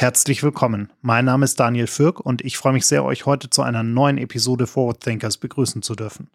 Herzlich 0.00 0.44
willkommen. 0.44 0.92
Mein 1.00 1.24
Name 1.24 1.44
ist 1.44 1.58
Daniel 1.58 1.88
Fürk 1.88 2.20
und 2.20 2.44
ich 2.44 2.56
freue 2.56 2.72
mich 2.72 2.86
sehr, 2.86 3.04
euch 3.04 3.26
heute 3.26 3.50
zu 3.50 3.62
einer 3.62 3.82
neuen 3.82 4.16
Episode 4.16 4.68
Forward 4.68 5.00
Thinkers 5.00 5.38
begrüßen 5.38 5.82
zu 5.82 5.96
dürfen. 5.96 6.30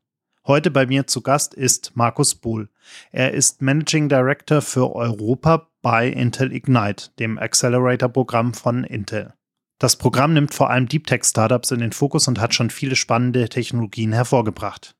Heute 0.46 0.70
bei 0.70 0.86
mir 0.86 1.08
zu 1.08 1.22
Gast 1.22 1.54
ist 1.54 1.94
Markus 1.96 2.36
Bohl. 2.36 2.68
Er 3.14 3.34
ist 3.34 3.62
Managing 3.62 4.10
Director 4.10 4.62
für 4.62 4.94
Europa 4.94 5.70
bei 5.82 6.10
Intel 6.10 6.52
Ignite, 6.52 7.12
dem 7.20 7.40
Accelerator-Programm 7.40 8.54
von 8.54 8.84
Intel. 8.84 9.34
Das 9.80 9.96
Programm 9.96 10.34
nimmt 10.34 10.54
vor 10.54 10.70
allem 10.70 10.90
Deep 10.90 11.08
Tech 11.08 11.24
Startups 11.24 11.72
in 11.72 11.80
den 11.80 11.94
Fokus 11.94 12.28
und 12.28 12.42
hat 12.42 12.54
schon 12.54 12.70
viele 12.70 12.98
spannende 12.98 13.48
Technologien 13.48 14.12
hervorgebracht. 14.12 14.98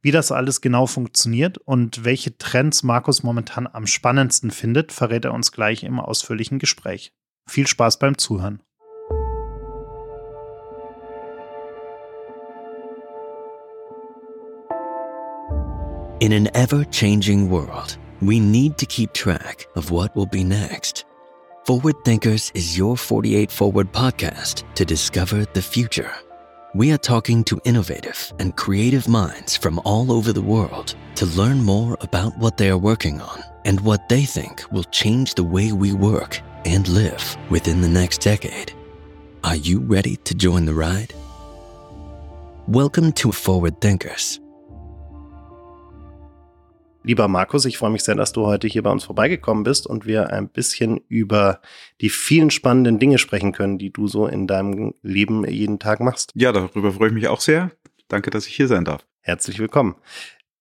Wie 0.00 0.10
das 0.10 0.32
alles 0.32 0.60
genau 0.60 0.88
funktioniert 0.88 1.56
und 1.56 2.04
welche 2.04 2.36
Trends 2.36 2.82
Markus 2.82 3.22
momentan 3.22 3.68
am 3.72 3.86
spannendsten 3.86 4.50
findet, 4.50 4.90
verrät 4.90 5.24
er 5.24 5.34
uns 5.34 5.52
gleich 5.52 5.84
im 5.84 6.00
ausführlichen 6.00 6.58
Gespräch. 6.58 7.12
Viel 7.46 7.66
Spaß 7.66 7.98
beim 7.98 8.16
Zuhören. 8.16 8.60
In 16.20 16.32
an 16.32 16.48
ever 16.54 16.84
changing 16.84 17.50
world, 17.50 17.98
we 18.20 18.38
need 18.38 18.78
to 18.78 18.86
keep 18.86 19.12
track 19.12 19.66
of 19.74 19.90
what 19.90 20.14
will 20.14 20.26
be 20.26 20.44
next. 20.44 21.04
Forward 21.66 21.96
Thinkers 22.04 22.52
is 22.54 22.78
your 22.78 22.96
48 22.96 23.50
Forward 23.50 23.92
podcast 23.92 24.62
to 24.74 24.84
discover 24.84 25.44
the 25.52 25.62
future. 25.62 26.12
We 26.74 26.92
are 26.92 26.98
talking 26.98 27.44
to 27.44 27.60
innovative 27.64 28.32
and 28.38 28.56
creative 28.56 29.08
minds 29.08 29.56
from 29.56 29.80
all 29.84 30.10
over 30.10 30.32
the 30.32 30.40
world 30.40 30.94
to 31.16 31.26
learn 31.26 31.62
more 31.62 31.98
about 32.00 32.38
what 32.38 32.56
they 32.56 32.70
are 32.70 32.78
working 32.78 33.20
on 33.20 33.42
and 33.64 33.80
what 33.80 34.08
they 34.08 34.22
think 34.22 34.62
will 34.72 34.84
change 34.84 35.34
the 35.34 35.44
way 35.44 35.72
we 35.72 35.92
work 35.92 36.40
and 36.66 36.88
live 36.88 37.36
within 37.50 37.80
the 37.80 37.88
next 37.88 38.24
decade. 38.24 38.72
Are 39.42 39.56
you 39.56 39.80
ready 39.80 40.16
to 40.24 40.34
join 40.34 40.66
the 40.66 40.74
ride? 40.74 41.14
Welcome 42.68 43.12
to 43.12 43.32
Forward 43.32 43.80
Thinkers. 43.80 44.40
Lieber 47.04 47.26
Markus, 47.26 47.64
ich 47.64 47.78
freue 47.78 47.90
mich 47.90 48.04
sehr, 48.04 48.14
dass 48.14 48.32
du 48.32 48.46
heute 48.46 48.68
hier 48.68 48.84
bei 48.84 48.90
uns 48.90 49.04
vorbeigekommen 49.04 49.64
bist 49.64 49.88
und 49.88 50.06
wir 50.06 50.30
ein 50.32 50.48
bisschen 50.48 51.00
über 51.08 51.60
die 52.00 52.10
vielen 52.10 52.50
spannenden 52.50 53.00
Dinge 53.00 53.18
sprechen 53.18 53.50
können, 53.50 53.78
die 53.78 53.92
du 53.92 54.06
so 54.06 54.28
in 54.28 54.46
deinem 54.46 54.94
Leben 55.02 55.44
jeden 55.48 55.80
Tag 55.80 55.98
machst. 55.98 56.30
Ja, 56.34 56.52
darüber 56.52 56.92
freue 56.92 57.08
ich 57.08 57.14
mich 57.14 57.26
auch 57.26 57.40
sehr. 57.40 57.72
Danke, 58.06 58.30
dass 58.30 58.46
ich 58.46 58.54
hier 58.54 58.68
sein 58.68 58.84
darf. 58.84 59.04
Herzlich 59.20 59.58
willkommen. 59.58 59.96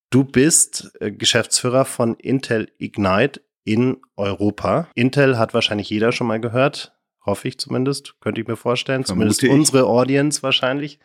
Du 0.09 0.23
bist 0.23 0.91
äh, 0.99 1.11
Geschäftsführer 1.11 1.85
von 1.85 2.15
Intel 2.15 2.71
Ignite 2.79 3.41
in 3.63 3.97
Europa. 4.15 4.87
Intel 4.95 5.37
hat 5.37 5.53
wahrscheinlich 5.53 5.89
jeder 5.89 6.11
schon 6.11 6.27
mal 6.27 6.39
gehört, 6.39 6.93
hoffe 7.25 7.47
ich 7.47 7.59
zumindest, 7.59 8.19
könnte 8.19 8.41
ich 8.41 8.47
mir 8.47 8.55
vorstellen. 8.55 9.03
Vermute 9.03 9.35
zumindest 9.35 9.43
ich. 9.43 9.51
unsere 9.51 9.85
Audience 9.85 10.43
wahrscheinlich. 10.43 10.99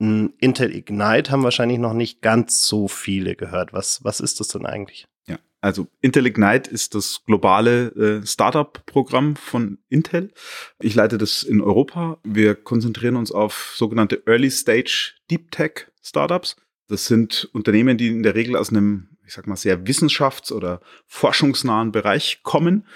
Hm, 0.00 0.32
Intel 0.38 0.74
Ignite 0.74 1.30
haben 1.30 1.42
wahrscheinlich 1.42 1.78
noch 1.78 1.92
nicht 1.92 2.22
ganz 2.22 2.64
so 2.64 2.88
viele 2.88 3.34
gehört. 3.34 3.72
Was, 3.72 4.04
was 4.04 4.20
ist 4.20 4.40
das 4.40 4.48
denn 4.48 4.66
eigentlich? 4.66 5.08
Ja, 5.26 5.38
also 5.60 5.88
Intel 6.00 6.26
Ignite 6.26 6.70
ist 6.70 6.94
das 6.94 7.22
globale 7.26 7.88
äh, 8.22 8.26
Startup-Programm 8.26 9.36
von 9.36 9.78
Intel. 9.88 10.32
Ich 10.80 10.94
leite 10.94 11.18
das 11.18 11.42
in 11.42 11.60
Europa. 11.60 12.18
Wir 12.22 12.54
konzentrieren 12.54 13.16
uns 13.16 13.32
auf 13.32 13.74
sogenannte 13.76 14.22
Early 14.26 14.50
Stage 14.50 15.14
Deep 15.30 15.50
Tech 15.50 15.88
Startups. 16.02 16.56
Das 16.86 17.06
sind 17.06 17.50
Unternehmen, 17.52 17.98
die 17.98 18.08
in 18.08 18.22
der 18.22 18.34
Regel 18.34 18.56
aus 18.56 18.70
einem 18.70 19.17
ich 19.28 19.34
sag 19.34 19.46
mal, 19.46 19.56
sehr 19.56 19.84
wissenschafts- 19.86 20.50
oder 20.50 20.80
forschungsnahen 21.06 21.92
Bereich 21.92 22.40
kommen, 22.42 22.86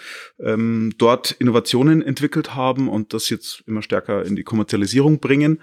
ähm, 0.41 0.95
dort 0.97 1.31
Innovationen 1.33 2.01
entwickelt 2.01 2.55
haben 2.55 2.89
und 2.89 3.13
das 3.13 3.29
jetzt 3.29 3.63
immer 3.67 3.83
stärker 3.83 4.25
in 4.25 4.35
die 4.35 4.43
Kommerzialisierung 4.43 5.21
bringen. 5.21 5.61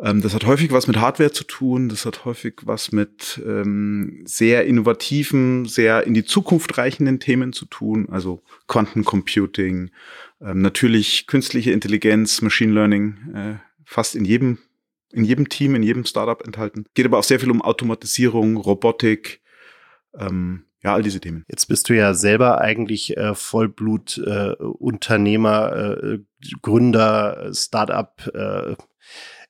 Ähm, 0.00 0.22
das 0.22 0.32
hat 0.32 0.46
häufig 0.46 0.72
was 0.72 0.86
mit 0.86 0.96
Hardware 0.96 1.30
zu 1.30 1.44
tun, 1.44 1.90
das 1.90 2.06
hat 2.06 2.24
häufig 2.24 2.54
was 2.64 2.90
mit 2.90 3.40
ähm, 3.44 4.22
sehr 4.24 4.64
innovativen, 4.64 5.66
sehr 5.66 6.06
in 6.06 6.14
die 6.14 6.24
Zukunft 6.24 6.78
reichenden 6.78 7.20
Themen 7.20 7.52
zu 7.52 7.66
tun, 7.66 8.08
also 8.10 8.42
Quantencomputing, 8.66 9.90
ähm, 10.40 10.62
natürlich 10.62 11.26
künstliche 11.26 11.72
Intelligenz, 11.72 12.40
Machine 12.40 12.72
Learning, 12.72 13.18
äh, 13.34 13.54
fast 13.84 14.16
in 14.16 14.24
jedem 14.24 14.56
in 15.10 15.24
jedem 15.24 15.48
Team, 15.48 15.74
in 15.74 15.82
jedem 15.82 16.04
Startup 16.04 16.44
enthalten. 16.46 16.84
Geht 16.92 17.06
aber 17.06 17.18
auch 17.18 17.24
sehr 17.24 17.40
viel 17.40 17.50
um 17.50 17.62
Automatisierung, 17.62 18.58
Robotik, 18.58 19.40
ähm, 20.16 20.68
ja, 20.82 20.94
all 20.94 21.02
diese 21.02 21.20
Themen. 21.20 21.44
Jetzt 21.48 21.66
bist 21.66 21.88
du 21.88 21.96
ja 21.96 22.14
selber 22.14 22.60
eigentlich 22.60 23.16
äh, 23.16 23.34
Vollblut-Unternehmer, 23.34 25.72
äh, 25.72 26.14
äh, 26.14 26.24
Gründer, 26.62 27.50
Startup, 27.52 28.24
äh, 28.32 28.76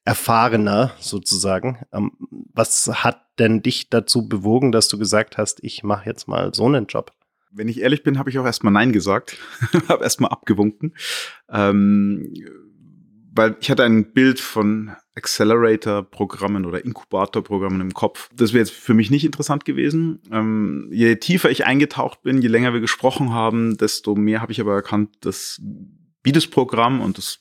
Erfahrener 0.05 0.93
sozusagen. 0.99 1.85
Ähm, 1.93 2.13
was 2.55 2.91
hat 3.05 3.27
denn 3.39 3.61
dich 3.63 3.91
dazu 3.91 4.27
bewogen, 4.27 4.73
dass 4.73 4.89
du 4.89 4.99
gesagt 4.99 5.37
hast, 5.37 5.63
ich 5.63 5.83
mache 5.83 6.09
jetzt 6.09 6.29
mal 6.29 6.55
so 6.55 6.65
einen 6.65 6.87
Job? 6.87 7.13
Wenn 7.51 7.69
ich 7.69 7.81
ehrlich 7.81 8.03
bin, 8.03 8.19
habe 8.19 8.31
ich 8.31 8.39
auch 8.39 8.47
erstmal 8.47 8.73
Nein 8.73 8.93
gesagt, 8.93 9.37
habe 9.89 10.05
erstmal 10.05 10.31
abgewunken. 10.31 10.95
Ähm, 11.51 12.33
weil 13.33 13.57
ich 13.61 13.71
hatte 13.71 13.85
ein 13.85 14.13
Bild 14.13 14.41
von 14.41 14.97
Accelerator-Programmen 15.19 16.65
oder 16.65 16.85
Inkubator-Programmen 16.85 17.81
im 17.81 17.93
Kopf. 17.93 18.31
Das 18.35 18.53
wäre 18.53 18.61
jetzt 18.61 18.73
für 18.73 18.95
mich 18.95 19.11
nicht 19.11 19.25
interessant 19.25 19.65
gewesen. 19.65 20.21
Ähm, 20.33 20.89
je 20.91 21.17
tiefer 21.17 21.51
ich 21.51 21.67
eingetaucht 21.67 22.23
bin, 22.23 22.41
je 22.41 22.49
länger 22.49 22.73
wir 22.73 22.81
gesprochen 22.81 23.33
haben, 23.33 23.77
desto 23.77 24.15
mehr 24.15 24.41
habe 24.41 24.53
ich 24.53 24.61
aber 24.61 24.75
erkannt, 24.75 25.11
dass 25.21 25.61
wie 26.23 26.33
das 26.33 26.47
Programm 26.47 27.01
und 27.01 27.19
das 27.19 27.41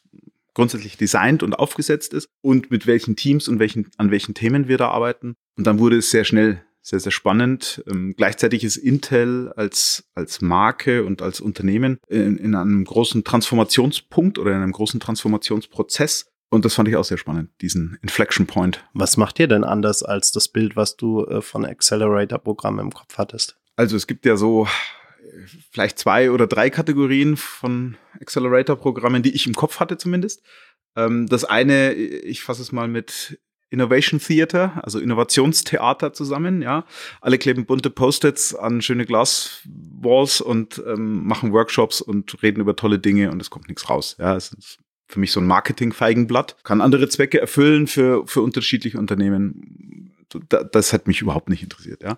grundsätzlich 0.53 0.97
designt 0.97 1.43
und 1.43 1.53
aufgesetzt 1.53 2.13
ist 2.13 2.27
und 2.41 2.71
mit 2.71 2.87
welchen 2.87 3.15
Teams 3.15 3.47
und 3.47 3.59
welchen, 3.59 3.89
an 3.97 4.11
welchen 4.11 4.33
Themen 4.33 4.67
wir 4.67 4.77
da 4.77 4.89
arbeiten. 4.89 5.35
Und 5.55 5.67
dann 5.67 5.79
wurde 5.79 5.97
es 5.97 6.09
sehr 6.09 6.23
schnell 6.23 6.63
sehr, 6.87 7.01
sehr 7.01 7.11
spannend. 7.11 7.83
Ähm, 7.87 8.13
gleichzeitig 8.15 8.63
ist 8.63 8.77
Intel 8.77 9.51
als, 9.57 10.05
als 10.15 10.39
Marke 10.41 11.03
und 11.03 11.21
als 11.21 11.41
Unternehmen 11.41 11.99
in, 12.07 12.37
in 12.37 12.55
einem 12.55 12.85
großen 12.85 13.25
Transformationspunkt 13.25 14.39
oder 14.39 14.51
in 14.51 14.61
einem 14.61 14.71
großen 14.71 15.01
Transformationsprozess. 15.01 16.31
Und 16.49 16.63
das 16.63 16.75
fand 16.75 16.87
ich 16.87 16.95
auch 16.95 17.03
sehr 17.03 17.17
spannend, 17.17 17.49
diesen 17.61 17.97
Inflection 18.01 18.47
Point. 18.47 18.85
Was 18.93 19.17
macht 19.17 19.39
ihr 19.39 19.47
denn 19.47 19.63
anders 19.63 20.01
als 20.01 20.31
das 20.31 20.47
Bild, 20.47 20.75
was 20.75 20.95
du 20.95 21.25
äh, 21.25 21.41
von 21.41 21.65
Accelerator-Programm 21.65 22.79
im 22.79 22.91
Kopf 22.91 23.17
hattest? 23.17 23.57
Also 23.75 23.97
es 23.97 24.07
gibt 24.07 24.25
ja 24.25 24.37
so 24.37 24.65
äh, 24.65 25.47
vielleicht 25.71 25.99
zwei 25.99 26.31
oder 26.31 26.47
drei 26.47 26.69
Kategorien 26.69 27.35
von 27.35 27.97
Accelerator-Programmen, 28.21 29.23
die 29.23 29.35
ich 29.35 29.45
im 29.45 29.55
Kopf 29.55 29.79
hatte 29.81 29.97
zumindest. 29.97 30.41
Ähm, 30.95 31.27
das 31.27 31.43
eine, 31.43 31.93
ich 31.93 32.41
fasse 32.41 32.61
es 32.61 32.71
mal 32.71 32.87
mit 32.87 33.39
Innovation 33.69 34.21
Theater, 34.21 34.81
also 34.83 34.99
Innovationstheater 34.99 36.13
zusammen, 36.13 36.61
ja. 36.61 36.85
Alle 37.19 37.37
kleben 37.37 37.65
bunte 37.65 37.89
Post-its 37.89 38.55
an 38.55 38.81
schöne 38.81 39.05
Glaswalls 39.05 40.39
und 40.39 40.81
ähm, 40.87 41.27
machen 41.27 41.51
Workshops 41.51 41.99
und 41.99 42.41
reden 42.41 42.61
über 42.61 42.77
tolle 42.77 42.99
Dinge 42.99 43.29
und 43.31 43.41
es 43.41 43.49
kommt 43.49 43.67
nichts 43.67 43.89
raus. 43.89 44.15
Ja, 44.19 44.37
es 44.37 44.53
ist 44.53 44.79
für 45.07 45.19
mich 45.19 45.31
so 45.31 45.39
ein 45.39 45.47
Marketing-Feigenblatt, 45.47 46.57
kann 46.63 46.81
andere 46.81 47.09
Zwecke 47.09 47.39
erfüllen 47.39 47.87
für, 47.87 48.27
für 48.27 48.41
unterschiedliche 48.41 48.97
Unternehmen 48.97 49.97
das 50.49 50.93
hat 50.93 51.07
mich 51.07 51.21
überhaupt 51.21 51.49
nicht 51.49 51.63
interessiert. 51.63 52.03
Ja. 52.03 52.17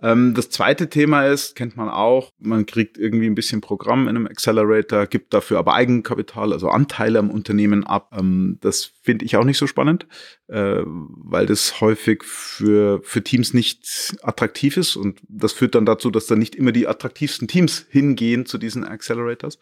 Ähm, 0.00 0.34
das 0.34 0.50
zweite 0.50 0.88
Thema 0.88 1.26
ist, 1.26 1.56
kennt 1.56 1.76
man 1.76 1.88
auch, 1.88 2.32
man 2.38 2.66
kriegt 2.66 2.98
irgendwie 2.98 3.26
ein 3.26 3.34
bisschen 3.34 3.60
Programm 3.60 4.02
in 4.02 4.16
einem 4.16 4.26
Accelerator, 4.26 5.06
gibt 5.06 5.34
dafür 5.34 5.58
aber 5.58 5.74
Eigenkapital, 5.74 6.52
also 6.52 6.68
Anteile 6.68 7.18
am 7.18 7.30
Unternehmen 7.30 7.84
ab. 7.84 8.14
Ähm, 8.16 8.58
das 8.60 8.92
finde 9.02 9.24
ich 9.24 9.36
auch 9.36 9.44
nicht 9.44 9.58
so 9.58 9.66
spannend, 9.66 10.06
äh, 10.46 10.82
weil 10.84 11.46
das 11.46 11.80
häufig 11.80 12.22
für, 12.22 13.00
für 13.02 13.24
Teams 13.24 13.54
nicht 13.54 14.16
attraktiv 14.22 14.76
ist 14.76 14.96
und 14.96 15.20
das 15.28 15.52
führt 15.52 15.74
dann 15.74 15.86
dazu, 15.86 16.10
dass 16.10 16.26
dann 16.26 16.38
nicht 16.38 16.54
immer 16.54 16.72
die 16.72 16.86
attraktivsten 16.86 17.48
Teams 17.48 17.86
hingehen 17.90 18.46
zu 18.46 18.58
diesen 18.58 18.84
Accelerators. 18.84 19.58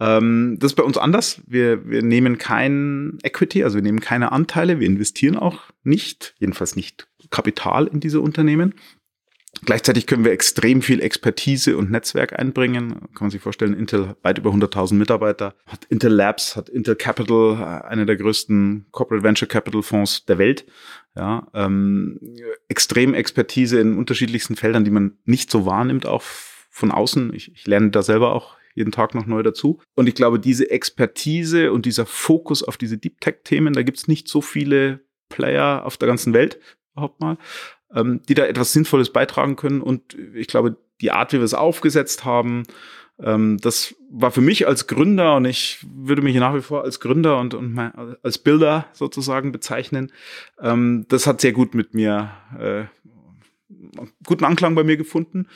Ähm, 0.00 0.56
das 0.60 0.72
ist 0.72 0.76
bei 0.76 0.82
uns 0.82 0.96
anders. 0.96 1.40
Wir, 1.46 1.88
wir 1.88 2.02
nehmen 2.02 2.38
kein 2.38 3.18
Equity, 3.22 3.64
also 3.64 3.76
wir 3.76 3.82
nehmen 3.82 4.00
keine 4.00 4.32
Anteile, 4.32 4.80
wir 4.80 4.86
investieren 4.86 5.36
auch 5.36 5.62
nicht, 5.82 6.34
jedenfalls 6.38 6.76
nicht 6.76 7.08
Kapital 7.30 7.86
in 7.86 8.00
diese 8.00 8.20
Unternehmen. 8.20 8.74
Gleichzeitig 9.64 10.06
können 10.06 10.24
wir 10.24 10.32
extrem 10.32 10.82
viel 10.82 11.00
Expertise 11.00 11.76
und 11.76 11.90
Netzwerk 11.90 12.38
einbringen. 12.38 12.90
Kann 13.14 13.22
man 13.22 13.30
sich 13.30 13.40
vorstellen, 13.40 13.74
Intel 13.74 14.14
weit 14.22 14.38
über 14.38 14.50
100.000 14.50 14.94
Mitarbeiter, 14.94 15.54
hat 15.66 15.84
Intel 15.86 16.12
Labs, 16.12 16.54
hat 16.54 16.68
Intel 16.68 16.94
Capital, 16.94 17.54
äh, 17.54 17.86
einer 17.86 18.06
der 18.06 18.16
größten 18.16 18.86
Corporate 18.92 19.24
Venture 19.24 19.48
Capital 19.48 19.82
Fonds 19.82 20.26
der 20.26 20.38
Welt. 20.38 20.66
Ja, 21.16 21.48
ähm, 21.54 22.20
extrem 22.68 23.14
Expertise 23.14 23.80
in 23.80 23.98
unterschiedlichsten 23.98 24.54
Feldern, 24.54 24.84
die 24.84 24.92
man 24.92 25.18
nicht 25.24 25.50
so 25.50 25.66
wahrnimmt, 25.66 26.06
auch 26.06 26.22
von 26.22 26.92
außen. 26.92 27.34
Ich, 27.34 27.52
ich 27.52 27.66
lerne 27.66 27.90
da 27.90 28.02
selber 28.02 28.34
auch 28.34 28.57
jeden 28.78 28.92
Tag 28.92 29.14
noch 29.14 29.26
neu 29.26 29.42
dazu. 29.42 29.78
Und 29.94 30.08
ich 30.08 30.14
glaube, 30.14 30.38
diese 30.40 30.70
Expertise 30.70 31.70
und 31.72 31.84
dieser 31.84 32.06
Fokus 32.06 32.62
auf 32.62 32.78
diese 32.78 32.96
Deep 32.96 33.20
Tech-Themen, 33.20 33.74
da 33.74 33.82
gibt 33.82 33.98
es 33.98 34.08
nicht 34.08 34.28
so 34.28 34.40
viele 34.40 35.00
Player 35.28 35.84
auf 35.84 35.98
der 35.98 36.08
ganzen 36.08 36.32
Welt, 36.32 36.58
überhaupt 36.94 37.20
mal, 37.20 37.36
ähm, 37.94 38.22
die 38.28 38.34
da 38.34 38.46
etwas 38.46 38.72
Sinnvolles 38.72 39.12
beitragen 39.12 39.56
können. 39.56 39.82
Und 39.82 40.16
ich 40.34 40.46
glaube, 40.46 40.78
die 41.02 41.10
Art, 41.10 41.34
wie 41.34 41.38
wir 41.38 41.44
es 41.44 41.52
aufgesetzt 41.54 42.24
haben, 42.24 42.62
Ähm, 43.20 43.58
das 43.60 43.96
war 44.12 44.30
für 44.30 44.40
mich 44.40 44.68
als 44.68 44.86
Gründer 44.86 45.34
und 45.34 45.44
ich 45.44 45.84
würde 45.92 46.22
mich 46.22 46.36
nach 46.36 46.54
wie 46.54 46.62
vor 46.62 46.84
als 46.84 47.00
Gründer 47.00 47.40
und, 47.40 47.52
und 47.52 47.76
als 48.22 48.38
Bilder 48.38 48.86
sozusagen 48.92 49.50
bezeichnen. 49.50 50.12
Ähm, 50.62 51.04
das 51.08 51.26
hat 51.26 51.40
sehr 51.40 51.50
gut 51.52 51.74
mit 51.74 51.94
mir, 51.94 52.30
äh, 52.56 52.84
guten 54.24 54.44
Anklang 54.44 54.76
bei 54.76 54.84
mir 54.84 54.96
gefunden. 54.96 55.48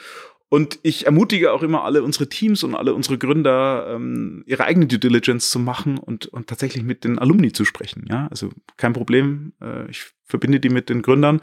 Und 0.53 0.81
ich 0.83 1.07
ermutige 1.07 1.51
auch 1.51 1.63
immer 1.63 1.83
alle 1.83 2.03
unsere 2.03 2.29
Teams 2.29 2.63
und 2.63 2.75
alle 2.75 2.93
unsere 2.93 3.17
Gründer, 3.17 3.87
ähm, 3.89 4.43
ihre 4.45 4.65
eigene 4.65 4.87
Due 4.87 4.99
Diligence 4.99 5.49
zu 5.49 5.59
machen 5.59 5.97
und, 5.97 6.27
und 6.27 6.47
tatsächlich 6.47 6.85
mit 6.85 7.05
den 7.05 7.19
Alumni 7.19 7.53
zu 7.53 7.65
sprechen. 7.65 8.05
Ja, 8.11 8.29
also 8.31 8.51
kein 8.77 8.93
Problem. 8.93 9.55
Äh, 9.63 9.89
ich 9.89 10.05
verbinde 10.27 10.61
die 10.61 10.69
mit 10.69 10.91
den 10.91 11.01
Gründern. 11.01 11.41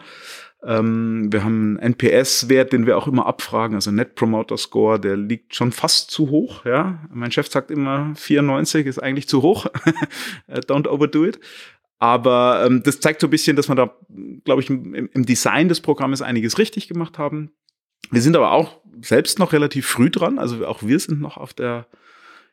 Ähm, 0.63 1.33
wir 1.33 1.43
haben 1.43 1.79
einen 1.79 1.95
NPS-Wert, 1.95 2.71
den 2.71 2.85
wir 2.85 2.99
auch 2.99 3.07
immer 3.07 3.25
abfragen, 3.25 3.73
also 3.73 3.89
Net 3.89 4.13
Promoter 4.13 4.57
Score, 4.57 4.99
der 4.99 5.17
liegt 5.17 5.55
schon 5.55 5.71
fast 5.71 6.11
zu 6.11 6.29
hoch. 6.29 6.63
Ja, 6.65 6.99
mein 7.11 7.31
Chef 7.31 7.49
sagt 7.49 7.71
immer 7.71 8.13
94 8.13 8.85
ist 8.85 8.99
eigentlich 8.99 9.27
zu 9.27 9.41
hoch. 9.41 9.65
Äh, 10.45 10.59
don't 10.59 10.87
overdo 10.87 11.25
it. 11.25 11.39
Aber 11.97 12.63
ähm, 12.63 12.83
das 12.83 12.99
zeigt 12.99 13.21
so 13.21 13.27
ein 13.27 13.31
bisschen, 13.31 13.55
dass 13.55 13.69
wir 13.69 13.75
da, 13.75 13.91
glaube 14.45 14.61
ich, 14.61 14.69
im, 14.69 14.93
im 14.93 15.25
Design 15.25 15.67
des 15.67 15.81
Programmes 15.81 16.21
einiges 16.21 16.59
richtig 16.59 16.87
gemacht 16.87 17.17
haben. 17.17 17.53
Wir 18.11 18.21
sind 18.21 18.35
aber 18.35 18.51
auch 18.51 18.79
selbst 19.01 19.39
noch 19.39 19.53
relativ 19.53 19.87
früh 19.87 20.09
dran. 20.09 20.39
Also 20.39 20.65
auch 20.65 20.83
wir 20.83 20.99
sind 20.99 21.21
noch 21.21 21.37
auf 21.37 21.53
der 21.53 21.87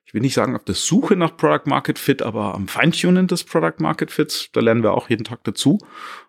ich 0.06 0.14
will 0.14 0.20
nicht 0.20 0.34
sagen 0.34 0.54
auf 0.54 0.62
der 0.62 0.76
Suche 0.76 1.16
nach 1.16 1.36
Product 1.36 1.66
Market 1.66 1.98
Fit, 1.98 2.22
aber 2.22 2.54
am 2.54 2.68
Feintunen 2.68 3.26
des 3.26 3.42
Product 3.42 3.80
Market 3.80 4.12
Fits. 4.12 4.50
Da 4.52 4.60
lernen 4.60 4.84
wir 4.84 4.92
auch 4.92 5.10
jeden 5.10 5.24
Tag 5.24 5.42
dazu. 5.42 5.78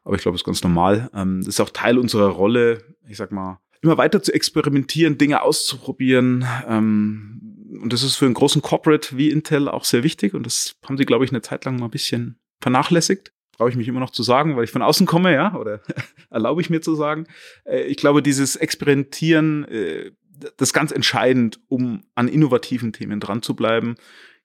Aber 0.03 0.15
ich 0.15 0.23
glaube, 0.23 0.33
das 0.33 0.41
ist 0.41 0.45
ganz 0.45 0.63
normal. 0.63 1.11
Ähm, 1.13 1.41
das 1.41 1.49
ist 1.49 1.59
auch 1.59 1.69
Teil 1.69 1.99
unserer 1.99 2.29
Rolle, 2.29 2.83
ich 3.07 3.17
sag 3.17 3.31
mal, 3.31 3.59
immer 3.81 3.99
weiter 3.99 4.23
zu 4.23 4.33
experimentieren, 4.33 5.19
Dinge 5.19 5.43
auszuprobieren. 5.43 6.43
Ähm, 6.67 7.79
und 7.79 7.93
das 7.93 8.01
ist 8.01 8.15
für 8.15 8.25
einen 8.25 8.33
großen 8.33 8.63
Corporate 8.63 9.15
wie 9.15 9.29
Intel 9.29 9.69
auch 9.69 9.85
sehr 9.85 10.01
wichtig. 10.01 10.33
Und 10.33 10.47
das 10.47 10.75
haben 10.83 10.97
sie, 10.97 11.05
glaube 11.05 11.25
ich, 11.25 11.31
eine 11.31 11.43
Zeit 11.43 11.63
lang 11.65 11.77
mal 11.77 11.85
ein 11.85 11.91
bisschen 11.91 12.39
vernachlässigt 12.59 13.31
traue 13.57 13.69
ich 13.69 13.75
mich 13.75 13.87
immer 13.87 13.99
noch 13.99 14.11
zu 14.11 14.23
sagen, 14.23 14.55
weil 14.55 14.63
ich 14.63 14.71
von 14.71 14.81
außen 14.81 15.07
komme, 15.07 15.33
ja, 15.33 15.55
oder 15.55 15.81
erlaube 16.29 16.61
ich 16.61 16.69
mir 16.69 16.81
zu 16.81 16.95
sagen. 16.95 17.25
Äh, 17.65 17.81
ich 17.83 17.97
glaube, 17.97 18.21
dieses 18.21 18.55
Experimentieren 18.55 19.65
äh, 19.65 20.11
das 20.39 20.69
ist 20.69 20.73
ganz 20.73 20.91
entscheidend, 20.91 21.59
um 21.67 22.03
an 22.15 22.27
innovativen 22.27 22.93
Themen 22.93 23.19
dran 23.19 23.41
zu 23.41 23.55
bleiben. 23.55 23.95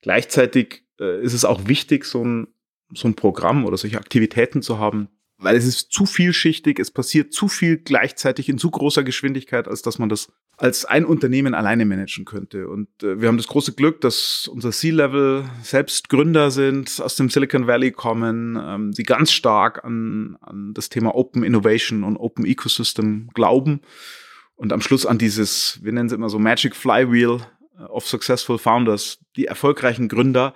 Gleichzeitig 0.00 0.84
äh, 1.00 1.22
ist 1.22 1.32
es 1.32 1.44
auch 1.44 1.68
wichtig, 1.68 2.04
so 2.04 2.24
ein, 2.24 2.48
so 2.92 3.08
ein 3.08 3.14
Programm 3.14 3.64
oder 3.64 3.76
solche 3.76 3.98
Aktivitäten 3.98 4.62
zu 4.62 4.78
haben, 4.78 5.08
weil 5.42 5.56
es 5.56 5.66
ist 5.66 5.92
zu 5.92 6.06
vielschichtig, 6.06 6.78
es 6.78 6.90
passiert 6.90 7.32
zu 7.32 7.48
viel 7.48 7.76
gleichzeitig 7.76 8.48
in 8.48 8.58
zu 8.58 8.70
großer 8.70 9.02
Geschwindigkeit, 9.02 9.68
als 9.68 9.82
dass 9.82 9.98
man 9.98 10.08
das 10.08 10.32
als 10.56 10.84
ein 10.84 11.04
Unternehmen 11.04 11.54
alleine 11.54 11.84
managen 11.84 12.24
könnte. 12.24 12.68
Und 12.68 12.88
äh, 13.02 13.20
wir 13.20 13.28
haben 13.28 13.36
das 13.36 13.48
große 13.48 13.72
Glück, 13.72 14.00
dass 14.00 14.48
unser 14.48 14.70
C-Level 14.70 15.44
selbst 15.62 16.08
Gründer 16.08 16.50
sind, 16.50 17.00
aus 17.00 17.16
dem 17.16 17.30
Silicon 17.30 17.66
Valley 17.66 17.90
kommen, 17.90 18.58
ähm, 18.62 18.92
sie 18.92 19.02
ganz 19.02 19.32
stark 19.32 19.84
an, 19.84 20.36
an 20.40 20.74
das 20.74 20.88
Thema 20.88 21.14
Open 21.14 21.42
Innovation 21.42 22.04
und 22.04 22.16
Open 22.16 22.44
Ecosystem 22.46 23.30
glauben 23.34 23.80
und 24.54 24.72
am 24.72 24.80
Schluss 24.80 25.06
an 25.06 25.18
dieses, 25.18 25.80
wir 25.82 25.92
nennen 25.92 26.06
es 26.06 26.12
immer 26.12 26.28
so 26.28 26.38
Magic 26.38 26.76
Flywheel 26.76 27.40
of 27.88 28.06
Successful 28.06 28.58
Founders, 28.58 29.18
die 29.36 29.46
erfolgreichen 29.46 30.08
Gründer, 30.08 30.54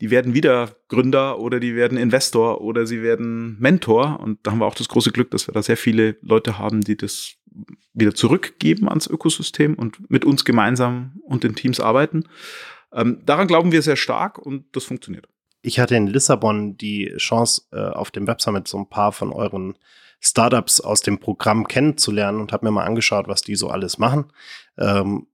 die 0.00 0.10
werden 0.10 0.34
wieder 0.34 0.76
Gründer 0.88 1.38
oder 1.38 1.60
die 1.60 1.74
werden 1.74 1.98
Investor 1.98 2.60
oder 2.60 2.86
sie 2.86 3.02
werden 3.02 3.56
Mentor. 3.58 4.20
Und 4.20 4.38
da 4.42 4.50
haben 4.50 4.58
wir 4.58 4.66
auch 4.66 4.74
das 4.74 4.88
große 4.88 5.12
Glück, 5.12 5.30
dass 5.30 5.46
wir 5.46 5.52
da 5.52 5.62
sehr 5.62 5.76
viele 5.76 6.16
Leute 6.22 6.58
haben, 6.58 6.80
die 6.80 6.96
das 6.96 7.34
wieder 7.92 8.14
zurückgeben 8.14 8.88
ans 8.88 9.06
Ökosystem 9.06 9.74
und 9.74 10.10
mit 10.10 10.24
uns 10.24 10.44
gemeinsam 10.44 11.20
und 11.24 11.44
den 11.44 11.54
Teams 11.54 11.80
arbeiten. 11.80 12.24
Ähm, 12.92 13.22
daran 13.26 13.46
glauben 13.46 13.72
wir 13.72 13.82
sehr 13.82 13.96
stark 13.96 14.38
und 14.38 14.64
das 14.72 14.84
funktioniert. 14.84 15.28
Ich 15.62 15.78
hatte 15.78 15.96
in 15.96 16.06
Lissabon 16.06 16.76
die 16.76 17.12
Chance, 17.18 17.62
äh, 17.72 17.80
auf 17.80 18.10
dem 18.10 18.26
Web 18.26 18.40
Summit 18.40 18.68
so 18.68 18.78
ein 18.78 18.88
paar 18.88 19.12
von 19.12 19.32
euren 19.32 19.76
Startups 20.20 20.80
aus 20.80 21.00
dem 21.00 21.18
Programm 21.18 21.66
kennenzulernen 21.66 22.40
und 22.40 22.52
habe 22.52 22.66
mir 22.66 22.72
mal 22.72 22.84
angeschaut, 22.84 23.28
was 23.28 23.42
die 23.42 23.56
so 23.56 23.68
alles 23.68 23.98
machen. 23.98 24.26
Ähm, 24.78 25.26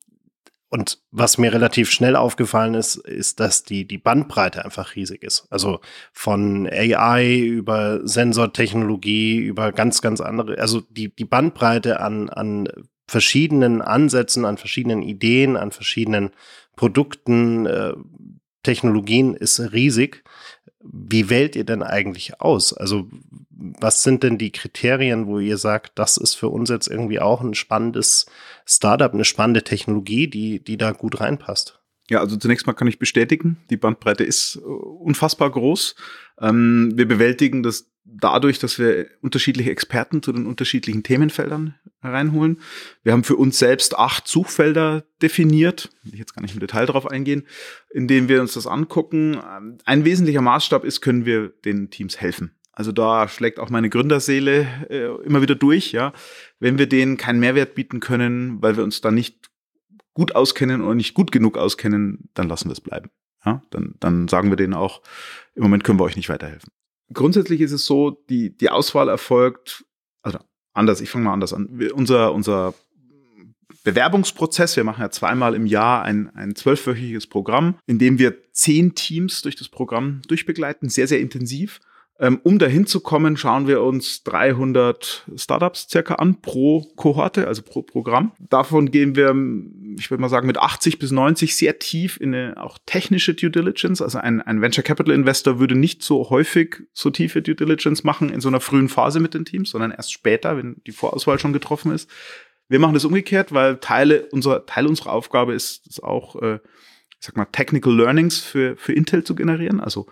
und 0.68 0.98
was 1.10 1.38
mir 1.38 1.52
relativ 1.52 1.90
schnell 1.90 2.16
aufgefallen 2.16 2.74
ist, 2.74 2.96
ist, 2.96 3.38
dass 3.38 3.62
die, 3.62 3.86
die 3.86 3.98
Bandbreite 3.98 4.64
einfach 4.64 4.96
riesig 4.96 5.22
ist. 5.22 5.46
Also 5.48 5.80
von 6.12 6.68
AI 6.68 7.36
über 7.36 8.06
Sensortechnologie, 8.06 9.38
über 9.38 9.72
ganz, 9.72 10.02
ganz 10.02 10.20
andere, 10.20 10.58
also 10.58 10.80
die, 10.90 11.14
die 11.14 11.24
Bandbreite 11.24 12.00
an, 12.00 12.28
an 12.30 12.68
verschiedenen 13.06 13.80
Ansätzen, 13.80 14.44
an 14.44 14.58
verschiedenen 14.58 15.02
Ideen, 15.02 15.56
an 15.56 15.70
verschiedenen 15.70 16.30
Produkten, 16.74 17.66
äh, 17.66 17.94
Technologien 18.64 19.34
ist 19.34 19.60
riesig. 19.72 20.24
Wie 20.80 21.30
wählt 21.30 21.54
ihr 21.54 21.64
denn 21.64 21.84
eigentlich 21.84 22.40
aus? 22.40 22.72
Also 22.72 23.08
was 23.58 24.02
sind 24.02 24.22
denn 24.22 24.38
die 24.38 24.50
Kriterien, 24.52 25.26
wo 25.26 25.38
ihr 25.38 25.56
sagt, 25.56 25.98
das 25.98 26.16
ist 26.16 26.34
für 26.34 26.48
uns 26.48 26.68
jetzt 26.68 26.88
irgendwie 26.88 27.20
auch 27.20 27.40
ein 27.40 27.54
spannendes 27.54 28.26
Startup, 28.66 29.12
eine 29.12 29.24
spannende 29.24 29.62
Technologie, 29.62 30.28
die, 30.28 30.62
die 30.62 30.76
da 30.76 30.92
gut 30.92 31.20
reinpasst? 31.20 31.80
Ja, 32.08 32.20
also 32.20 32.36
zunächst 32.36 32.66
mal 32.66 32.74
kann 32.74 32.88
ich 32.88 32.98
bestätigen, 32.98 33.56
die 33.70 33.76
Bandbreite 33.76 34.24
ist 34.24 34.56
äh, 34.56 34.60
unfassbar 34.60 35.50
groß. 35.50 35.96
Ähm, 36.40 36.92
wir 36.94 37.08
bewältigen 37.08 37.62
das 37.62 37.90
dadurch, 38.04 38.58
dass 38.58 38.78
wir 38.78 39.08
unterschiedliche 39.20 39.70
Experten 39.70 40.22
zu 40.22 40.32
den 40.32 40.46
unterschiedlichen 40.46 41.02
Themenfeldern 41.02 41.74
reinholen. 42.02 42.60
Wir 43.02 43.12
haben 43.12 43.24
für 43.24 43.36
uns 43.36 43.58
selbst 43.58 43.98
acht 43.98 44.28
Suchfelder 44.28 45.04
definiert, 45.20 45.90
will 46.04 46.14
ich 46.14 46.20
jetzt 46.20 46.34
gar 46.34 46.42
nicht 46.42 46.54
im 46.54 46.60
Detail 46.60 46.86
drauf 46.86 47.10
eingehen, 47.10 47.46
in 47.90 48.06
denen 48.06 48.28
wir 48.28 48.40
uns 48.40 48.54
das 48.54 48.68
angucken. 48.68 49.38
Ein 49.84 50.04
wesentlicher 50.04 50.40
Maßstab 50.40 50.84
ist, 50.84 51.00
können 51.00 51.26
wir 51.26 51.48
den 51.64 51.90
Teams 51.90 52.20
helfen. 52.20 52.55
Also 52.76 52.92
da 52.92 53.26
schlägt 53.26 53.58
auch 53.58 53.70
meine 53.70 53.88
Gründerseele 53.88 54.66
äh, 54.90 55.06
immer 55.24 55.40
wieder 55.40 55.54
durch, 55.54 55.92
ja. 55.92 56.12
Wenn 56.60 56.78
wir 56.78 56.86
denen 56.86 57.16
keinen 57.16 57.40
Mehrwert 57.40 57.74
bieten 57.74 58.00
können, 58.00 58.62
weil 58.62 58.76
wir 58.76 58.84
uns 58.84 59.00
da 59.00 59.10
nicht 59.10 59.50
gut 60.12 60.36
auskennen 60.36 60.82
oder 60.82 60.94
nicht 60.94 61.14
gut 61.14 61.32
genug 61.32 61.56
auskennen, 61.56 62.28
dann 62.34 62.48
lassen 62.48 62.68
wir 62.68 62.74
es 62.74 62.80
bleiben. 62.82 63.10
Ja, 63.44 63.62
dann, 63.70 63.94
dann 63.98 64.28
sagen 64.28 64.50
wir 64.50 64.56
denen 64.56 64.74
auch, 64.74 65.00
im 65.54 65.62
Moment 65.62 65.84
können 65.84 65.98
wir 65.98 66.04
euch 66.04 66.16
nicht 66.16 66.28
weiterhelfen. 66.28 66.70
Grundsätzlich 67.12 67.62
ist 67.62 67.72
es 67.72 67.86
so, 67.86 68.10
die, 68.28 68.54
die 68.56 68.68
Auswahl 68.68 69.08
erfolgt, 69.08 69.84
also 70.22 70.38
anders, 70.74 71.00
ich 71.00 71.08
fange 71.08 71.24
mal 71.24 71.32
anders 71.32 71.54
an. 71.54 71.68
Wir, 71.70 71.94
unser, 71.94 72.34
unser 72.34 72.74
Bewerbungsprozess. 73.84 74.76
Wir 74.76 74.84
machen 74.84 75.00
ja 75.00 75.10
zweimal 75.10 75.54
im 75.54 75.64
Jahr 75.64 76.02
ein, 76.02 76.28
ein 76.34 76.56
zwölfwöchiges 76.56 77.26
Programm, 77.26 77.78
in 77.86 77.98
dem 77.98 78.18
wir 78.18 78.52
zehn 78.52 78.94
Teams 78.94 79.42
durch 79.42 79.56
das 79.56 79.68
Programm 79.68 80.20
durchbegleiten, 80.28 80.88
sehr, 80.88 81.06
sehr 81.06 81.20
intensiv. 81.20 81.80
Ähm, 82.18 82.40
um 82.44 82.58
dahin 82.58 82.86
zu 82.86 83.00
kommen, 83.00 83.36
schauen 83.36 83.66
wir 83.66 83.82
uns 83.82 84.22
300 84.24 85.26
Startups 85.36 85.86
circa 85.90 86.14
an 86.14 86.40
pro 86.40 86.80
Kohorte, 86.96 87.46
also 87.46 87.60
pro 87.62 87.82
Programm. 87.82 88.32
Davon 88.38 88.90
gehen 88.90 89.16
wir, 89.16 89.34
ich 89.98 90.10
würde 90.10 90.22
mal 90.22 90.30
sagen, 90.30 90.46
mit 90.46 90.56
80 90.56 90.98
bis 90.98 91.10
90 91.10 91.54
sehr 91.54 91.78
tief 91.78 92.18
in 92.18 92.34
eine 92.34 92.62
auch 92.62 92.78
technische 92.86 93.34
Due 93.34 93.50
Diligence. 93.50 94.00
Also 94.00 94.18
ein, 94.18 94.40
ein 94.40 94.62
Venture 94.62 94.82
Capital 94.82 95.14
Investor 95.14 95.58
würde 95.58 95.74
nicht 95.74 96.02
so 96.02 96.30
häufig 96.30 96.76
so 96.94 97.10
tiefe 97.10 97.42
Due 97.42 97.54
Diligence 97.54 98.02
machen 98.02 98.30
in 98.30 98.40
so 98.40 98.48
einer 98.48 98.60
frühen 98.60 98.88
Phase 98.88 99.20
mit 99.20 99.34
den 99.34 99.44
Teams, 99.44 99.70
sondern 99.70 99.90
erst 99.90 100.12
später, 100.12 100.56
wenn 100.56 100.76
die 100.86 100.92
Vorauswahl 100.92 101.38
schon 101.38 101.52
getroffen 101.52 101.92
ist. 101.92 102.08
Wir 102.68 102.78
machen 102.78 102.94
das 102.94 103.04
umgekehrt, 103.04 103.52
weil 103.52 103.76
Teile 103.76 104.26
unserer, 104.26 104.64
Teil 104.64 104.86
unserer 104.86 105.12
Aufgabe 105.12 105.52
ist 105.54 105.86
es 105.86 106.02
auch, 106.02 106.40
äh, 106.42 106.58
ich 107.20 107.26
sag 107.26 107.36
mal, 107.36 107.46
Technical 107.46 107.94
Learnings 107.94 108.40
für, 108.40 108.76
für 108.76 108.92
Intel 108.92 109.24
zu 109.24 109.34
generieren, 109.34 109.80
also 109.80 110.06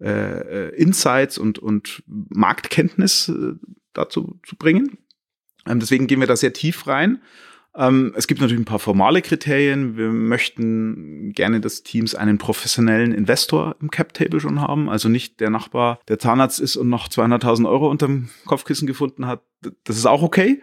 äh, 0.00 0.08
äh, 0.08 0.74
Insights 0.76 1.38
und, 1.38 1.58
und 1.58 2.02
Marktkenntnis 2.06 3.28
äh, 3.28 3.54
dazu 3.92 4.40
zu 4.46 4.56
bringen. 4.56 4.98
Ähm, 5.66 5.80
deswegen 5.80 6.06
gehen 6.06 6.20
wir 6.20 6.26
da 6.26 6.36
sehr 6.36 6.52
tief 6.52 6.86
rein. 6.86 7.22
Ähm, 7.74 8.14
es 8.16 8.26
gibt 8.26 8.40
natürlich 8.40 8.62
ein 8.62 8.66
paar 8.66 8.78
formale 8.78 9.20
Kriterien. 9.20 9.98
Wir 9.98 10.08
möchten 10.08 11.32
gerne, 11.32 11.60
dass 11.60 11.82
Teams 11.82 12.14
einen 12.14 12.38
professionellen 12.38 13.12
Investor 13.12 13.76
im 13.80 13.90
Cap-Table 13.90 14.40
schon 14.40 14.60
haben. 14.60 14.88
Also 14.88 15.10
nicht 15.10 15.40
der 15.40 15.50
Nachbar, 15.50 16.00
der 16.08 16.18
Zahnarzt 16.18 16.58
ist 16.58 16.76
und 16.76 16.88
noch 16.88 17.08
200.000 17.08 17.68
Euro 17.68 17.90
unterm 17.90 18.30
Kopfkissen 18.46 18.86
gefunden 18.86 19.26
hat. 19.26 19.42
Das 19.84 19.98
ist 19.98 20.06
auch 20.06 20.22
okay 20.22 20.62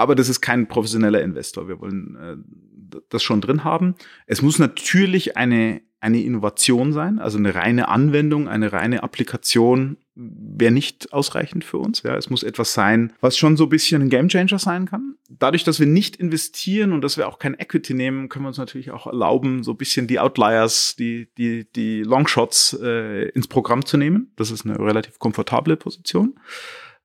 aber 0.00 0.14
das 0.14 0.30
ist 0.30 0.40
kein 0.40 0.66
professioneller 0.66 1.20
Investor. 1.20 1.68
Wir 1.68 1.78
wollen 1.78 2.16
äh, 2.16 3.00
das 3.10 3.22
schon 3.22 3.42
drin 3.42 3.64
haben. 3.64 3.96
Es 4.26 4.40
muss 4.40 4.58
natürlich 4.58 5.36
eine, 5.36 5.82
eine 6.00 6.22
Innovation 6.22 6.94
sein, 6.94 7.18
also 7.18 7.36
eine 7.36 7.54
reine 7.54 7.88
Anwendung, 7.88 8.48
eine 8.48 8.72
reine 8.72 9.02
Applikation 9.02 9.98
wäre 10.14 10.72
nicht 10.72 11.12
ausreichend 11.12 11.64
für 11.64 11.76
uns. 11.76 12.02
Ja, 12.02 12.16
es 12.16 12.30
muss 12.30 12.42
etwas 12.42 12.72
sein, 12.72 13.12
was 13.20 13.36
schon 13.36 13.58
so 13.58 13.64
ein 13.64 13.68
bisschen 13.68 14.00
ein 14.00 14.08
Gamechanger 14.08 14.58
sein 14.58 14.86
kann. 14.86 15.16
Dadurch, 15.28 15.64
dass 15.64 15.80
wir 15.80 15.86
nicht 15.86 16.16
investieren 16.16 16.94
und 16.94 17.02
dass 17.02 17.18
wir 17.18 17.28
auch 17.28 17.38
kein 17.38 17.58
Equity 17.58 17.92
nehmen, 17.92 18.30
können 18.30 18.46
wir 18.46 18.48
uns 18.48 18.58
natürlich 18.58 18.92
auch 18.92 19.06
erlauben, 19.06 19.62
so 19.62 19.72
ein 19.72 19.76
bisschen 19.76 20.06
die 20.06 20.18
Outliers, 20.18 20.96
die, 20.98 21.28
die, 21.36 21.70
die 21.72 22.02
Longshots 22.04 22.78
äh, 22.82 23.28
ins 23.28 23.48
Programm 23.48 23.84
zu 23.84 23.98
nehmen. 23.98 24.32
Das 24.36 24.50
ist 24.50 24.64
eine 24.64 24.78
relativ 24.78 25.18
komfortable 25.18 25.76
Position. 25.76 26.40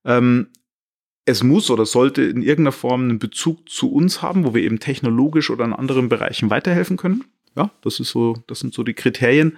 Ähm, 0.05 0.47
es 1.25 1.43
muss 1.43 1.69
oder 1.71 1.85
sollte 1.85 2.21
in 2.21 2.41
irgendeiner 2.41 2.71
Form 2.71 3.03
einen 3.03 3.19
Bezug 3.19 3.67
zu 3.67 3.91
uns 3.91 4.21
haben, 4.21 4.45
wo 4.45 4.53
wir 4.53 4.63
eben 4.63 4.79
technologisch 4.79 5.49
oder 5.49 5.65
in 5.65 5.73
anderen 5.73 6.07
Bereichen 6.07 6.49
weiterhelfen 6.49 6.97
können. 6.97 7.25
ja, 7.55 7.71
das 7.81 7.99
ist 7.99 8.11
so, 8.11 8.37
das 8.47 8.59
sind 8.59 8.73
so 8.73 8.83
die 8.83 8.93
Kriterien. 8.93 9.57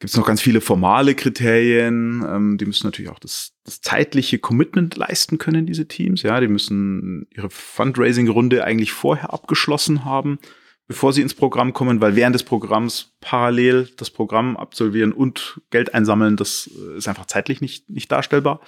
Gibt 0.00 0.10
es 0.10 0.16
noch 0.16 0.26
ganz 0.26 0.40
viele 0.40 0.60
formale 0.60 1.14
Kriterien. 1.14 2.24
Ähm, 2.28 2.58
die 2.58 2.66
müssen 2.66 2.86
natürlich 2.86 3.10
auch 3.10 3.18
das, 3.18 3.52
das 3.64 3.80
zeitliche 3.80 4.38
Commitment 4.38 4.96
leisten 4.96 5.38
können, 5.38 5.66
diese 5.66 5.88
Teams. 5.88 6.22
Ja, 6.22 6.40
die 6.40 6.48
müssen 6.48 7.26
ihre 7.30 7.50
Fundraising-Runde 7.50 8.64
eigentlich 8.64 8.92
vorher 8.92 9.32
abgeschlossen 9.32 10.04
haben, 10.04 10.38
bevor 10.86 11.12
sie 11.12 11.22
ins 11.22 11.34
Programm 11.34 11.72
kommen, 11.72 12.00
weil 12.00 12.16
während 12.16 12.34
des 12.34 12.42
Programms 12.42 13.14
parallel 13.20 13.88
das 13.96 14.10
Programm 14.10 14.56
absolvieren 14.56 15.12
und 15.12 15.60
Geld 15.70 15.94
einsammeln, 15.94 16.36
das 16.36 16.70
äh, 16.76 16.98
ist 16.98 17.08
einfach 17.08 17.26
zeitlich 17.26 17.60
nicht, 17.60 17.88
nicht 17.88 18.12
darstellbar. 18.12 18.60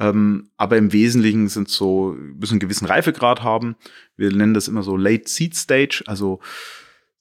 Ähm, 0.00 0.50
aber 0.56 0.78
im 0.78 0.92
Wesentlichen 0.92 1.48
sind 1.48 1.68
so, 1.68 2.16
müssen 2.18 2.54
einen 2.54 2.60
gewissen 2.60 2.86
Reifegrad 2.86 3.42
haben. 3.42 3.76
Wir 4.16 4.32
nennen 4.32 4.54
das 4.54 4.66
immer 4.66 4.82
so 4.82 4.96
Late 4.96 5.28
Seed 5.28 5.54
Stage, 5.54 6.02
also 6.06 6.40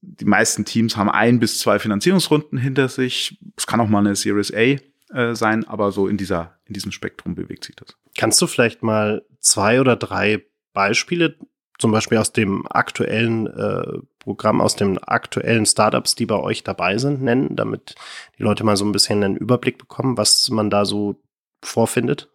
die 0.01 0.25
meisten 0.25 0.65
Teams 0.65 0.95
haben 0.95 1.09
ein 1.09 1.39
bis 1.39 1.59
zwei 1.59 1.77
Finanzierungsrunden 1.77 2.57
hinter 2.57 2.88
sich. 2.88 3.38
Es 3.57 3.67
kann 3.67 3.81
auch 3.81 3.89
mal 3.89 4.00
eine 4.00 4.15
Series 4.15 4.53
A 4.53 4.77
äh, 5.13 5.36
sein, 5.36 5.67
aber 5.67 5.91
so 5.91 6.07
in 6.07 6.17
dieser, 6.17 6.57
in 6.65 6.74
diesem 6.74 6.91
Spektrum 6.91 7.36
bewegt 7.36 7.65
sich 7.65 7.75
das. 7.75 7.98
Kannst 8.17 8.41
du 8.41 8.48
vielleicht 8.48 8.81
mal 8.81 9.25
zwei 9.39 9.81
oder 9.81 9.95
drei 9.95 10.45
Beispiele, 10.74 11.36
zum 11.79 11.91
Beispiel 11.91 12.17
aus 12.17 12.31
dem 12.31 12.65
aktuellen 12.69 13.48
äh, 13.48 14.00
Programm, 14.19 14.62
aus 14.62 14.75
den 14.75 14.98
aktuellen 15.00 15.65
Startups, 15.65 16.15
die 16.15 16.25
bei 16.25 16.36
euch 16.36 16.63
dabei 16.63 16.98
sind, 16.98 17.21
nennen, 17.21 17.55
damit 17.55 17.95
die 18.38 18.43
Leute 18.43 18.63
mal 18.63 18.77
so 18.77 18.86
ein 18.86 18.91
bisschen 18.91 19.24
einen 19.24 19.38
Überblick 19.38 19.77
bekommen, 19.77 20.17
was 20.17 20.50
man 20.50 20.69
da 20.69 20.86
so 20.86 21.21
vorfindet? 21.62 22.29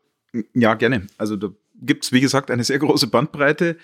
Ja, 0.53 0.75
gerne. 0.75 1.07
Also 1.19 1.37
da 1.37 1.49
gibt 1.81 2.05
es, 2.05 2.13
wie 2.13 2.21
gesagt, 2.21 2.51
eine 2.51 2.65
sehr 2.65 2.79
große 2.79 3.07
Bandbreite. 3.07 3.77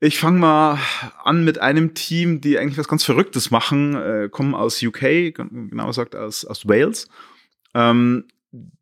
Ich 0.00 0.18
fange 0.18 0.38
mal 0.38 0.78
an 1.22 1.44
mit 1.44 1.58
einem 1.58 1.94
Team, 1.94 2.40
die 2.40 2.58
eigentlich 2.58 2.78
was 2.78 2.88
ganz 2.88 3.04
Verrücktes 3.04 3.50
machen, 3.50 3.94
äh, 3.94 4.28
kommen 4.30 4.54
aus 4.54 4.82
UK, 4.82 5.32
genauer 5.34 5.88
gesagt 5.88 6.16
aus, 6.16 6.44
aus 6.44 6.66
Wales. 6.66 7.08
Ähm, 7.74 8.24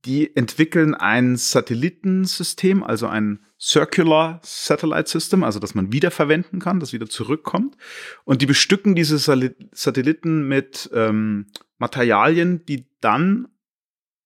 die 0.04 0.36
entwickeln 0.36 0.94
ein 0.94 1.36
Satellitensystem, 1.36 2.82
also 2.82 3.06
ein 3.06 3.40
Circular 3.58 4.40
Satellite 4.42 5.08
System, 5.08 5.44
also 5.44 5.60
dass 5.60 5.74
man 5.74 5.92
wiederverwenden 5.92 6.58
kann, 6.58 6.80
das 6.80 6.92
wieder 6.92 7.08
zurückkommt. 7.08 7.76
Und 8.24 8.42
die 8.42 8.46
bestücken 8.46 8.94
diese 8.94 9.18
Satelliten 9.18 10.48
mit 10.48 10.90
ähm, 10.92 11.46
Materialien, 11.78 12.66
die 12.66 12.86
dann 13.00 13.48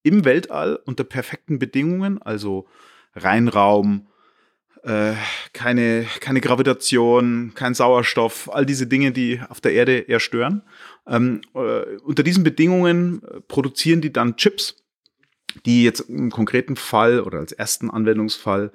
im 0.06 0.24
Weltall 0.24 0.78
unter 0.84 1.04
perfekten 1.04 1.58
Bedingungen, 1.58 2.22
also 2.22 2.66
Reinraum, 3.14 4.06
äh, 4.84 5.14
keine, 5.52 6.06
keine 6.20 6.40
Gravitation, 6.40 7.52
kein 7.56 7.74
Sauerstoff, 7.74 8.48
all 8.52 8.64
diese 8.64 8.86
Dinge, 8.86 9.10
die 9.10 9.40
auf 9.48 9.60
der 9.60 9.72
Erde 9.72 9.98
eher 9.98 10.20
stören. 10.20 10.62
Ähm, 11.08 11.40
äh, 11.54 11.96
unter 12.04 12.22
diesen 12.22 12.44
Bedingungen 12.44 13.20
äh, 13.24 13.40
produzieren 13.40 14.00
die 14.00 14.12
dann 14.12 14.36
Chips, 14.36 14.84
die 15.64 15.82
jetzt 15.82 16.00
im 16.00 16.30
konkreten 16.30 16.76
Fall 16.76 17.20
oder 17.20 17.38
als 17.38 17.50
ersten 17.50 17.90
Anwendungsfall 17.90 18.70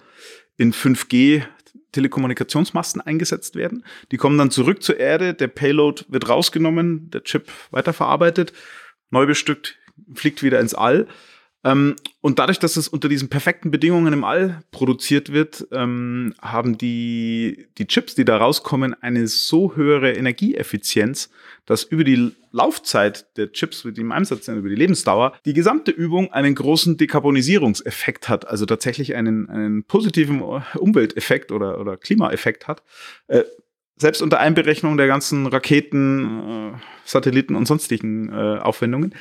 in 0.58 0.74
5G 0.74 1.44
Telekommunikationsmasten 1.94 3.02
eingesetzt 3.02 3.56
werden. 3.56 3.86
Die 4.12 4.18
kommen 4.18 4.38
dann 4.38 4.52
zurück 4.52 4.84
zur 4.84 4.98
Erde, 4.98 5.34
der 5.34 5.48
Payload 5.48 6.06
wird 6.10 6.28
rausgenommen, 6.28 7.10
der 7.10 7.24
Chip 7.24 7.50
weiterverarbeitet, 7.72 8.52
neu 9.12 9.26
bestückt, 9.26 9.78
fliegt 10.14 10.44
wieder 10.44 10.60
ins 10.60 10.74
All. 10.74 11.08
Ähm, 11.64 11.96
und 12.22 12.40
dadurch, 12.40 12.58
dass 12.58 12.76
es 12.76 12.88
unter 12.88 13.08
diesen 13.08 13.30
perfekten 13.30 13.70
Bedingungen 13.70 14.14
im 14.14 14.24
All 14.24 14.64
produziert 14.72 15.32
wird, 15.32 15.68
ähm, 15.72 16.34
haben 16.42 16.78
die, 16.78 17.68
die 17.78 17.86
Chips, 17.86 18.16
die 18.16 18.26
da 18.26 18.38
rauskommen, 18.38 18.96
eine 19.02 19.28
so 19.28 19.76
höhere 19.76 20.14
Energieeffizienz, 20.14 21.30
dass 21.66 21.84
über 21.84 22.04
die 22.04 22.32
Laufzeit 22.52 23.38
der 23.38 23.52
Chips, 23.52 23.84
die 23.86 24.02
im 24.02 24.12
Einsatz 24.12 24.46
sind, 24.46 24.58
über 24.58 24.70
die 24.70 24.76
Lebensdauer, 24.76 25.34
die 25.46 25.54
gesamte 25.54 25.92
Übung 25.92 26.34
einen 26.34 26.56
großen 26.56 26.98
Dekarbonisierungseffekt 26.98 28.28
hat, 28.28 28.48
also 28.48 28.66
tatsächlich 28.66 29.16
einen, 29.16 29.48
einen 29.50 29.84
positiven 29.84 30.42
Umwelteffekt 30.42 31.52
oder, 31.52 31.80
oder 31.80 31.96
Klimaeffekt 31.96 32.68
hat. 32.68 32.82
Äh, 33.28 33.44
selbst 33.98 34.24
unter 34.24 34.40
Einberechnung 34.40 34.98
der 34.98 35.06
ganzen 35.06 35.46
Raketen, 35.46 36.74
äh, 36.74 36.78
Satelliten 37.06 37.56
und 37.56 37.68
sonstigen 37.68 38.30
äh, 38.30 38.58
Aufwendungen. 38.58 39.14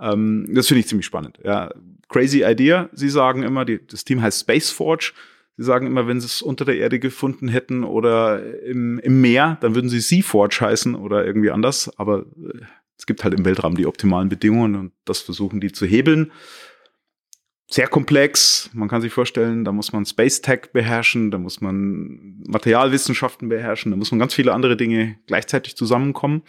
Ähm, 0.00 0.48
das 0.52 0.68
finde 0.68 0.80
ich 0.80 0.88
ziemlich 0.88 1.06
spannend. 1.06 1.38
Ja, 1.44 1.72
crazy 2.08 2.42
idea. 2.44 2.88
Sie 2.92 3.08
sagen 3.08 3.42
immer, 3.42 3.64
die, 3.64 3.84
das 3.86 4.04
Team 4.04 4.22
heißt 4.22 4.40
Space 4.40 4.70
Forge. 4.70 5.12
Sie 5.56 5.64
sagen 5.64 5.86
immer, 5.86 6.08
wenn 6.08 6.20
sie 6.20 6.26
es 6.26 6.42
unter 6.42 6.64
der 6.64 6.76
Erde 6.76 6.98
gefunden 6.98 7.48
hätten 7.48 7.84
oder 7.84 8.42
im, 8.64 8.98
im 8.98 9.20
Meer, 9.20 9.56
dann 9.60 9.74
würden 9.74 9.88
sie 9.88 10.00
Sea 10.00 10.22
Forge 10.22 10.58
heißen 10.60 10.94
oder 10.94 11.24
irgendwie 11.24 11.50
anders. 11.50 11.96
Aber 11.96 12.20
äh, 12.20 12.60
es 12.98 13.06
gibt 13.06 13.24
halt 13.24 13.34
im 13.34 13.44
Weltraum 13.44 13.76
die 13.76 13.86
optimalen 13.86 14.28
Bedingungen 14.28 14.74
und 14.76 14.92
das 15.04 15.20
versuchen 15.20 15.60
die 15.60 15.72
zu 15.72 15.86
hebeln. 15.86 16.32
Sehr 17.70 17.88
komplex. 17.88 18.70
Man 18.72 18.88
kann 18.88 19.00
sich 19.00 19.12
vorstellen, 19.12 19.64
da 19.64 19.72
muss 19.72 19.92
man 19.92 20.04
Space 20.04 20.42
Tech 20.42 20.72
beherrschen, 20.72 21.30
da 21.30 21.38
muss 21.38 21.60
man 21.60 22.42
Materialwissenschaften 22.46 23.48
beherrschen, 23.48 23.90
da 23.90 23.96
muss 23.96 24.10
man 24.10 24.20
ganz 24.20 24.34
viele 24.34 24.52
andere 24.52 24.76
Dinge 24.76 25.16
gleichzeitig 25.26 25.76
zusammenkommen. 25.76 26.42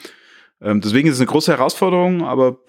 Ähm, 0.62 0.82
deswegen 0.82 1.08
ist 1.08 1.16
es 1.16 1.20
eine 1.20 1.30
große 1.30 1.52
Herausforderung, 1.52 2.24
aber 2.24 2.60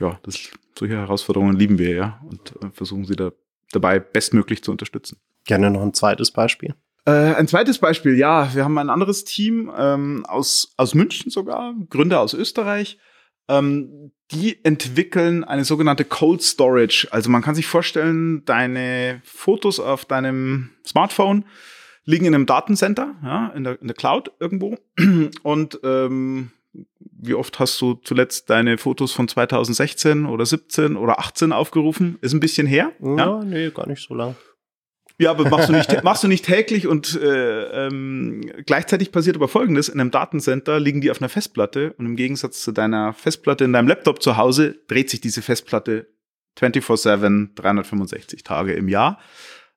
ja, 0.00 0.18
das, 0.22 0.50
solche 0.76 0.96
Herausforderungen 0.96 1.56
lieben 1.56 1.78
wir 1.78 1.94
ja 1.94 2.20
und 2.28 2.54
äh, 2.62 2.70
versuchen 2.72 3.04
sie 3.04 3.16
da 3.16 3.32
dabei 3.72 3.98
bestmöglich 4.00 4.62
zu 4.62 4.70
unterstützen. 4.70 5.18
Gerne 5.44 5.70
noch 5.70 5.82
ein 5.82 5.94
zweites 5.94 6.30
Beispiel. 6.30 6.74
Äh, 7.04 7.34
ein 7.34 7.48
zweites 7.48 7.78
Beispiel, 7.78 8.16
ja, 8.18 8.54
wir 8.54 8.64
haben 8.64 8.76
ein 8.78 8.90
anderes 8.90 9.24
Team 9.24 9.70
ähm, 9.76 10.24
aus, 10.26 10.74
aus 10.76 10.94
München 10.94 11.30
sogar, 11.30 11.74
Gründer 11.88 12.20
aus 12.20 12.34
Österreich. 12.34 12.98
Ähm, 13.48 14.12
die 14.30 14.62
entwickeln 14.62 15.42
eine 15.42 15.64
sogenannte 15.64 16.04
Cold 16.04 16.42
Storage. 16.42 17.08
Also 17.10 17.30
man 17.30 17.40
kann 17.40 17.54
sich 17.54 17.66
vorstellen, 17.66 18.44
deine 18.44 19.22
Fotos 19.24 19.80
auf 19.80 20.04
deinem 20.04 20.70
Smartphone 20.86 21.46
liegen 22.04 22.26
in 22.26 22.34
einem 22.34 22.46
Datencenter, 22.46 23.14
ja, 23.22 23.48
in 23.48 23.64
der, 23.64 23.80
in 23.80 23.86
der 23.86 23.96
Cloud 23.96 24.32
irgendwo. 24.38 24.76
Und 25.42 25.80
ähm, 25.82 26.50
wie 27.20 27.34
oft 27.34 27.58
hast 27.58 27.80
du 27.80 27.94
zuletzt 27.94 28.48
deine 28.50 28.78
Fotos 28.78 29.12
von 29.12 29.28
2016 29.28 30.26
oder 30.26 30.46
17 30.46 30.96
oder 30.96 31.18
18 31.18 31.52
aufgerufen? 31.52 32.18
Ist 32.20 32.32
ein 32.32 32.40
bisschen 32.40 32.66
her. 32.66 32.92
Ja, 33.00 33.16
ja? 33.16 33.44
nee, 33.44 33.70
gar 33.70 33.88
nicht 33.88 34.06
so 34.06 34.14
lang. 34.14 34.36
Ja, 35.20 35.32
aber 35.32 35.48
machst 35.48 35.68
du 35.68 35.72
nicht, 35.72 35.90
machst 36.04 36.22
du 36.22 36.28
nicht 36.28 36.44
täglich 36.44 36.86
und 36.86 37.20
äh, 37.20 37.86
ähm, 37.86 38.48
gleichzeitig 38.66 39.10
passiert 39.10 39.34
aber 39.34 39.48
folgendes, 39.48 39.88
in 39.88 40.00
einem 40.00 40.12
Datencenter 40.12 40.78
liegen 40.78 41.00
die 41.00 41.10
auf 41.10 41.20
einer 41.20 41.28
Festplatte 41.28 41.92
und 41.98 42.06
im 42.06 42.14
Gegensatz 42.14 42.62
zu 42.62 42.70
deiner 42.70 43.12
Festplatte 43.12 43.64
in 43.64 43.72
deinem 43.72 43.88
Laptop 43.88 44.22
zu 44.22 44.36
Hause 44.36 44.76
dreht 44.86 45.10
sich 45.10 45.20
diese 45.20 45.42
Festplatte 45.42 46.06
24-7, 46.58 47.54
365 47.56 48.44
Tage 48.44 48.74
im 48.74 48.88
Jahr. 48.88 49.18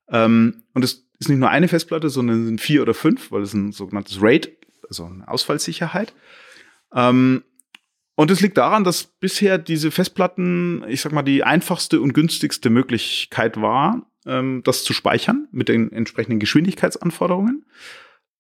Ähm, 0.10 0.63
und 0.74 0.83
es 0.83 1.07
ist 1.19 1.29
nicht 1.29 1.39
nur 1.39 1.50
eine 1.50 1.67
Festplatte, 1.67 2.10
sondern 2.10 2.41
es 2.41 2.48
sind 2.48 2.62
vier 2.62 2.83
oder 2.83 2.93
fünf, 2.93 3.31
weil 3.31 3.41
es 3.41 3.53
ein 3.53 3.71
sogenanntes 3.71 4.21
RAID, 4.21 4.51
also 4.88 5.05
eine 5.05 5.27
Ausfallsicherheit. 5.27 6.13
Ähm, 6.93 7.43
und 8.15 8.29
es 8.29 8.41
liegt 8.41 8.57
daran, 8.57 8.83
dass 8.83 9.03
bisher 9.03 9.57
diese 9.57 9.89
Festplatten, 9.89 10.83
ich 10.88 11.01
sag 11.01 11.12
mal, 11.12 11.24
die 11.24 11.43
einfachste 11.43 12.01
und 12.01 12.13
günstigste 12.13 12.69
Möglichkeit 12.69 13.60
war, 13.60 14.05
ähm, 14.25 14.62
das 14.63 14.83
zu 14.83 14.93
speichern 14.93 15.48
mit 15.51 15.69
den 15.69 15.91
entsprechenden 15.91 16.39
Geschwindigkeitsanforderungen, 16.39 17.65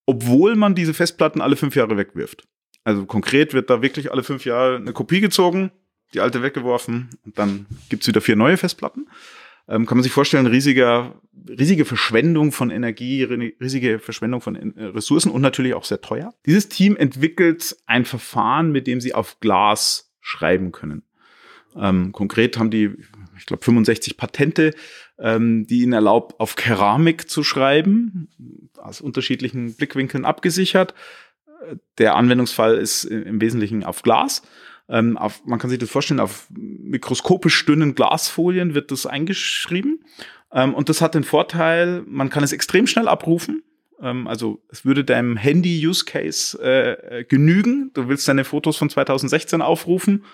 obwohl 0.05 0.55
man 0.55 0.75
diese 0.75 0.93
Festplatten 0.93 1.41
alle 1.41 1.55
fünf 1.55 1.75
Jahre 1.75 1.97
wegwirft. 1.97 2.47
Also 2.83 3.05
konkret 3.05 3.53
wird 3.53 3.69
da 3.69 3.81
wirklich 3.81 4.11
alle 4.11 4.23
fünf 4.23 4.45
Jahre 4.45 4.77
eine 4.77 4.93
Kopie 4.93 5.21
gezogen, 5.21 5.71
die 6.13 6.19
alte 6.19 6.43
weggeworfen 6.43 7.09
und 7.25 7.37
dann 7.37 7.65
gibt's 7.89 8.07
wieder 8.07 8.21
vier 8.21 8.35
neue 8.35 8.57
Festplatten. 8.57 9.07
Ähm, 9.71 9.85
kann 9.85 9.97
man 9.97 10.03
sich 10.03 10.11
vorstellen, 10.11 10.47
riesiger, 10.47 11.15
riesige 11.47 11.85
Verschwendung 11.85 12.51
von 12.51 12.71
Energie, 12.71 13.23
riesige 13.23 13.99
Verschwendung 13.99 14.41
von 14.41 14.55
äh, 14.55 14.83
Ressourcen 14.83 15.31
und 15.31 15.41
natürlich 15.41 15.75
auch 15.75 15.85
sehr 15.85 16.01
teuer. 16.01 16.33
Dieses 16.45 16.67
Team 16.67 16.97
entwickelt 16.97 17.77
ein 17.85 18.03
Verfahren, 18.03 18.73
mit 18.73 18.85
dem 18.85 18.99
sie 18.99 19.15
auf 19.15 19.39
Glas 19.39 20.13
schreiben 20.19 20.73
können. 20.73 21.03
Ähm, 21.77 22.11
konkret 22.11 22.57
haben 22.57 22.69
die, 22.69 22.91
ich 23.37 23.45
glaube, 23.45 23.63
65 23.63 24.17
Patente, 24.17 24.73
ähm, 25.17 25.65
die 25.67 25.83
ihnen 25.83 25.93
erlaubt, 25.93 26.37
auf 26.41 26.57
Keramik 26.57 27.29
zu 27.29 27.41
schreiben, 27.41 28.27
aus 28.75 28.99
unterschiedlichen 28.99 29.73
Blickwinkeln 29.75 30.25
abgesichert. 30.25 30.93
Der 31.97 32.15
Anwendungsfall 32.15 32.75
ist 32.75 33.05
im 33.05 33.39
Wesentlichen 33.39 33.85
auf 33.85 34.01
Glas. 34.01 34.41
Ähm, 34.91 35.17
auf, 35.17 35.45
man 35.45 35.57
kann 35.57 35.69
sich 35.69 35.79
das 35.79 35.89
vorstellen, 35.89 36.19
auf 36.19 36.47
mikroskopisch 36.51 37.65
dünnen 37.65 37.95
Glasfolien 37.95 38.75
wird 38.75 38.91
das 38.91 39.05
eingeschrieben. 39.05 40.03
Ähm, 40.51 40.73
und 40.73 40.89
das 40.89 41.01
hat 41.01 41.15
den 41.15 41.23
Vorteil, 41.23 42.03
man 42.05 42.29
kann 42.29 42.43
es 42.43 42.51
extrem 42.51 42.87
schnell 42.87 43.07
abrufen. 43.07 43.63
Ähm, 44.01 44.27
also 44.27 44.61
es 44.69 44.83
würde 44.83 45.05
deinem 45.05 45.37
Handy-Use-Case 45.37 46.61
äh, 46.61 47.19
äh 47.19 47.23
genügen. 47.23 47.91
Du 47.93 48.09
willst 48.09 48.27
deine 48.27 48.43
Fotos 48.43 48.75
von 48.75 48.89
2016 48.89 49.61
aufrufen. 49.61 50.25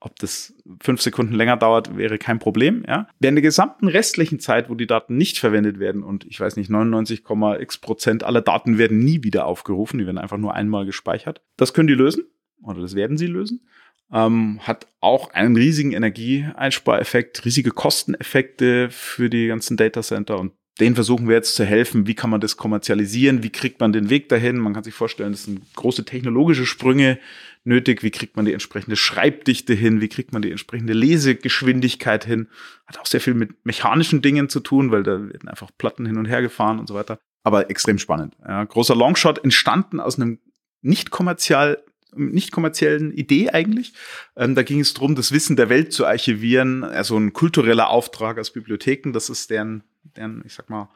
Ob 0.00 0.16
das 0.20 0.54
fünf 0.80 1.02
Sekunden 1.02 1.34
länger 1.34 1.56
dauert, 1.56 1.96
wäre 1.96 2.18
kein 2.18 2.38
Problem. 2.38 2.84
Ja? 2.86 3.08
Während 3.18 3.38
der 3.38 3.42
gesamten 3.42 3.88
restlichen 3.88 4.38
Zeit, 4.38 4.70
wo 4.70 4.76
die 4.76 4.86
Daten 4.86 5.16
nicht 5.16 5.40
verwendet 5.40 5.80
werden 5.80 6.04
und 6.04 6.24
ich 6.24 6.38
weiß 6.38 6.54
nicht, 6.54 6.70
99,x 6.70 7.78
Prozent 7.78 8.22
aller 8.22 8.42
Daten 8.42 8.78
werden 8.78 9.00
nie 9.00 9.24
wieder 9.24 9.46
aufgerufen, 9.46 9.98
die 9.98 10.06
werden 10.06 10.18
einfach 10.18 10.36
nur 10.36 10.54
einmal 10.54 10.86
gespeichert. 10.86 11.42
Das 11.56 11.74
können 11.74 11.88
die 11.88 11.94
lösen 11.94 12.22
oder 12.62 12.80
das 12.80 12.94
werden 12.94 13.18
sie 13.18 13.26
lösen. 13.26 13.66
Ähm, 14.12 14.60
hat 14.62 14.86
auch 15.00 15.30
einen 15.32 15.56
riesigen 15.56 15.92
Energieeinspareffekt, 15.92 17.44
riesige 17.44 17.70
Kosteneffekte 17.70 18.88
für 18.90 19.28
die 19.28 19.48
ganzen 19.48 19.76
Datacenter 19.76 20.38
und 20.38 20.52
denen 20.80 20.94
versuchen 20.94 21.28
wir 21.28 21.34
jetzt 21.34 21.56
zu 21.56 21.64
helfen, 21.64 22.06
wie 22.06 22.14
kann 22.14 22.30
man 22.30 22.40
das 22.40 22.56
kommerzialisieren, 22.56 23.42
wie 23.42 23.50
kriegt 23.50 23.80
man 23.80 23.92
den 23.92 24.10
Weg 24.10 24.28
dahin. 24.28 24.58
Man 24.58 24.74
kann 24.74 24.84
sich 24.84 24.94
vorstellen, 24.94 25.32
das 25.32 25.44
sind 25.44 25.60
große 25.74 26.04
technologische 26.04 26.66
Sprünge 26.66 27.18
nötig, 27.64 28.02
wie 28.02 28.10
kriegt 28.10 28.36
man 28.36 28.44
die 28.44 28.52
entsprechende 28.52 28.96
Schreibdichte 28.96 29.74
hin, 29.74 30.00
wie 30.00 30.08
kriegt 30.08 30.32
man 30.32 30.42
die 30.42 30.50
entsprechende 30.50 30.92
Lesegeschwindigkeit 30.92 32.24
hin. 32.24 32.48
Hat 32.86 32.98
auch 32.98 33.06
sehr 33.06 33.20
viel 33.20 33.34
mit 33.34 33.66
mechanischen 33.66 34.22
Dingen 34.22 34.48
zu 34.48 34.60
tun, 34.60 34.92
weil 34.92 35.02
da 35.02 35.20
werden 35.20 35.48
einfach 35.48 35.70
Platten 35.76 36.06
hin 36.06 36.16
und 36.16 36.26
her 36.26 36.42
gefahren 36.42 36.78
und 36.78 36.86
so 36.86 36.94
weiter. 36.94 37.18
Aber 37.42 37.70
extrem 37.70 37.98
spannend. 37.98 38.36
Ja, 38.46 38.62
großer 38.62 38.94
Longshot 38.94 39.42
entstanden 39.42 40.00
aus 40.00 40.16
einem 40.16 40.38
nicht 40.80 41.10
kommerziell 41.10 41.82
nicht 42.14 42.52
kommerziellen 42.52 43.12
Idee 43.12 43.50
eigentlich. 43.50 43.92
Ähm, 44.36 44.54
da 44.54 44.62
ging 44.62 44.80
es 44.80 44.94
darum, 44.94 45.14
das 45.14 45.32
Wissen 45.32 45.56
der 45.56 45.68
Welt 45.68 45.92
zu 45.92 46.06
archivieren, 46.06 46.84
also 46.84 47.16
ein 47.16 47.32
kultureller 47.32 47.90
Auftrag 47.90 48.38
aus 48.38 48.52
Bibliotheken. 48.52 49.12
Das 49.12 49.28
ist 49.28 49.50
deren 49.50 49.82
deren, 50.16 50.42
ich 50.44 50.54
sag 50.54 50.70
mal, 50.70 50.88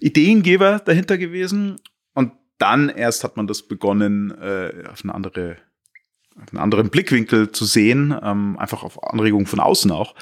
Ideengeber 0.00 0.80
dahinter 0.84 1.18
gewesen. 1.18 1.80
Und 2.14 2.32
dann 2.58 2.88
erst 2.88 3.24
hat 3.24 3.36
man 3.36 3.46
das 3.46 3.62
begonnen, 3.62 4.30
äh, 4.30 4.84
auf 4.90 5.02
eine 5.02 5.14
andere, 5.14 5.56
auf 6.36 6.52
einen 6.52 6.60
anderen 6.60 6.90
Blickwinkel 6.90 7.52
zu 7.52 7.64
sehen, 7.64 8.14
ähm, 8.22 8.58
einfach 8.58 8.82
auf 8.82 9.02
Anregungen 9.02 9.46
von 9.46 9.60
außen 9.60 9.90
auch 9.90 10.14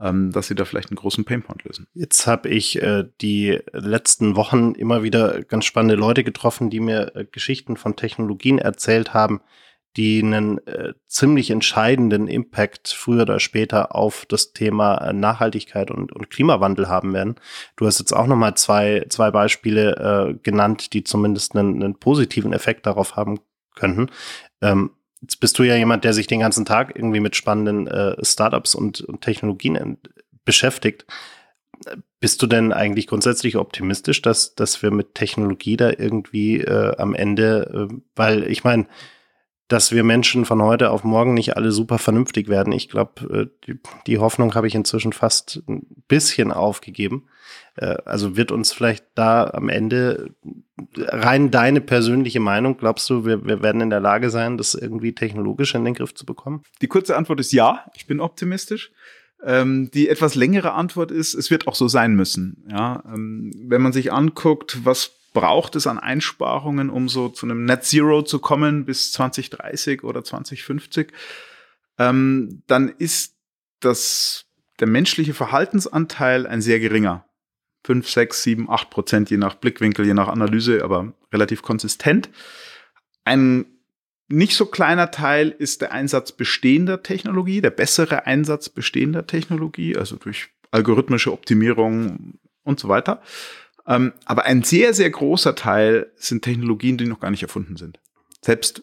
ähm, 0.00 0.30
dass 0.32 0.48
sie 0.48 0.54
da 0.54 0.64
vielleicht 0.64 0.90
einen 0.90 0.96
großen 0.96 1.24
Painpoint 1.24 1.64
lösen. 1.64 1.86
Jetzt 1.94 2.26
habe 2.26 2.48
ich 2.48 2.80
äh, 2.82 3.04
die 3.20 3.58
letzten 3.72 4.36
Wochen 4.36 4.72
immer 4.72 5.02
wieder 5.02 5.42
ganz 5.42 5.64
spannende 5.64 5.94
Leute 5.94 6.24
getroffen, 6.24 6.70
die 6.70 6.80
mir 6.80 7.14
äh, 7.14 7.24
Geschichten 7.24 7.76
von 7.76 7.96
Technologien 7.96 8.58
erzählt 8.58 9.14
haben, 9.14 9.40
die 9.96 10.22
einen 10.22 10.58
äh, 10.66 10.92
ziemlich 11.06 11.50
entscheidenden 11.50 12.28
Impact 12.28 12.88
früher 12.88 13.22
oder 13.22 13.40
später 13.40 13.94
auf 13.94 14.26
das 14.26 14.52
Thema 14.52 14.98
äh, 14.98 15.12
Nachhaltigkeit 15.14 15.90
und, 15.90 16.12
und 16.12 16.28
Klimawandel 16.28 16.88
haben 16.88 17.14
werden. 17.14 17.36
Du 17.76 17.86
hast 17.86 17.98
jetzt 17.98 18.12
auch 18.12 18.26
noch 18.26 18.36
mal 18.36 18.54
zwei, 18.56 19.06
zwei 19.08 19.30
Beispiele 19.30 19.96
äh, 19.96 20.38
genannt, 20.42 20.92
die 20.92 21.02
zumindest 21.02 21.56
einen, 21.56 21.82
einen 21.82 21.98
positiven 21.98 22.52
Effekt 22.52 22.84
darauf 22.84 23.16
haben 23.16 23.40
könnten. 23.74 24.10
Ähm, 24.60 24.90
jetzt 25.26 25.40
bist 25.40 25.58
du 25.58 25.64
ja 25.64 25.74
jemand, 25.74 26.04
der 26.04 26.14
sich 26.14 26.28
den 26.28 26.40
ganzen 26.40 26.64
Tag 26.64 26.94
irgendwie 26.94 27.20
mit 27.20 27.34
spannenden 27.34 27.88
äh, 27.88 28.24
Startups 28.24 28.76
und, 28.76 29.00
und 29.00 29.22
Technologien 29.22 29.98
beschäftigt. 30.44 31.04
Bist 32.20 32.40
du 32.40 32.46
denn 32.46 32.72
eigentlich 32.72 33.08
grundsätzlich 33.08 33.56
optimistisch, 33.56 34.22
dass, 34.22 34.54
dass 34.54 34.82
wir 34.82 34.92
mit 34.92 35.14
Technologie 35.14 35.76
da 35.76 35.90
irgendwie 35.90 36.60
äh, 36.60 36.96
am 36.96 37.14
Ende, 37.14 37.88
äh, 37.90 37.94
weil 38.14 38.44
ich 38.44 38.62
meine, 38.62 38.86
dass 39.66 39.90
wir 39.90 40.04
Menschen 40.04 40.44
von 40.44 40.62
heute 40.62 40.90
auf 40.90 41.02
morgen 41.02 41.34
nicht 41.34 41.56
alle 41.56 41.72
super 41.72 41.98
vernünftig 41.98 42.48
werden. 42.48 42.72
Ich 42.72 42.88
glaube, 42.88 43.50
äh, 43.50 43.66
die, 43.66 43.80
die, 44.06 44.18
Hoffnung 44.18 44.54
habe 44.54 44.68
ich 44.68 44.76
inzwischen 44.76 45.12
fast 45.12 45.60
ein 45.68 46.04
bisschen 46.06 46.52
aufgegeben. 46.52 47.28
Äh, 47.76 47.96
also 48.04 48.36
wird 48.36 48.52
uns 48.52 48.72
vielleicht 48.72 49.04
da 49.14 49.48
am 49.50 49.68
Ende 49.68 50.34
rein 50.96 51.50
deine 51.50 51.80
persönliche 51.80 52.40
Meinung, 52.40 52.76
glaubst 52.76 53.08
du, 53.08 53.24
wir, 53.24 53.44
wir 53.44 53.62
werden 53.62 53.80
in 53.80 53.90
der 53.90 54.00
Lage 54.00 54.30
sein, 54.30 54.58
das 54.58 54.74
irgendwie 54.74 55.14
technologisch 55.14 55.74
in 55.74 55.84
den 55.84 55.94
Griff 55.94 56.14
zu 56.14 56.26
bekommen? 56.26 56.62
Die 56.82 56.88
kurze 56.88 57.16
Antwort 57.16 57.40
ist 57.40 57.52
ja, 57.52 57.84
ich 57.94 58.06
bin 58.06 58.20
optimistisch. 58.20 58.90
Ähm, 59.44 59.90
die 59.92 60.08
etwas 60.08 60.34
längere 60.34 60.72
Antwort 60.72 61.10
ist, 61.10 61.34
es 61.34 61.50
wird 61.50 61.68
auch 61.68 61.74
so 61.74 61.88
sein 61.88 62.14
müssen. 62.14 62.64
Ja, 62.70 63.04
ähm, 63.06 63.52
wenn 63.68 63.82
man 63.82 63.92
sich 63.92 64.12
anguckt, 64.12 64.84
was 64.84 65.12
braucht 65.34 65.76
es 65.76 65.86
an 65.86 65.98
Einsparungen, 65.98 66.88
um 66.88 67.10
so 67.10 67.28
zu 67.28 67.44
einem 67.44 67.66
Net 67.66 67.84
Zero 67.84 68.22
zu 68.22 68.38
kommen 68.38 68.86
bis 68.86 69.12
2030 69.12 70.02
oder 70.02 70.24
2050, 70.24 71.12
ähm, 71.98 72.62
dann 72.66 72.88
ist 72.88 73.34
das, 73.80 74.46
der 74.80 74.86
menschliche 74.86 75.34
Verhaltensanteil 75.34 76.46
ein 76.46 76.62
sehr 76.62 76.80
geringer. 76.80 77.25
5, 77.86 78.10
6, 78.10 78.42
7, 78.42 78.68
8 78.70 78.90
Prozent, 78.90 79.30
je 79.30 79.36
nach 79.36 79.54
Blickwinkel, 79.54 80.04
je 80.04 80.14
nach 80.14 80.26
Analyse, 80.26 80.82
aber 80.82 81.12
relativ 81.32 81.62
konsistent. 81.62 82.28
Ein 83.24 83.66
nicht 84.28 84.56
so 84.56 84.66
kleiner 84.66 85.12
Teil 85.12 85.50
ist 85.50 85.82
der 85.82 85.92
Einsatz 85.92 86.32
bestehender 86.32 87.04
Technologie, 87.04 87.60
der 87.60 87.70
bessere 87.70 88.26
Einsatz 88.26 88.68
bestehender 88.68 89.28
Technologie, 89.28 89.96
also 89.96 90.16
durch 90.16 90.48
algorithmische 90.72 91.32
Optimierung 91.32 92.40
und 92.64 92.80
so 92.80 92.88
weiter. 92.88 93.22
Ähm, 93.86 94.14
aber 94.24 94.46
ein 94.46 94.64
sehr, 94.64 94.92
sehr 94.92 95.10
großer 95.10 95.54
Teil 95.54 96.10
sind 96.16 96.42
Technologien, 96.42 96.98
die 96.98 97.06
noch 97.06 97.20
gar 97.20 97.30
nicht 97.30 97.44
erfunden 97.44 97.76
sind. 97.76 98.00
Selbst 98.42 98.82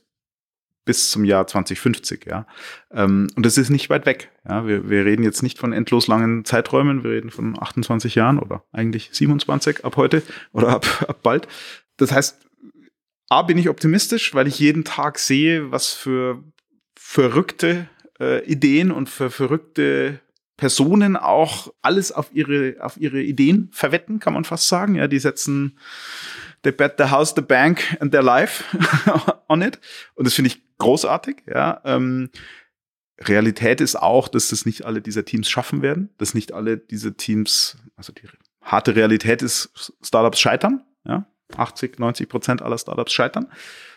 bis 0.85 1.11
zum 1.11 1.23
Jahr 1.23 1.47
2050, 1.47 2.25
ja. 2.25 2.45
Ähm, 2.91 3.29
und 3.35 3.45
das 3.45 3.57
ist 3.57 3.69
nicht 3.69 3.89
weit 3.89 4.05
weg. 4.05 4.31
Ja, 4.47 4.67
wir, 4.67 4.89
wir 4.89 5.05
reden 5.05 5.23
jetzt 5.23 5.43
nicht 5.43 5.57
von 5.57 5.73
endlos 5.73 6.07
langen 6.07 6.45
Zeiträumen, 6.45 7.03
wir 7.03 7.11
reden 7.11 7.31
von 7.31 7.61
28 7.61 8.15
Jahren 8.15 8.39
oder 8.39 8.63
eigentlich 8.71 9.09
27 9.13 9.85
ab 9.85 9.95
heute 9.95 10.23
oder 10.51 10.69
ab, 10.69 11.05
ab 11.07 11.19
bald. 11.23 11.47
Das 11.97 12.11
heißt, 12.11 12.39
A, 13.29 13.41
bin 13.41 13.57
ich 13.57 13.69
optimistisch, 13.69 14.33
weil 14.33 14.47
ich 14.47 14.59
jeden 14.59 14.83
Tag 14.83 15.19
sehe, 15.19 15.71
was 15.71 15.91
für 15.91 16.43
verrückte 16.95 17.89
äh, 18.19 18.45
Ideen 18.45 18.91
und 18.91 19.09
für 19.09 19.29
verrückte 19.29 20.19
Personen 20.57 21.17
auch 21.17 21.73
alles 21.81 22.11
auf 22.11 22.29
ihre, 22.33 22.75
auf 22.79 22.97
ihre 22.97 23.21
Ideen 23.21 23.69
verwetten, 23.71 24.19
kann 24.19 24.33
man 24.33 24.43
fast 24.43 24.67
sagen. 24.67 24.95
Ja, 24.95 25.07
die 25.07 25.19
setzen 25.19 25.79
they 26.63 26.71
bet 26.71 26.95
the 26.97 27.05
house, 27.05 27.33
the 27.35 27.41
bank 27.41 27.97
and 27.99 28.11
their 28.11 28.23
life 28.23 28.63
on 29.47 29.61
it. 29.61 29.79
Und 30.15 30.25
das 30.25 30.33
finde 30.33 30.49
ich 30.49 30.61
großartig, 30.77 31.43
ja. 31.47 31.81
Ähm, 31.85 32.29
Realität 33.19 33.79
ist 33.79 33.95
auch, 33.95 34.27
dass 34.27 34.49
das 34.49 34.65
nicht 34.65 34.85
alle 34.85 35.01
dieser 35.01 35.23
Teams 35.23 35.49
schaffen 35.49 35.81
werden, 35.81 36.09
dass 36.17 36.33
nicht 36.33 36.51
alle 36.51 36.77
diese 36.77 37.15
Teams, 37.15 37.77
also 37.95 38.11
die 38.11 38.27
harte 38.61 38.95
Realität 38.95 39.41
ist, 39.41 39.93
Startups 40.01 40.39
scheitern, 40.39 40.83
ja. 41.05 41.27
80, 41.55 41.99
90 41.99 42.29
Prozent 42.29 42.61
aller 42.61 42.77
Startups 42.77 43.13
scheitern. 43.13 43.47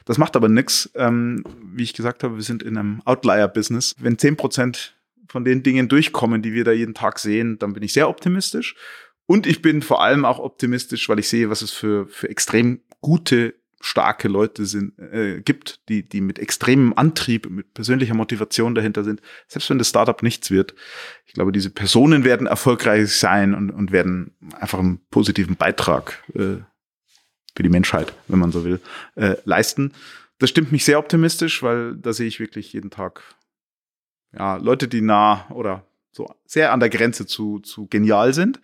Das 0.05 0.19
macht 0.19 0.37
aber 0.37 0.49
nichts. 0.49 0.91
Ähm, 0.95 1.43
wie 1.75 1.85
ich 1.85 1.95
gesagt 1.95 2.23
habe, 2.23 2.37
wir 2.37 2.43
sind 2.43 2.63
in 2.63 2.77
einem 2.77 3.01
Outlier-Business. 3.05 3.97
Wenn 3.99 4.19
10 4.19 4.37
Prozent 4.37 4.97
von 5.29 5.45
den 5.45 5.63
Dingen 5.63 5.89
durchkommen, 5.89 6.43
die 6.43 6.53
wir 6.53 6.65
da 6.65 6.73
jeden 6.73 6.95
Tag 6.95 7.19
sehen, 7.19 7.59
dann 7.59 7.73
bin 7.73 7.83
ich 7.83 7.93
sehr 7.93 8.09
optimistisch. 8.09 8.75
Und 9.27 9.47
ich 9.47 9.61
bin 9.61 9.83
vor 9.83 10.03
allem 10.03 10.25
auch 10.25 10.39
optimistisch, 10.39 11.09
weil 11.09 11.19
ich 11.19 11.29
sehe, 11.29 11.51
was 11.51 11.63
es 11.63 11.73
für, 11.73 12.07
für 12.07 12.29
extrem 12.29 12.81
gute, 13.01 13.55
starke 13.81 14.29
Leute 14.29 14.67
sind, 14.67 14.99
äh, 14.99 15.43
gibt, 15.43 15.89
die, 15.89 16.09
die 16.09 16.21
mit 16.21 16.39
extremem 16.39 16.95
Antrieb, 16.97 17.49
mit 17.51 17.75
persönlicher 17.75 18.15
Motivation 18.15 18.75
dahinter 18.75 19.05
sind. 19.05 19.21
Selbst 19.49 19.69
wenn 19.69 19.79
das 19.79 19.89
Startup 19.89 20.23
nichts 20.23 20.51
wird. 20.51 20.75
Ich 21.27 21.35
glaube, 21.35 21.53
diese 21.53 21.71
Personen 21.71 22.25
werden 22.25 22.47
erfolgreich 22.47 23.15
sein 23.15 23.55
und, 23.55 23.71
und 23.71 23.93
werden 23.93 24.35
einfach 24.59 24.79
einen 24.79 25.05
positiven 25.11 25.57
Beitrag 25.57 26.23
äh, 26.35 26.63
für 27.55 27.63
die 27.63 27.69
Menschheit, 27.69 28.13
wenn 28.29 28.39
man 28.39 28.53
so 28.53 28.65
will, 28.65 28.81
äh, 29.15 29.37
leisten. 29.45 29.93
Das 30.39 30.51
stimmt 30.51 30.73
mich 30.73 30.85
sehr 30.85 30.99
optimistisch, 30.99 31.63
weil 31.63 31.97
da 31.97 32.13
sehe 32.13 32.27
ich 32.27 32.41
wirklich 32.41 32.73
jeden 32.73 32.91
Tag 32.91 33.23
ja, 34.37 34.57
Leute, 34.57 34.89
die 34.89 35.01
nah 35.01 35.49
oder 35.51 35.87
so 36.17 36.35
sehr 36.47 36.73
an 36.73 36.81
der 36.81 36.89
Grenze 36.89 37.27
zu, 37.27 37.59
zu 37.61 37.87
genial 37.89 38.33
sind. 38.33 38.61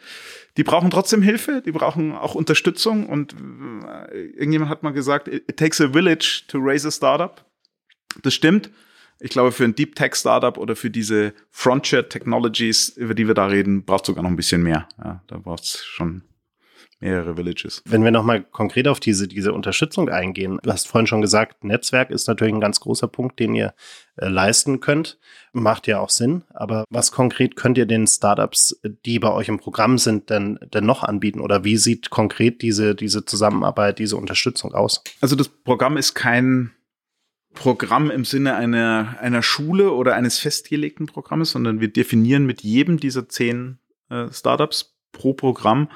Die 0.56 0.64
brauchen 0.64 0.90
trotzdem 0.90 1.22
Hilfe, 1.22 1.62
die 1.64 1.72
brauchen 1.72 2.12
auch 2.12 2.34
Unterstützung 2.34 3.06
und 3.06 3.34
äh, 3.34 4.22
irgendjemand 4.30 4.70
hat 4.70 4.82
mal 4.82 4.92
gesagt, 4.92 5.28
it 5.28 5.56
takes 5.56 5.80
a 5.80 5.92
village 5.92 6.44
to 6.48 6.58
raise 6.58 6.88
a 6.88 6.90
startup. 6.90 7.44
Das 8.22 8.34
stimmt. 8.34 8.70
Ich 9.20 9.30
glaube, 9.30 9.52
für 9.52 9.64
ein 9.64 9.74
Deep 9.74 9.94
Tech 9.94 10.16
Startup 10.16 10.58
oder 10.58 10.74
für 10.74 10.90
diese 10.90 11.32
Frontier 11.50 12.08
Technologies, 12.08 12.88
über 12.88 13.14
die 13.14 13.28
wir 13.28 13.34
da 13.34 13.46
reden, 13.46 13.84
braucht 13.84 14.06
sogar 14.06 14.22
noch 14.24 14.30
ein 14.30 14.36
bisschen 14.36 14.62
mehr. 14.62 14.88
Ja, 14.98 15.22
da 15.28 15.38
braucht 15.38 15.62
es 15.62 15.84
schon 15.84 16.22
mehrere 17.02 17.36
Villages. 17.36 17.82
Wenn 17.84 18.04
wir 18.04 18.10
nochmal 18.10 18.42
konkret 18.42 18.88
auf 18.88 19.00
diese, 19.00 19.28
diese 19.28 19.52
Unterstützung 19.52 20.08
eingehen, 20.08 20.58
du 20.62 20.72
hast 20.72 20.88
vorhin 20.88 21.06
schon 21.06 21.20
gesagt, 21.20 21.64
Netzwerk 21.64 22.10
ist 22.10 22.28
natürlich 22.28 22.54
ein 22.54 22.60
ganz 22.60 22.80
großer 22.80 23.08
Punkt, 23.08 23.38
den 23.40 23.54
ihr 23.54 23.74
äh, 24.16 24.28
leisten 24.28 24.80
könnt. 24.80 25.18
Macht 25.52 25.86
ja 25.86 26.00
auch 26.00 26.10
Sinn. 26.10 26.44
Aber 26.54 26.84
was 26.88 27.12
konkret 27.12 27.56
könnt 27.56 27.76
ihr 27.76 27.86
den 27.86 28.06
Startups, 28.06 28.80
die 29.04 29.18
bei 29.18 29.30
euch 29.30 29.48
im 29.48 29.58
Programm 29.58 29.98
sind, 29.98 30.30
denn, 30.30 30.58
denn 30.72 30.86
noch 30.86 31.02
anbieten? 31.02 31.40
Oder 31.40 31.64
wie 31.64 31.76
sieht 31.76 32.10
konkret 32.10 32.62
diese, 32.62 32.94
diese 32.94 33.24
Zusammenarbeit, 33.24 33.98
diese 33.98 34.16
Unterstützung 34.16 34.72
aus? 34.72 35.02
Also 35.20 35.36
das 35.36 35.48
Programm 35.48 35.96
ist 35.96 36.14
kein 36.14 36.70
Programm 37.54 38.10
im 38.10 38.24
Sinne 38.24 38.54
einer, 38.54 39.16
einer 39.20 39.42
Schule 39.42 39.92
oder 39.92 40.14
eines 40.14 40.38
festgelegten 40.38 41.06
Programmes, 41.06 41.50
sondern 41.50 41.80
wir 41.80 41.92
definieren 41.92 42.46
mit 42.46 42.62
jedem 42.62 42.98
dieser 42.98 43.28
zehn 43.28 43.78
äh, 44.08 44.28
Startups 44.32 44.96
pro 45.12 45.34
Programm 45.34 45.88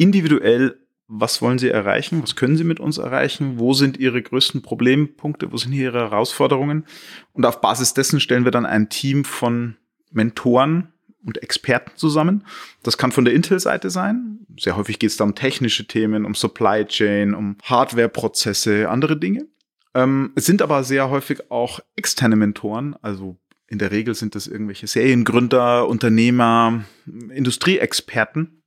individuell, 0.00 0.78
was 1.08 1.42
wollen 1.42 1.58
Sie 1.58 1.68
erreichen, 1.68 2.22
was 2.22 2.36
können 2.36 2.56
Sie 2.56 2.64
mit 2.64 2.80
uns 2.80 2.98
erreichen, 2.98 3.58
wo 3.58 3.74
sind 3.74 3.98
Ihre 3.98 4.22
größten 4.22 4.62
Problempunkte, 4.62 5.52
wo 5.52 5.56
sind 5.56 5.72
Ihre 5.72 5.98
Herausforderungen. 5.98 6.86
Und 7.32 7.44
auf 7.44 7.60
Basis 7.60 7.94
dessen 7.94 8.20
stellen 8.20 8.44
wir 8.44 8.52
dann 8.52 8.64
ein 8.64 8.88
Team 8.88 9.24
von 9.24 9.76
Mentoren 10.10 10.92
und 11.26 11.42
Experten 11.42 11.90
zusammen. 11.96 12.46
Das 12.82 12.96
kann 12.96 13.12
von 13.12 13.26
der 13.26 13.34
Intel-Seite 13.34 13.90
sein. 13.90 14.38
Sehr 14.58 14.76
häufig 14.76 14.98
geht 14.98 15.10
es 15.10 15.16
da 15.16 15.24
um 15.24 15.34
technische 15.34 15.86
Themen, 15.86 16.24
um 16.24 16.34
Supply 16.34 16.86
Chain, 16.86 17.34
um 17.34 17.56
Hardware-Prozesse, 17.64 18.88
andere 18.88 19.18
Dinge. 19.18 19.46
Ähm, 19.92 20.32
es 20.36 20.46
sind 20.46 20.62
aber 20.62 20.82
sehr 20.84 21.10
häufig 21.10 21.50
auch 21.50 21.80
externe 21.96 22.36
Mentoren, 22.36 22.96
also 23.02 23.36
in 23.66 23.78
der 23.78 23.92
Regel 23.92 24.14
sind 24.14 24.34
das 24.34 24.48
irgendwelche 24.48 24.88
Seriengründer, 24.88 25.86
Unternehmer, 25.86 26.84
Industrieexperten, 27.32 28.59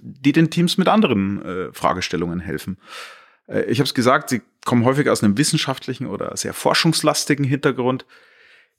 die 0.00 0.32
den 0.32 0.50
Teams 0.50 0.78
mit 0.78 0.88
anderen 0.88 1.42
äh, 1.44 1.72
Fragestellungen 1.72 2.40
helfen. 2.40 2.78
Äh, 3.46 3.64
ich 3.64 3.78
habe 3.78 3.86
es 3.86 3.94
gesagt, 3.94 4.30
sie 4.30 4.42
kommen 4.64 4.84
häufig 4.84 5.08
aus 5.08 5.22
einem 5.22 5.38
wissenschaftlichen 5.38 6.06
oder 6.06 6.36
sehr 6.36 6.54
forschungslastigen 6.54 7.44
Hintergrund. 7.44 8.06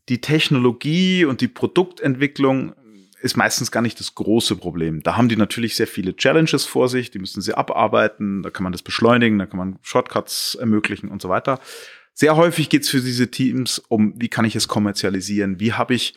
Die 0.10 0.22
Technologie 0.22 1.26
und 1.26 1.42
die 1.42 1.48
Produktentwicklung 1.48 2.74
ist 3.22 3.38
meistens 3.38 3.72
gar 3.72 3.82
nicht 3.82 4.00
das 4.02 4.16
große 4.16 4.58
Problem. 4.58 5.02
Da 5.02 5.16
haben 5.16 5.30
die 5.30 5.38
natürlich 5.38 5.76
sehr 5.76 5.88
viele 5.88 6.16
Challenges 6.16 6.66
vor 6.66 6.90
sich, 6.90 7.10
die 7.10 7.20
müssen 7.20 7.42
sie 7.42 7.54
abarbeiten, 7.54 8.44
da 8.44 8.50
kann 8.50 8.64
man 8.64 8.74
das 8.74 8.82
beschleunigen, 8.82 9.40
da 9.40 9.46
kann 9.46 9.58
man 9.58 9.80
Shortcuts 9.82 10.56
ermöglichen 10.56 11.08
und 11.08 11.22
so 11.22 11.30
weiter. 11.30 11.62
Sehr 12.14 12.36
häufig 12.36 12.70
geht 12.70 12.84
es 12.84 12.90
für 12.90 13.00
diese 13.00 13.32
Teams 13.32 13.80
um, 13.88 14.14
wie 14.18 14.28
kann 14.28 14.44
ich 14.44 14.58
es 14.58 14.68
kommerzialisieren, 14.68 15.62
wie 15.62 15.72
habe 15.72 15.94
ich, 15.94 16.16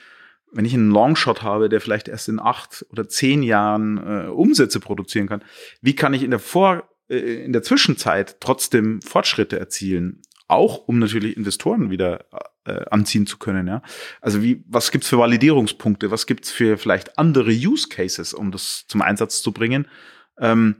wenn 0.52 0.64
ich 0.64 0.74
einen 0.74 0.90
Longshot 0.90 1.42
habe, 1.42 1.68
der 1.68 1.80
vielleicht 1.80 2.08
erst 2.08 2.28
in 2.28 2.40
acht 2.40 2.86
oder 2.90 3.08
zehn 3.08 3.42
Jahren 3.42 3.98
äh, 3.98 4.26
Umsätze 4.28 4.80
produzieren 4.80 5.28
kann, 5.28 5.44
wie 5.80 5.94
kann 5.94 6.14
ich 6.14 6.22
in 6.22 6.30
der 6.30 6.40
Vor 6.40 6.88
äh, 7.08 7.44
in 7.44 7.52
der 7.52 7.62
Zwischenzeit 7.62 8.40
trotzdem 8.40 9.00
Fortschritte 9.02 9.58
erzielen, 9.58 10.22
auch 10.48 10.88
um 10.88 10.98
natürlich 10.98 11.36
Investoren 11.36 11.90
wieder 11.90 12.26
äh, 12.64 12.84
anziehen 12.90 13.26
zu 13.26 13.38
können. 13.38 13.66
Ja? 13.66 13.82
Also 14.20 14.42
wie, 14.42 14.64
was 14.68 14.90
gibt's 14.90 15.08
für 15.08 15.18
Validierungspunkte? 15.18 16.10
Was 16.10 16.26
gibt's 16.26 16.50
für 16.50 16.78
vielleicht 16.78 17.18
andere 17.18 17.50
Use 17.50 17.88
Cases, 17.88 18.34
um 18.34 18.50
das 18.50 18.84
zum 18.88 19.02
Einsatz 19.02 19.42
zu 19.42 19.52
bringen? 19.52 19.88
Ähm, 20.38 20.76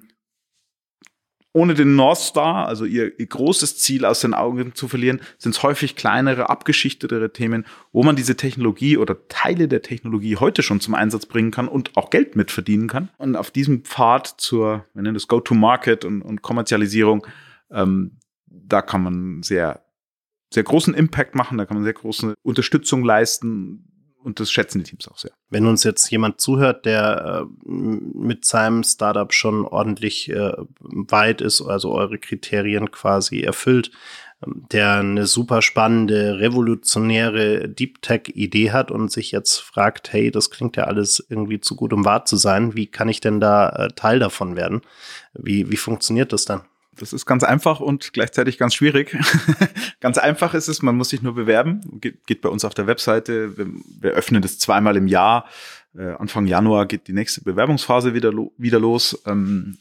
ohne 1.57 1.73
den 1.73 1.97
North 1.97 2.19
Star, 2.19 2.69
also 2.69 2.85
ihr, 2.85 3.19
ihr 3.19 3.27
großes 3.27 3.79
Ziel 3.79 4.05
aus 4.05 4.21
den 4.21 4.35
Augen 4.35 4.75
zu 4.75 4.89
verlieren, 4.89 5.23
sind 5.39 5.55
es 5.55 5.63
häufig 5.63 5.97
kleinere, 5.97 6.51
abgeschichtetere 6.51 7.33
Themen, 7.33 7.65
wo 7.93 8.03
man 8.03 8.15
diese 8.15 8.37
Technologie 8.37 8.99
oder 8.99 9.27
Teile 9.29 9.67
der 9.67 9.81
Technologie 9.81 10.37
heute 10.37 10.63
schon 10.63 10.81
zum 10.81 10.95
Einsatz 10.95 11.25
bringen 11.25 11.53
kann 11.53 11.67
und 11.67 11.97
auch 11.97 12.11
Geld 12.11 12.37
mitverdienen 12.37 12.89
kann. 12.89 13.09
Und 13.17 13.37
auf 13.37 13.51
diesem 13.51 13.85
Pfad 13.85 14.35
zur, 14.37 14.85
wir 14.93 15.03
nennen 15.03 15.15
das 15.15 15.29
Go-to-Market 15.29 16.05
und, 16.05 16.21
und 16.21 16.43
Kommerzialisierung, 16.43 17.27
ähm, 17.71 18.19
da 18.45 18.83
kann 18.83 19.03
man 19.03 19.43
sehr, 19.43 19.83
sehr 20.53 20.63
großen 20.63 20.93
Impact 20.93 21.35
machen, 21.35 21.57
da 21.57 21.65
kann 21.65 21.79
man 21.79 21.85
sehr 21.85 21.95
große 21.95 22.35
Unterstützung 22.43 23.03
leisten, 23.03 23.96
und 24.27 24.41
das 24.41 24.51
schätzen 24.51 24.81
die 24.81 24.91
Teams 24.91 25.07
auch 25.07 25.19
sehr. 25.19 25.31
Wenn 25.51 25.67
uns 25.67 25.85
jetzt 25.85 26.11
jemand 26.11 26.41
zuhört, 26.41 26.85
der 26.85 27.47
äh, 27.47 27.71
mit 27.71 28.45
seinem 28.45 28.83
Startup 28.83 29.33
schon 29.33 29.65
ordentlich 29.65 30.29
äh, 30.31 30.53
weit 30.81 31.41
ist, 31.41 31.63
also 31.63 31.93
eure 31.93 32.19
Kriterien 32.19 32.91
quasi 32.91 33.43
erfüllt, 33.43 33.93
ähm, 34.45 34.67
der 34.73 34.95
eine 34.95 35.27
super 35.27 35.63
spannende, 35.63 36.41
revolutionäre 36.41 37.69
Deep 37.69 38.03
Tech-Idee 38.03 38.73
hat 38.73 38.91
und 38.91 39.13
sich 39.13 39.31
jetzt 39.31 39.59
fragt, 39.59 40.13
hey, 40.13 40.33
das 40.33 40.51
klingt 40.51 40.77
ja 40.77 40.85
alles 40.85 41.25
irgendwie 41.31 41.61
zu 41.61 41.77
gut, 41.77 41.93
um 41.93 42.05
wahr 42.05 42.25
zu 42.25 42.37
sein. 42.37 42.75
Wie 42.75 42.89
kann 42.89 43.09
ich 43.09 43.21
denn 43.21 43.39
da 43.39 43.69
äh, 43.69 43.89
Teil 43.95 44.19
davon 44.19 44.57
werden? 44.57 44.83
Wie, 45.35 45.71
wie 45.71 45.77
funktioniert 45.77 46.33
das 46.33 46.45
dann? 46.45 46.63
Das 46.99 47.13
ist 47.13 47.27
ganz 47.27 47.45
einfach 47.45 47.81
und 47.81 48.13
gleichzeitig 48.13 48.59
ganz 48.59 48.75
schwierig. 48.75 49.17
ganz 50.01 50.19
einfach 50.19 50.55
ist 50.55 50.69
es, 50.69 50.83
man 50.83 50.97
muss 50.97 51.11
sich 51.11 51.23
nur 51.23 51.35
bewerben. 51.35 51.81
Geht, 52.01 52.27
geht 52.27 52.41
bei 52.41 52.49
uns 52.49 52.65
auf 52.65 52.75
der 52.75 52.87
Webseite. 52.87 53.57
Wir, 53.57 53.67
wir 54.01 54.11
öffnen 54.13 54.43
das 54.43 54.59
zweimal 54.59 54.97
im 54.97 55.07
Jahr. 55.07 55.47
Äh, 55.97 56.13
Anfang 56.19 56.47
Januar 56.47 56.87
geht 56.87 57.09
die 57.09 57.13
nächste 57.13 57.43
Bewerbungsphase 57.43 58.15
wieder, 58.15 58.33
lo 58.33 58.53
wieder 58.57 58.79
los. 58.79 59.23
Ähm, 59.27 59.79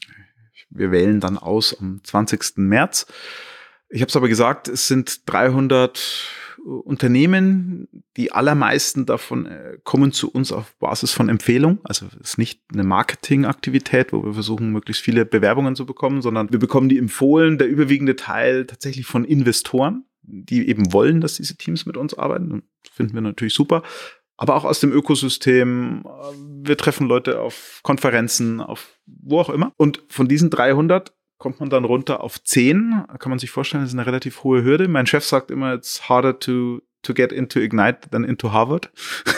wir 0.70 0.90
wählen 0.90 1.20
dann 1.20 1.38
aus 1.38 1.76
am 1.80 2.00
20. 2.02 2.58
März. 2.58 3.06
Ich 3.88 4.00
habe 4.00 4.08
es 4.08 4.16
aber 4.16 4.28
gesagt, 4.28 4.68
es 4.68 4.88
sind 4.88 5.28
300 5.30 6.45
Unternehmen, 6.66 7.88
die 8.16 8.32
allermeisten 8.32 9.06
davon 9.06 9.46
äh, 9.46 9.78
kommen 9.84 10.10
zu 10.10 10.30
uns 10.30 10.50
auf 10.50 10.74
Basis 10.78 11.12
von 11.12 11.28
Empfehlung. 11.28 11.78
Also 11.84 12.06
es 12.06 12.30
ist 12.30 12.38
nicht 12.38 12.60
eine 12.72 12.82
Marketingaktivität, 12.82 14.12
wo 14.12 14.24
wir 14.24 14.34
versuchen, 14.34 14.72
möglichst 14.72 15.02
viele 15.02 15.24
Bewerbungen 15.24 15.76
zu 15.76 15.86
bekommen, 15.86 16.22
sondern 16.22 16.50
wir 16.50 16.58
bekommen 16.58 16.88
die 16.88 16.98
empfohlen, 16.98 17.58
der 17.58 17.68
überwiegende 17.68 18.16
Teil 18.16 18.66
tatsächlich 18.66 19.06
von 19.06 19.24
Investoren, 19.24 20.04
die 20.22 20.68
eben 20.68 20.92
wollen, 20.92 21.20
dass 21.20 21.34
diese 21.34 21.56
Teams 21.56 21.86
mit 21.86 21.96
uns 21.96 22.14
arbeiten. 22.14 22.64
Das 22.82 22.92
finden 22.92 23.14
wir 23.14 23.20
natürlich 23.20 23.54
super. 23.54 23.82
Aber 24.36 24.56
auch 24.56 24.64
aus 24.64 24.80
dem 24.80 24.92
Ökosystem. 24.92 26.04
Wir 26.62 26.76
treffen 26.76 27.06
Leute 27.06 27.40
auf 27.40 27.80
Konferenzen, 27.82 28.60
auf 28.60 28.98
wo 29.06 29.38
auch 29.38 29.50
immer. 29.50 29.72
Und 29.76 30.02
von 30.08 30.28
diesen 30.28 30.50
300 30.50 31.14
kommt 31.38 31.60
man 31.60 31.70
dann 31.70 31.84
runter 31.84 32.22
auf 32.22 32.42
10. 32.42 33.04
Kann 33.18 33.30
man 33.30 33.38
sich 33.38 33.50
vorstellen, 33.50 33.82
das 33.82 33.92
ist 33.92 33.98
eine 33.98 34.06
relativ 34.06 34.44
hohe 34.44 34.64
Hürde. 34.64 34.88
Mein 34.88 35.06
Chef 35.06 35.24
sagt 35.24 35.50
immer, 35.50 35.74
it's 35.74 36.08
harder 36.08 36.38
to 36.38 36.80
to 37.02 37.14
get 37.14 37.32
into 37.32 37.60
Ignite 37.60 38.10
than 38.10 38.24
into 38.24 38.52
Harvard. 38.52 38.90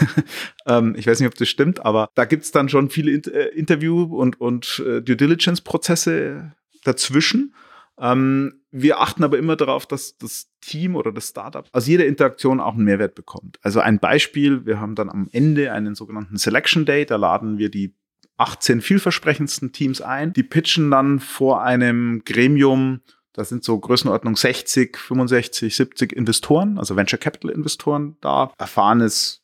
ähm, 0.66 0.94
ich 0.96 1.06
weiß 1.06 1.20
nicht, 1.20 1.28
ob 1.28 1.34
das 1.34 1.48
stimmt, 1.48 1.84
aber 1.84 2.08
da 2.14 2.24
gibt's 2.24 2.50
dann 2.50 2.68
schon 2.68 2.90
viele 2.90 3.12
Inter 3.12 3.34
äh, 3.34 3.48
Interview- 3.48 4.04
und, 4.04 4.40
und 4.40 4.82
äh, 4.86 5.02
Due 5.02 5.16
Diligence-Prozesse 5.16 6.52
dazwischen. 6.84 7.54
Ähm, 8.00 8.62
wir 8.70 9.00
achten 9.00 9.24
aber 9.24 9.38
immer 9.38 9.56
darauf, 9.56 9.86
dass 9.86 10.16
das 10.18 10.50
Team 10.60 10.94
oder 10.94 11.12
das 11.12 11.28
Startup 11.28 11.66
aus 11.72 11.86
jeder 11.86 12.06
Interaktion 12.06 12.60
auch 12.60 12.74
einen 12.74 12.84
Mehrwert 12.84 13.14
bekommt. 13.14 13.58
Also 13.62 13.80
ein 13.80 13.98
Beispiel, 13.98 14.66
wir 14.66 14.80
haben 14.80 14.94
dann 14.94 15.08
am 15.08 15.28
Ende 15.32 15.72
einen 15.72 15.94
sogenannten 15.94 16.36
Selection 16.36 16.84
Day, 16.84 17.06
da 17.06 17.16
laden 17.16 17.58
wir 17.58 17.70
die 17.70 17.94
18 18.38 18.80
vielversprechendsten 18.80 19.72
Teams 19.72 20.00
ein. 20.00 20.32
Die 20.32 20.42
pitchen 20.42 20.90
dann 20.90 21.20
vor 21.20 21.62
einem 21.62 22.22
Gremium, 22.24 23.00
da 23.32 23.44
sind 23.44 23.62
so 23.62 23.78
Größenordnung 23.78 24.36
60, 24.36 24.96
65, 24.96 25.76
70 25.76 26.12
Investoren, 26.12 26.78
also 26.78 26.96
Venture 26.96 27.18
Capital 27.18 27.50
Investoren 27.50 28.16
da, 28.20 28.52
erfahrenes, 28.58 29.42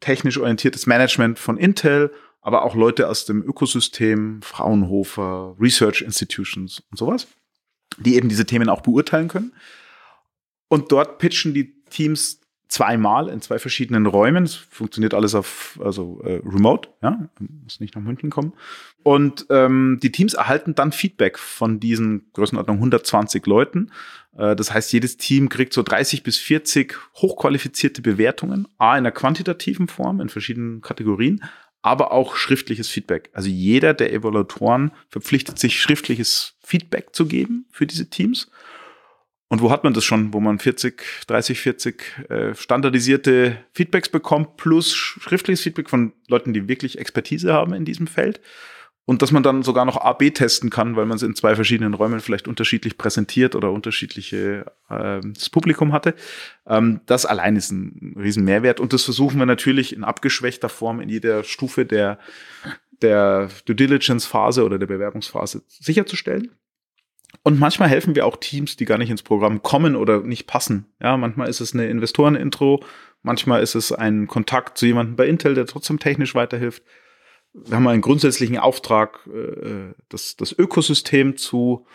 technisch 0.00 0.38
orientiertes 0.38 0.86
Management 0.86 1.38
von 1.38 1.56
Intel, 1.56 2.12
aber 2.42 2.64
auch 2.64 2.74
Leute 2.74 3.08
aus 3.08 3.24
dem 3.24 3.42
Ökosystem, 3.42 4.42
Fraunhofer, 4.42 5.56
Research 5.58 6.02
Institutions 6.02 6.82
und 6.90 6.98
sowas, 6.98 7.26
die 7.98 8.16
eben 8.16 8.28
diese 8.28 8.44
Themen 8.44 8.68
auch 8.68 8.82
beurteilen 8.82 9.28
können. 9.28 9.52
Und 10.68 10.92
dort 10.92 11.18
pitchen 11.18 11.54
die 11.54 11.82
Teams 11.84 12.40
zweimal 12.74 13.28
in 13.28 13.40
zwei 13.40 13.58
verschiedenen 13.60 14.06
Räumen. 14.06 14.44
Es 14.44 14.54
funktioniert 14.54 15.14
alles 15.14 15.34
auf 15.36 15.78
also 15.82 16.20
äh, 16.24 16.40
remote, 16.44 16.88
ja, 17.02 17.28
muss 17.38 17.78
nicht 17.78 17.94
nach 17.94 18.02
München 18.02 18.30
kommen. 18.30 18.52
Und 19.04 19.46
ähm, 19.50 20.00
die 20.02 20.10
Teams 20.10 20.34
erhalten 20.34 20.74
dann 20.74 20.90
Feedback 20.90 21.38
von 21.38 21.78
diesen 21.78 22.32
Größenordnung 22.32 22.78
120 22.78 23.46
Leuten. 23.46 23.92
Äh, 24.36 24.56
das 24.56 24.74
heißt, 24.74 24.92
jedes 24.92 25.16
Team 25.16 25.48
kriegt 25.48 25.72
so 25.72 25.84
30 25.84 26.24
bis 26.24 26.38
40 26.38 26.96
hochqualifizierte 27.14 28.02
Bewertungen, 28.02 28.66
a 28.78 28.98
in 28.98 29.04
der 29.04 29.12
quantitativen 29.12 29.86
Form 29.86 30.20
in 30.20 30.28
verschiedenen 30.28 30.80
Kategorien, 30.80 31.44
aber 31.82 32.10
auch 32.10 32.34
schriftliches 32.34 32.88
Feedback. 32.88 33.30
Also 33.34 33.48
jeder 33.48 33.94
der 33.94 34.12
Evaluatoren 34.12 34.90
verpflichtet 35.08 35.60
sich 35.60 35.80
schriftliches 35.80 36.54
Feedback 36.60 37.14
zu 37.14 37.26
geben 37.26 37.66
für 37.70 37.86
diese 37.86 38.10
Teams. 38.10 38.50
Und 39.48 39.60
wo 39.60 39.70
hat 39.70 39.84
man 39.84 39.94
das 39.94 40.04
schon, 40.04 40.32
wo 40.32 40.40
man 40.40 40.58
40, 40.58 41.02
30, 41.26 41.60
40 41.60 42.28
äh, 42.28 42.54
standardisierte 42.54 43.58
Feedbacks 43.72 44.08
bekommt, 44.08 44.56
plus 44.56 44.94
schriftliches 44.94 45.62
Feedback 45.62 45.90
von 45.90 46.12
Leuten, 46.28 46.52
die 46.52 46.66
wirklich 46.66 46.98
Expertise 46.98 47.52
haben 47.52 47.74
in 47.74 47.84
diesem 47.84 48.06
Feld. 48.06 48.40
Und 49.06 49.20
dass 49.20 49.32
man 49.32 49.42
dann 49.42 49.62
sogar 49.62 49.84
noch 49.84 49.98
A-B 49.98 50.30
testen 50.30 50.70
kann, 50.70 50.96
weil 50.96 51.04
man 51.04 51.16
es 51.16 51.22
in 51.22 51.34
zwei 51.34 51.54
verschiedenen 51.54 51.92
Räumen 51.92 52.20
vielleicht 52.20 52.48
unterschiedlich 52.48 52.96
präsentiert 52.96 53.54
oder 53.54 53.70
unterschiedliche 53.70 54.64
äh, 54.88 55.20
das 55.22 55.50
Publikum 55.50 55.92
hatte. 55.92 56.14
Ähm, 56.66 57.00
das 57.04 57.26
allein 57.26 57.56
ist 57.56 57.70
ein 57.70 58.16
riesen 58.18 58.44
Mehrwert. 58.44 58.80
Und 58.80 58.94
das 58.94 59.04
versuchen 59.04 59.38
wir 59.38 59.46
natürlich 59.46 59.94
in 59.94 60.04
abgeschwächter 60.04 60.70
Form 60.70 61.00
in 61.00 61.10
jeder 61.10 61.44
Stufe 61.44 61.84
der, 61.84 62.18
der 63.02 63.50
Due 63.66 63.76
Diligence-Phase 63.76 64.64
oder 64.64 64.78
der 64.78 64.86
Bewerbungsphase 64.86 65.62
sicherzustellen. 65.68 66.52
Und 67.42 67.58
manchmal 67.58 67.88
helfen 67.88 68.14
wir 68.14 68.26
auch 68.26 68.36
Teams, 68.36 68.76
die 68.76 68.84
gar 68.84 68.98
nicht 68.98 69.10
ins 69.10 69.22
Programm 69.22 69.62
kommen 69.62 69.96
oder 69.96 70.20
nicht 70.20 70.46
passen. 70.46 70.86
Ja, 71.00 71.16
manchmal 71.16 71.48
ist 71.48 71.60
es 71.60 71.74
eine 71.74 71.86
Investorenintro, 71.86 72.82
manchmal 73.22 73.62
ist 73.62 73.74
es 73.74 73.92
ein 73.92 74.26
Kontakt 74.26 74.78
zu 74.78 74.86
jemandem 74.86 75.16
bei 75.16 75.26
Intel, 75.26 75.54
der 75.54 75.66
trotzdem 75.66 75.98
technisch 75.98 76.34
weiterhilft. 76.34 76.82
Wir 77.52 77.76
haben 77.76 77.86
einen 77.86 78.02
grundsätzlichen 78.02 78.58
Auftrag, 78.58 79.20
äh, 79.32 79.94
das, 80.08 80.36
das 80.36 80.52
Ökosystem 80.52 81.36
zu, 81.36 81.86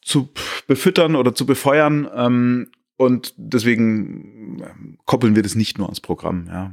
zu 0.00 0.30
befüttern 0.66 1.16
oder 1.16 1.34
zu 1.34 1.46
befeuern. 1.46 2.08
Ähm, 2.14 2.70
und 2.96 3.34
deswegen 3.36 4.62
ähm, 4.62 4.98
koppeln 5.04 5.34
wir 5.34 5.42
das 5.42 5.54
nicht 5.54 5.78
nur 5.78 5.88
ans 5.88 6.00
Programm. 6.00 6.46
Ja. 6.46 6.72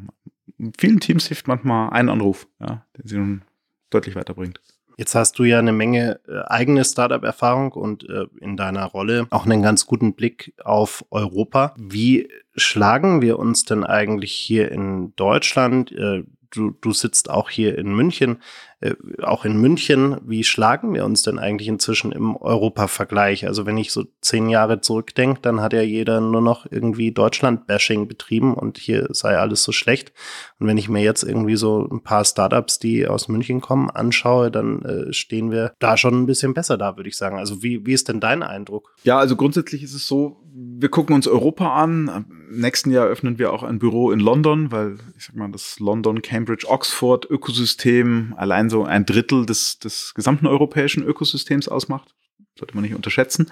Vielen 0.78 1.00
Teams 1.00 1.28
hilft 1.28 1.48
manchmal 1.48 1.90
ein 1.92 2.10
Anruf, 2.10 2.48
ja, 2.60 2.86
der 2.96 3.08
sie 3.08 3.18
nun 3.18 3.42
deutlich 3.90 4.16
weiterbringt. 4.16 4.62
Jetzt 4.98 5.16
hast 5.16 5.40
du 5.40 5.44
ja 5.44 5.60
eine 5.60 5.74
Menge 5.74 6.20
äh, 6.28 6.42
eigene 6.48 6.84
Startup-Erfahrung 6.84 7.72
und 7.72 8.08
äh, 8.10 8.26
in 8.40 8.58
deiner 8.58 8.86
Rolle 8.86 9.28
auch 9.30 9.46
einen 9.46 9.62
ganz 9.62 9.86
guten 9.86 10.14
Blick 10.14 10.54
auf 10.64 11.06
Europa. 11.12 11.74
Wie 11.78 12.30
schlagen 12.56 13.22
wir 13.22 13.40
uns 13.40 13.66
denn 13.66 13.84
eigentlich 13.84 14.32
hier 14.32 14.72
in 14.72 15.16
Deutschland? 15.16 15.92
Äh, 15.92 16.24
du, 16.52 16.72
du 16.72 16.94
sitzt 16.94 17.30
auch 17.30 17.50
hier 17.50 17.78
in 17.78 17.94
München. 17.94 18.42
Äh, 18.82 18.96
auch 19.22 19.46
in 19.46 19.62
München, 19.62 20.18
wie 20.26 20.44
schlagen 20.44 20.94
wir 20.94 21.06
uns 21.06 21.22
denn 21.22 21.40
eigentlich 21.40 21.68
inzwischen 21.68 22.12
im 22.12 22.36
Europa-Vergleich? 22.36 23.48
Also 23.48 23.66
wenn 23.66 23.78
ich 23.78 23.92
so 23.92 24.06
zehn 24.22 24.50
Jahre 24.50 24.82
zurückdenke, 24.82 25.40
dann 25.42 25.62
hat 25.62 25.74
ja 25.74 25.82
jeder 25.82 26.20
nur 26.20 26.42
noch 26.42 26.66
irgendwie 26.70 27.12
Deutschland-Bashing 27.12 28.08
betrieben 28.08 28.56
und 28.56 28.78
hier 28.80 29.08
sei 29.12 29.38
alles 29.38 29.64
so 29.64 29.72
schlecht. 29.72 30.14
Und 30.60 30.68
wenn 30.68 30.78
ich 30.78 30.90
mir 30.90 31.04
jetzt 31.04 31.24
irgendwie 31.24 31.56
so 31.56 31.88
ein 31.92 32.02
paar 32.02 32.26
Startups, 32.26 32.80
die 32.80 33.08
aus 33.08 33.28
München 33.28 33.62
kommen, 33.62 33.90
anschaue, 33.90 34.50
dann 34.50 34.82
äh, 34.82 35.14
stehen 35.14 35.52
wir 35.52 35.74
da 35.80 35.96
schon 35.96 36.24
ein 36.24 36.26
bisschen 36.26 36.54
besser 36.54 36.78
da, 36.78 36.98
würde 36.98 37.10
ich 37.10 37.18
sagen. 37.18 37.38
Also 37.38 37.62
wie, 37.62 37.86
wie 37.86 37.94
ist 37.94 38.10
denn 38.10 38.20
dein 38.20 38.42
Eindruck? 38.42 38.96
Ja, 39.04 39.20
also 39.20 39.36
grundsätzlich 39.36 39.84
ist 39.84 39.94
es 39.94 40.08
so, 40.08 40.42
wir 40.54 40.90
gucken 40.90 41.16
uns 41.16 41.28
Europa 41.28 41.74
an. 41.76 42.26
Im 42.50 42.60
nächsten 42.60 42.92
Jahr 42.92 43.08
öffnen 43.08 43.40
wir 43.40 43.54
auch 43.54 43.64
ein 43.64 43.80
Büro 43.80 44.12
in 44.12 44.20
London, 44.20 44.72
weil 44.72 44.98
ich 45.18 45.26
sag 45.26 45.36
mal, 45.36 45.52
das 45.52 45.80
London, 45.80 46.22
Cambridge, 46.22 46.66
Oxford 46.68 47.30
Ökosystem 47.30 48.34
allein 48.38 48.70
so 48.72 48.84
ein 48.84 49.06
Drittel 49.06 49.46
des, 49.46 49.78
des 49.78 50.14
gesamten 50.16 50.48
europäischen 50.48 51.04
Ökosystems 51.04 51.68
ausmacht. 51.68 52.16
Sollte 52.58 52.74
man 52.74 52.84
nicht 52.84 52.96
unterschätzen. 52.96 53.52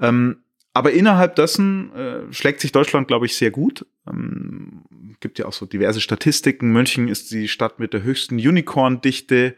Ähm, 0.00 0.38
aber 0.72 0.92
innerhalb 0.92 1.36
dessen 1.36 1.94
äh, 1.94 2.32
schlägt 2.32 2.60
sich 2.60 2.72
Deutschland, 2.72 3.06
glaube 3.06 3.26
ich, 3.26 3.36
sehr 3.36 3.50
gut. 3.50 3.86
Ähm, 4.08 4.82
gibt 5.20 5.38
ja 5.38 5.46
auch 5.46 5.52
so 5.52 5.66
diverse 5.66 6.00
Statistiken. 6.00 6.72
München 6.72 7.08
ist 7.08 7.30
die 7.30 7.48
Stadt 7.48 7.78
mit 7.78 7.92
der 7.92 8.02
höchsten 8.02 8.36
Unicorn-Dichte 8.36 9.54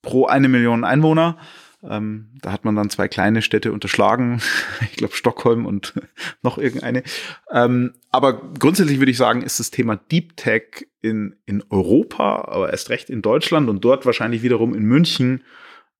pro 0.00 0.26
eine 0.26 0.48
Million 0.48 0.84
Einwohner. 0.84 1.38
Ähm, 1.88 2.30
da 2.40 2.52
hat 2.52 2.64
man 2.64 2.74
dann 2.76 2.90
zwei 2.90 3.08
kleine 3.08 3.42
Städte 3.42 3.72
unterschlagen. 3.72 4.40
ich 4.80 4.96
glaube 4.96 5.14
Stockholm 5.14 5.66
und 5.66 5.94
noch 6.42 6.58
irgendeine. 6.58 7.02
Ähm, 7.50 7.94
aber 8.10 8.40
grundsätzlich 8.58 8.98
würde 8.98 9.10
ich 9.10 9.18
sagen, 9.18 9.42
ist 9.42 9.60
das 9.60 9.70
Thema 9.70 9.96
Deep 9.96 10.36
Tech 10.36 10.86
in, 11.02 11.36
in 11.46 11.62
Europa, 11.70 12.48
aber 12.48 12.70
erst 12.70 12.90
recht 12.90 13.10
in 13.10 13.22
Deutschland 13.22 13.68
und 13.68 13.84
dort 13.84 14.06
wahrscheinlich 14.06 14.42
wiederum 14.42 14.74
in 14.74 14.84
München 14.84 15.44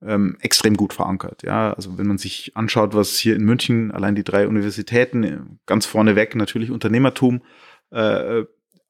ähm, 0.03 0.37
extrem 0.40 0.77
gut 0.77 0.92
verankert. 0.92 1.42
Ja, 1.42 1.73
also 1.73 1.99
wenn 1.99 2.07
man 2.07 2.18
sich 2.18 2.53
anschaut, 2.55 2.94
was 2.94 3.18
hier 3.18 3.37
in 3.37 3.44
München 3.44 3.90
allein 3.90 4.14
die 4.14 4.25
drei 4.25 4.47
Universitäten 4.49 5.59
ganz 5.66 5.87
vorneweg 5.87 6.35
natürlich 6.35 6.70
Unternehmertum 6.70 7.42
äh, 7.90 8.44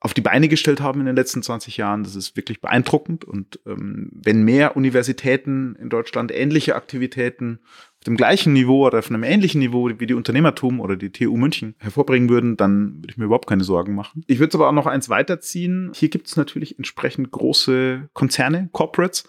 auf 0.04 0.12
die 0.12 0.20
Beine 0.20 0.48
gestellt 0.48 0.82
haben 0.82 1.00
in 1.00 1.06
den 1.06 1.16
letzten 1.16 1.42
20 1.42 1.78
Jahren. 1.78 2.04
Das 2.04 2.14
ist 2.14 2.36
wirklich 2.36 2.60
beeindruckend. 2.60 3.24
Und 3.24 3.58
ähm, 3.64 4.10
wenn 4.12 4.42
mehr 4.42 4.76
Universitäten 4.76 5.76
in 5.76 5.88
Deutschland 5.88 6.30
ähnliche 6.30 6.76
Aktivitäten 6.76 7.60
auf 8.00 8.04
dem 8.04 8.18
gleichen 8.18 8.52
Niveau 8.52 8.86
oder 8.86 8.98
auf 8.98 9.08
einem 9.08 9.22
ähnlichen 9.22 9.60
Niveau 9.60 9.88
wie 9.98 10.06
die 10.06 10.12
Unternehmertum 10.12 10.80
oder 10.80 10.96
die 10.96 11.10
TU 11.10 11.38
München 11.38 11.74
hervorbringen 11.78 12.28
würden, 12.28 12.58
dann 12.58 12.96
würde 12.96 13.12
ich 13.12 13.16
mir 13.16 13.24
überhaupt 13.24 13.48
keine 13.48 13.64
Sorgen 13.64 13.94
machen. 13.94 14.22
Ich 14.26 14.40
würde 14.40 14.50
es 14.50 14.54
aber 14.54 14.68
auch 14.68 14.72
noch 14.72 14.84
eins 14.84 15.08
weiterziehen. 15.08 15.90
Hier 15.94 16.10
gibt 16.10 16.26
es 16.26 16.36
natürlich 16.36 16.76
entsprechend 16.76 17.30
große 17.30 18.10
Konzerne, 18.12 18.68
Corporates, 18.72 19.24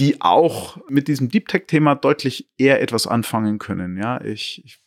die 0.00 0.20
auch 0.20 0.78
mit 0.88 1.06
diesem 1.06 1.28
Deep 1.28 1.46
Tech-Thema 1.46 1.94
deutlich 1.94 2.50
eher 2.58 2.82
etwas 2.82 3.06
anfangen 3.06 3.58
können. 3.58 3.96
Ja, 3.96 4.20
ich, 4.20 4.64
ich 4.64 4.80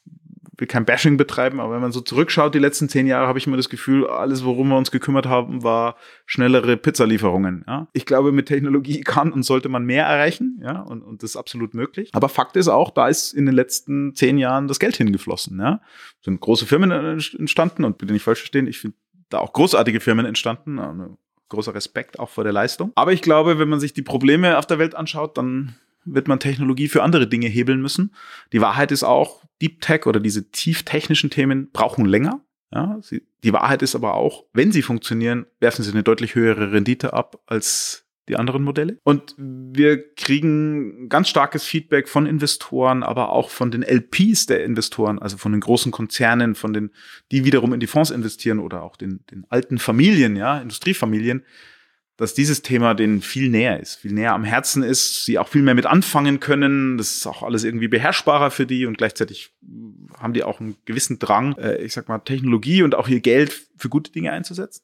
will 0.60 0.68
kein 0.68 0.86
Bashing 0.86 1.18
betreiben, 1.18 1.60
aber 1.60 1.74
wenn 1.74 1.82
man 1.82 1.92
so 1.92 2.02
zurückschaut, 2.02 2.54
die 2.54 2.60
letzten 2.60 2.90
zehn 2.90 3.08
Jahre, 3.08 3.28
habe 3.28 3.40
ich 3.40 3.48
immer 3.48 3.58
das 3.58 3.70
Gefühl, 3.70 4.08
alles, 4.08 4.44
worum 4.44 4.70
wir 4.70 4.78
uns 4.78 4.92
gekümmert 4.92 5.26
haben, 5.26 5.64
war 5.64 5.96
schnellere 6.26 6.78
Pizzalieferungen. 6.78 7.64
Ja? 7.68 7.88
Ich 7.94 8.06
glaube, 8.06 8.32
mit 8.32 8.48
Technologie 8.48 9.02
kann 9.06 9.32
und 9.32 9.44
sollte 9.44 9.70
man 9.70 9.86
mehr 9.86 10.06
erreichen, 10.06 10.60
ja, 10.64 10.82
und, 10.82 11.02
und 11.02 11.24
das 11.24 11.32
ist 11.32 11.36
absolut 11.36 11.74
möglich. 11.74 12.10
Aber 12.14 12.30
Fakt 12.30 12.56
ist 12.56 12.68
auch, 12.68 12.92
da 12.92 13.08
ist 13.08 13.34
in 13.34 13.46
den 13.46 13.56
letzten 13.56 14.16
zehn 14.16 14.38
Jahren 14.38 14.68
das 14.68 14.80
Geld 14.80 14.98
hingeflossen. 14.98 15.60
Ja? 15.60 15.82
Sind 16.22 16.40
große 16.40 16.66
Firmen 16.66 16.92
entstanden 16.92 17.84
und 17.84 17.98
bitte 17.98 18.14
nicht 18.14 18.24
falsch 18.24 18.40
verstehen, 18.40 18.68
ich 18.68 18.80
finde 18.80 18.98
da 19.30 19.40
auch 19.40 19.54
großartige 19.54 20.00
Firmen 20.00 20.26
entstanden. 20.26 21.18
Großer 21.50 21.74
Respekt 21.74 22.20
auch 22.20 22.30
vor 22.30 22.44
der 22.44 22.54
Leistung. 22.54 22.92
Aber 22.96 23.14
ich 23.14 23.22
glaube, 23.22 23.60
wenn 23.60 23.70
man 23.70 23.80
sich 23.80 23.94
die 23.94 24.02
Probleme 24.02 24.58
auf 24.58 24.66
der 24.66 24.80
Welt 24.80 24.96
anschaut, 24.96 25.38
dann 25.38 25.76
wird 26.06 26.28
man 26.28 26.40
Technologie 26.40 26.88
für 26.88 27.04
andere 27.04 27.28
Dinge 27.28 27.48
hebeln 27.48 27.82
müssen. 27.82 28.14
Die 28.54 28.62
Wahrheit 28.62 28.92
ist 28.92 29.04
auch, 29.04 29.44
Deep 29.62 29.82
Tech 29.82 30.06
oder 30.06 30.20
diese 30.20 30.50
tieftechnischen 30.52 31.30
Themen 31.30 31.70
brauchen 31.72 32.06
länger. 32.06 32.42
Ja, 32.72 33.00
sie, 33.02 33.24
die 33.44 33.54
Wahrheit 33.54 33.82
ist 33.82 33.96
aber 33.96 34.14
auch, 34.14 34.46
wenn 34.54 34.72
sie 34.72 34.82
funktionieren, 34.82 35.46
werfen 35.60 35.84
sie 35.84 35.92
eine 35.92 36.04
deutlich 36.04 36.36
höhere 36.36 36.72
Rendite 36.72 37.14
ab 37.14 37.42
als 37.48 38.06
die 38.30 38.36
anderen 38.36 38.64
Modelle. 38.64 39.00
Und 39.04 39.34
wir 39.38 40.14
kriegen 40.14 41.10
ganz 41.10 41.30
starkes 41.30 41.64
Feedback 41.64 42.08
von 42.08 42.28
Investoren, 42.28 43.02
aber 43.02 43.32
auch 43.32 43.50
von 43.50 43.72
den 43.72 43.82
LPs 43.82 44.46
der 44.46 44.64
Investoren, 44.64 45.18
also 45.18 45.38
von 45.38 45.52
den 45.52 45.62
großen 45.62 45.92
Konzernen, 45.92 46.54
von 46.54 46.72
den, 46.72 46.92
die 47.32 47.44
wiederum 47.44 47.74
in 47.74 47.80
die 47.80 47.88
Fonds 47.88 48.12
investieren 48.12 48.60
oder 48.60 48.84
auch 48.84 48.96
den, 48.96 49.26
den 49.32 49.46
alten 49.50 49.80
Familien, 49.80 50.36
ja, 50.36 50.60
Industriefamilien, 50.60 51.44
dass 52.20 52.34
dieses 52.34 52.62
Thema 52.62 52.96
denen 52.96 53.22
viel 53.22 53.50
näher 53.50 53.80
ist, 53.80 53.96
viel 53.96 54.12
näher 54.12 54.34
am 54.34 54.44
Herzen 54.44 54.84
ist, 54.84 55.24
sie 55.24 55.40
auch 55.40 55.48
viel 55.48 55.62
mehr 55.62 55.74
mit 55.74 55.86
anfangen 55.86 56.42
können. 56.42 56.98
Das 56.98 57.16
ist 57.16 57.26
auch 57.26 57.44
alles 57.44 57.64
irgendwie 57.64 57.88
beherrschbarer 57.88 58.52
für 58.52 58.66
die 58.66 58.86
und 58.86 58.98
gleichzeitig 58.98 59.54
haben 60.20 60.34
die 60.34 60.44
auch 60.44 60.60
einen 60.60 60.76
gewissen 60.84 61.18
Drang, 61.18 61.58
äh, 61.58 61.78
ich 61.78 61.94
sag 61.94 62.10
mal, 62.10 62.20
Technologie 62.20 62.84
und 62.84 62.94
auch 62.94 63.08
ihr 63.08 63.22
Geld 63.22 63.68
für 63.78 63.88
gute 63.88 64.12
Dinge 64.12 64.34
einzusetzen. 64.34 64.84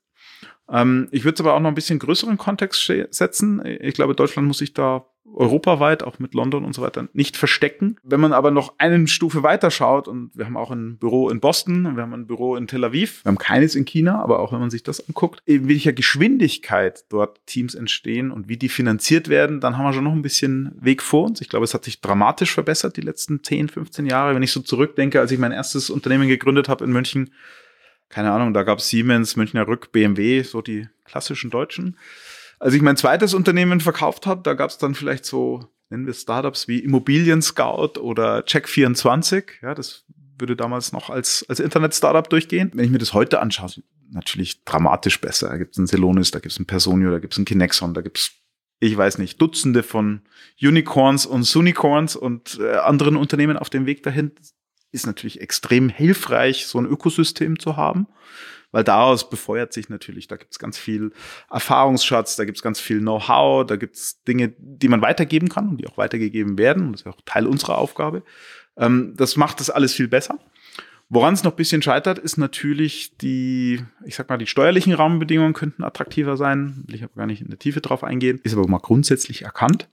Ähm, 0.69 1.09
ich 1.11 1.25
würde 1.25 1.33
es 1.35 1.41
aber 1.41 1.55
auch 1.55 1.59
noch 1.59 1.67
ein 1.67 1.75
bisschen 1.75 1.99
größeren 1.99 2.37
Kontext 2.37 2.89
setzen. 3.09 3.61
Ich 3.65 3.95
glaube, 3.95 4.15
Deutschland 4.15 4.47
muss 4.47 4.59
sich 4.59 4.73
da 4.73 5.05
europaweit, 5.33 6.03
auch 6.03 6.19
mit 6.19 6.33
London 6.33 6.63
und 6.65 6.73
so 6.73 6.81
weiter, 6.81 7.07
nicht 7.13 7.35
verstecken. 7.37 7.97
Wenn 8.03 8.19
man 8.19 8.33
aber 8.33 8.51
noch 8.51 8.75
eine 8.77 9.07
Stufe 9.07 9.43
weiter 9.43 9.71
schaut, 9.71 10.07
und 10.07 10.31
wir 10.33 10.45
haben 10.45 10.57
auch 10.57 10.71
ein 10.71 10.97
Büro 10.97 11.29
in 11.29 11.39
Boston, 11.39 11.95
wir 11.95 12.03
haben 12.03 12.13
ein 12.13 12.27
Büro 12.27 12.55
in 12.55 12.67
Tel 12.67 12.83
Aviv, 12.83 13.23
wir 13.23 13.29
haben 13.29 13.37
keines 13.37 13.75
in 13.75 13.85
China, 13.85 14.21
aber 14.21 14.39
auch 14.39 14.53
wenn 14.53 14.59
man 14.59 14.69
sich 14.69 14.83
das 14.83 15.07
anguckt, 15.07 15.41
in 15.45 15.67
welcher 15.67 15.93
Geschwindigkeit 15.93 17.05
dort 17.09 17.45
Teams 17.45 17.75
entstehen 17.75 18.31
und 18.31 18.47
wie 18.47 18.57
die 18.57 18.69
finanziert 18.69 19.27
werden, 19.27 19.59
dann 19.59 19.77
haben 19.77 19.85
wir 19.85 19.93
schon 19.93 20.03
noch 20.03 20.13
ein 20.13 20.21
bisschen 20.21 20.71
Weg 20.79 21.01
vor 21.01 21.25
uns. 21.25 21.41
Ich 21.41 21.49
glaube, 21.49 21.65
es 21.65 21.73
hat 21.73 21.83
sich 21.83 22.01
dramatisch 22.01 22.53
verbessert 22.53 22.97
die 22.97 23.01
letzten 23.01 23.43
10, 23.43 23.69
15 23.69 24.05
Jahre. 24.05 24.35
Wenn 24.35 24.43
ich 24.43 24.51
so 24.51 24.61
zurückdenke, 24.61 25.19
als 25.19 25.31
ich 25.31 25.39
mein 25.39 25.51
erstes 25.51 25.89
Unternehmen 25.89 26.27
gegründet 26.27 26.69
habe 26.69 26.85
in 26.85 26.91
München, 26.91 27.31
keine 28.09 28.31
Ahnung, 28.31 28.53
da 28.53 28.63
gab 28.63 28.79
es 28.79 28.89
Siemens, 28.89 29.35
Münchner 29.35 29.67
Rück, 29.67 29.91
BMW, 29.91 30.43
so 30.43 30.61
die 30.61 30.87
klassischen 31.03 31.49
Deutschen. 31.49 31.97
Als 32.59 32.73
ich 32.73 32.81
mein 32.81 32.97
zweites 32.97 33.33
Unternehmen 33.33 33.79
verkauft 33.79 34.25
habe, 34.25 34.41
da 34.43 34.53
gab 34.53 34.69
es 34.69 34.77
dann 34.77 34.95
vielleicht 34.95 35.25
so, 35.25 35.67
nennen 35.89 36.05
wir 36.05 36.13
Startups 36.13 36.67
wie 36.67 36.79
Immobilien 36.79 37.41
Scout 37.41 37.99
oder 37.99 38.39
Check24. 38.39 39.45
Ja, 39.61 39.75
das 39.75 40.05
würde 40.37 40.55
damals 40.55 40.91
noch 40.91 41.09
als, 41.09 41.45
als 41.47 41.59
Internet-Startup 41.59 42.29
durchgehen. 42.29 42.71
Wenn 42.73 42.85
ich 42.85 42.91
mir 42.91 42.97
das 42.97 43.13
heute 43.13 43.39
anschaue, 43.39 43.69
natürlich 44.11 44.63
dramatisch 44.63 45.19
besser. 45.21 45.49
Da 45.49 45.57
gibt 45.57 45.73
es 45.73 45.77
einen 45.77 45.87
Celonis, 45.87 46.31
da 46.31 46.39
gibt 46.39 46.51
es 46.51 46.57
einen 46.57 46.67
Personio, 46.67 47.11
da 47.11 47.19
gibt 47.19 47.33
es 47.33 47.37
einen 47.37 47.45
Kinexon, 47.45 47.93
da 47.93 48.01
gibt 48.01 48.19
es, 48.19 48.31
ich 48.79 48.95
weiß 48.95 49.17
nicht, 49.17 49.41
Dutzende 49.41 49.83
von 49.83 50.21
Unicorns 50.61 51.25
und 51.25 51.43
Sunicorns 51.43 52.15
und 52.15 52.59
äh, 52.59 52.75
anderen 52.77 53.17
Unternehmen 53.17 53.57
auf 53.57 53.69
dem 53.69 53.85
Weg 53.85 54.03
dahin. 54.03 54.31
Ist 54.91 55.07
natürlich 55.07 55.41
extrem 55.41 55.89
hilfreich, 55.89 56.67
so 56.67 56.79
ein 56.79 56.85
Ökosystem 56.85 57.59
zu 57.59 57.75
haben 57.75 58.07
weil 58.75 58.83
daraus 58.83 59.29
befeuert 59.29 59.71
sich 59.71 59.87
natürlich, 59.87 60.27
da 60.27 60.35
gibt 60.35 60.51
es 60.51 60.59
ganz 60.59 60.77
viel 60.77 61.13
Erfahrungsschatz, 61.49 62.35
da 62.35 62.43
gibt 62.43 62.57
es 62.57 62.61
ganz 62.61 62.77
viel 62.77 62.99
Know-how, 62.99 63.65
da 63.65 63.77
gibt 63.77 63.95
es 63.95 64.21
Dinge, 64.23 64.51
die 64.57 64.89
man 64.89 65.01
weitergeben 65.01 65.47
kann 65.47 65.69
und 65.69 65.77
die 65.77 65.87
auch 65.87 65.97
weitergegeben 65.97 66.57
werden. 66.57 66.91
das 66.91 67.03
ist 67.03 67.07
auch 67.07 67.21
Teil 67.25 67.47
unserer 67.47 67.77
Aufgabe. 67.77 68.21
Ähm, 68.75 69.13
das 69.15 69.37
macht 69.37 69.61
das 69.61 69.69
alles 69.69 69.93
viel 69.93 70.09
besser. 70.09 70.39
Woran 71.07 71.35
es 71.35 71.45
noch 71.45 71.53
ein 71.53 71.55
bisschen 71.55 71.81
scheitert, 71.81 72.19
ist 72.19 72.35
natürlich 72.35 73.15
die, 73.15 73.81
ich 74.03 74.15
sag 74.17 74.27
mal, 74.27 74.35
die 74.35 74.45
steuerlichen 74.45 74.91
Rahmenbedingungen 74.91 75.53
könnten 75.53 75.81
attraktiver 75.81 76.35
sein. 76.35 76.83
Will 76.85 76.95
ich 76.95 77.03
aber 77.05 77.15
gar 77.15 77.27
nicht 77.27 77.41
in 77.41 77.47
der 77.47 77.59
Tiefe 77.59 77.79
drauf 77.79 78.03
eingehen. 78.03 78.41
Ist 78.43 78.57
aber 78.57 78.67
mal 78.67 78.79
grundsätzlich 78.79 79.43
erkannt. 79.43 79.87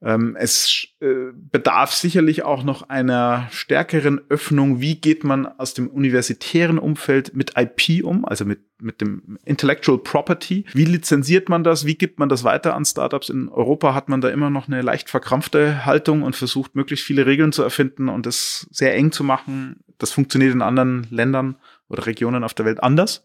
Ähm, 0.00 0.36
es 0.38 0.86
äh, 1.00 1.32
bedarf 1.34 1.92
sicherlich 1.92 2.44
auch 2.44 2.62
noch 2.62 2.88
einer 2.88 3.48
stärkeren 3.50 4.20
Öffnung. 4.28 4.80
Wie 4.80 5.00
geht 5.00 5.24
man 5.24 5.46
aus 5.46 5.74
dem 5.74 5.88
universitären 5.88 6.78
Umfeld 6.78 7.34
mit 7.34 7.54
IP 7.56 8.04
um, 8.04 8.24
also 8.24 8.44
mit, 8.44 8.60
mit 8.80 9.00
dem 9.00 9.38
Intellectual 9.44 9.98
Property? 9.98 10.64
Wie 10.72 10.84
lizenziert 10.84 11.48
man 11.48 11.64
das? 11.64 11.84
Wie 11.84 11.96
gibt 11.96 12.20
man 12.20 12.28
das 12.28 12.44
weiter 12.44 12.74
an 12.74 12.84
Startups? 12.84 13.28
In 13.28 13.48
Europa 13.48 13.92
hat 13.92 14.08
man 14.08 14.20
da 14.20 14.28
immer 14.28 14.50
noch 14.50 14.68
eine 14.68 14.82
leicht 14.82 15.10
verkrampfte 15.10 15.84
Haltung 15.84 16.22
und 16.22 16.36
versucht, 16.36 16.76
möglichst 16.76 17.04
viele 17.04 17.26
Regeln 17.26 17.50
zu 17.50 17.64
erfinden 17.64 18.08
und 18.08 18.24
das 18.24 18.68
sehr 18.70 18.94
eng 18.94 19.10
zu 19.10 19.24
machen. 19.24 19.80
Das 19.98 20.12
funktioniert 20.12 20.54
in 20.54 20.62
anderen 20.62 21.08
Ländern 21.10 21.56
oder 21.88 22.06
Regionen 22.06 22.44
auf 22.44 22.54
der 22.54 22.66
Welt 22.66 22.84
anders. 22.84 23.24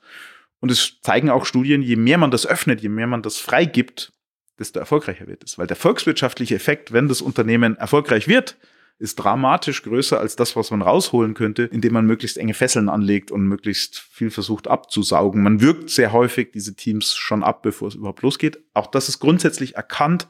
Und 0.60 0.72
es 0.72 1.02
zeigen 1.02 1.30
auch 1.30 1.46
Studien, 1.46 1.84
je 1.84 1.98
mehr 1.98 2.18
man 2.18 2.32
das 2.32 2.48
öffnet, 2.48 2.82
je 2.82 2.90
mehr 2.90 3.06
man 3.06 3.22
das 3.22 3.38
freigibt, 3.38 4.14
desto 4.60 4.80
erfolgreicher 4.80 5.28
wird 5.28 5.44
es. 5.44 5.58
Weil 5.58 5.68
der 5.68 5.76
volkswirtschaftliche 5.76 6.56
Effekt, 6.56 6.94
wenn 6.94 7.08
das 7.08 7.22
Unternehmen 7.22 7.76
erfolgreich 7.76 8.28
wird, 8.28 8.58
ist 9.00 9.16
dramatisch 9.16 9.84
größer 9.84 10.20
als 10.20 10.36
das, 10.36 10.56
was 10.56 10.72
man 10.72 10.82
rausholen 10.82 11.34
könnte, 11.34 11.64
indem 11.64 11.94
man 11.94 12.06
möglichst 12.06 12.38
enge 12.38 12.54
Fesseln 12.54 12.90
anlegt 12.90 13.32
und 13.32 13.48
möglichst 13.48 14.00
viel 14.00 14.30
versucht 14.30 14.68
abzusaugen. 14.68 15.42
Man 15.44 15.62
wirkt 15.62 15.90
sehr 15.90 16.12
häufig 16.14 16.52
diese 16.52 16.76
Teams 16.76 17.16
schon 17.16 17.44
ab, 17.44 17.64
bevor 17.64 17.88
es 17.88 17.96
überhaupt 17.96 18.22
losgeht. 18.22 18.60
Auch 18.74 18.88
das 18.88 19.10
ist 19.10 19.20
grundsätzlich 19.20 19.76
erkannt, 19.76 20.28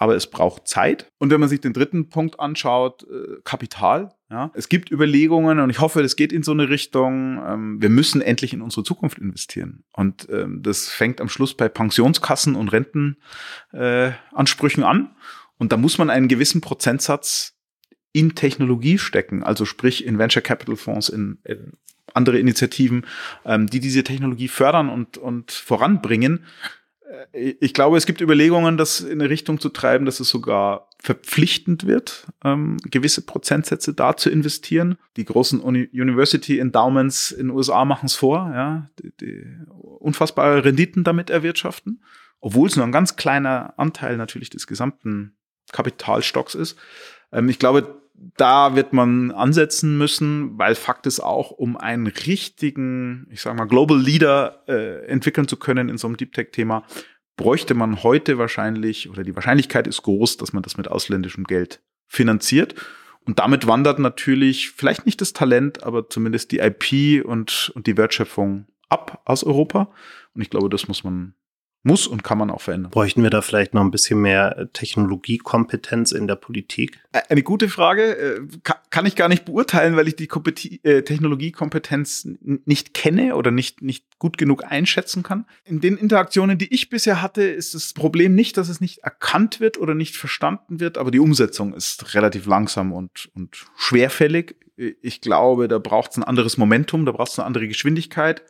aber 0.00 0.16
es 0.16 0.26
braucht 0.28 0.66
Zeit. 0.66 1.12
Und 1.18 1.30
wenn 1.30 1.40
man 1.40 1.50
sich 1.50 1.60
den 1.60 1.74
dritten 1.74 2.08
Punkt 2.08 2.40
anschaut, 2.40 3.02
äh, 3.02 3.36
Kapital. 3.44 4.14
Ja, 4.30 4.50
es 4.54 4.70
gibt 4.70 4.90
Überlegungen 4.90 5.58
und 5.58 5.68
ich 5.68 5.80
hoffe, 5.80 6.02
das 6.02 6.16
geht 6.16 6.32
in 6.32 6.42
so 6.42 6.52
eine 6.52 6.70
Richtung. 6.70 7.38
Ähm, 7.46 7.82
wir 7.82 7.90
müssen 7.90 8.22
endlich 8.22 8.54
in 8.54 8.62
unsere 8.62 8.82
Zukunft 8.82 9.18
investieren. 9.18 9.84
Und 9.92 10.26
ähm, 10.30 10.62
das 10.62 10.88
fängt 10.88 11.20
am 11.20 11.28
Schluss 11.28 11.54
bei 11.54 11.68
Pensionskassen 11.68 12.54
und 12.54 12.72
Rentenansprüchen 12.72 14.82
äh, 14.82 14.86
an. 14.86 15.10
Und 15.58 15.72
da 15.72 15.76
muss 15.76 15.98
man 15.98 16.08
einen 16.08 16.28
gewissen 16.28 16.62
Prozentsatz 16.62 17.58
in 18.12 18.34
Technologie 18.34 18.96
stecken, 18.96 19.42
also 19.42 19.66
sprich 19.66 20.06
in 20.06 20.18
Venture 20.18 20.42
Capital 20.42 20.76
Fonds, 20.76 21.10
in, 21.10 21.40
in 21.44 21.74
andere 22.14 22.38
Initiativen, 22.38 23.04
ähm, 23.44 23.66
die 23.66 23.80
diese 23.80 24.02
Technologie 24.02 24.48
fördern 24.48 24.88
und, 24.88 25.18
und 25.18 25.50
voranbringen. 25.50 26.46
Äh, 27.32 27.54
ich 27.60 27.74
glaube, 27.74 27.96
es 27.96 28.06
gibt 28.06 28.20
Überlegungen, 28.20 28.76
das 28.76 29.00
in 29.00 29.20
eine 29.20 29.30
Richtung 29.30 29.60
zu 29.60 29.68
treiben, 29.68 30.06
dass 30.06 30.20
es 30.20 30.28
sogar 30.28 30.88
verpflichtend 31.02 31.86
wird, 31.86 32.26
ähm, 32.44 32.76
gewisse 32.90 33.22
Prozentsätze 33.24 33.94
da 33.94 34.16
zu 34.16 34.30
investieren. 34.30 34.96
Die 35.16 35.24
großen 35.24 35.60
Uni 35.60 35.88
University 35.92 36.58
Endowments 36.58 37.30
in 37.30 37.48
den 37.48 37.56
USA 37.56 37.84
machen 37.84 38.06
es 38.06 38.14
vor, 38.14 38.50
ja, 38.54 38.90
die, 38.98 39.12
die 39.20 39.46
unfassbare 39.68 40.64
Renditen 40.64 41.04
damit 41.04 41.30
erwirtschaften, 41.30 42.02
obwohl 42.40 42.68
es 42.68 42.76
nur 42.76 42.84
ein 42.84 42.92
ganz 42.92 43.16
kleiner 43.16 43.74
Anteil 43.78 44.16
natürlich 44.16 44.50
des 44.50 44.66
gesamten 44.66 45.36
Kapitalstocks 45.72 46.54
ist. 46.54 46.78
Ähm, 47.32 47.48
ich 47.48 47.58
glaube, 47.58 47.99
da 48.36 48.76
wird 48.76 48.92
man 48.92 49.30
ansetzen 49.30 49.96
müssen, 49.96 50.58
weil 50.58 50.74
Fakt 50.74 51.06
ist 51.06 51.20
auch, 51.20 51.50
um 51.50 51.76
einen 51.76 52.06
richtigen, 52.06 53.26
ich 53.30 53.40
sag 53.40 53.56
mal, 53.56 53.64
Global 53.64 53.98
Leader 53.98 54.62
äh, 54.68 55.06
entwickeln 55.06 55.48
zu 55.48 55.56
können 55.56 55.88
in 55.88 55.96
so 55.96 56.06
einem 56.06 56.18
Deep 56.18 56.34
Tech-Thema, 56.34 56.84
bräuchte 57.36 57.72
man 57.72 58.02
heute 58.02 58.36
wahrscheinlich, 58.36 59.08
oder 59.08 59.22
die 59.22 59.34
Wahrscheinlichkeit 59.34 59.86
ist 59.86 60.02
groß, 60.02 60.36
dass 60.36 60.52
man 60.52 60.62
das 60.62 60.76
mit 60.76 60.88
ausländischem 60.88 61.44
Geld 61.44 61.80
finanziert. 62.06 62.74
Und 63.24 63.38
damit 63.38 63.66
wandert 63.66 63.98
natürlich 63.98 64.70
vielleicht 64.70 65.06
nicht 65.06 65.20
das 65.22 65.32
Talent, 65.32 65.82
aber 65.82 66.10
zumindest 66.10 66.52
die 66.52 66.58
IP 66.58 67.24
und, 67.24 67.72
und 67.74 67.86
die 67.86 67.96
Wertschöpfung 67.96 68.66
ab 68.90 69.22
aus 69.24 69.44
Europa. 69.44 69.90
Und 70.34 70.42
ich 70.42 70.50
glaube, 70.50 70.68
das 70.68 70.88
muss 70.88 71.04
man 71.04 71.34
muss 71.82 72.06
und 72.06 72.22
kann 72.22 72.36
man 72.36 72.50
auch 72.50 72.60
verändern. 72.60 72.90
Bräuchten 72.90 73.22
wir 73.22 73.30
da 73.30 73.40
vielleicht 73.40 73.72
noch 73.72 73.80
ein 73.80 73.90
bisschen 73.90 74.20
mehr 74.20 74.58
äh, 74.58 74.66
Technologiekompetenz 74.66 76.12
in 76.12 76.26
der 76.26 76.36
Politik? 76.36 77.00
Eine 77.28 77.42
gute 77.42 77.68
Frage. 77.68 78.16
Äh, 78.16 78.40
kann 78.90 79.06
ich 79.06 79.16
gar 79.16 79.28
nicht 79.28 79.46
beurteilen, 79.46 79.96
weil 79.96 80.06
ich 80.06 80.16
die 80.16 80.28
äh, 80.84 81.02
Technologiekompetenz 81.02 82.28
nicht 82.64 82.92
kenne 82.92 83.34
oder 83.34 83.50
nicht, 83.50 83.80
nicht 83.80 84.18
gut 84.18 84.36
genug 84.36 84.64
einschätzen 84.64 85.22
kann. 85.22 85.46
In 85.64 85.80
den 85.80 85.96
Interaktionen, 85.96 86.58
die 86.58 86.72
ich 86.72 86.90
bisher 86.90 87.22
hatte, 87.22 87.42
ist 87.44 87.74
das 87.74 87.94
Problem 87.94 88.34
nicht, 88.34 88.58
dass 88.58 88.68
es 88.68 88.80
nicht 88.80 88.98
erkannt 88.98 89.60
wird 89.60 89.78
oder 89.78 89.94
nicht 89.94 90.16
verstanden 90.16 90.80
wird, 90.80 90.98
aber 90.98 91.10
die 91.10 91.20
Umsetzung 91.20 91.72
ist 91.72 92.14
relativ 92.14 92.44
langsam 92.44 92.92
und, 92.92 93.30
und 93.34 93.64
schwerfällig. 93.76 94.56
Ich 94.76 95.20
glaube, 95.20 95.68
da 95.68 95.78
braucht 95.78 96.12
es 96.12 96.16
ein 96.18 96.24
anderes 96.24 96.58
Momentum, 96.58 97.06
da 97.06 97.12
braucht 97.12 97.32
es 97.32 97.38
eine 97.38 97.46
andere 97.46 97.68
Geschwindigkeit. 97.68 98.42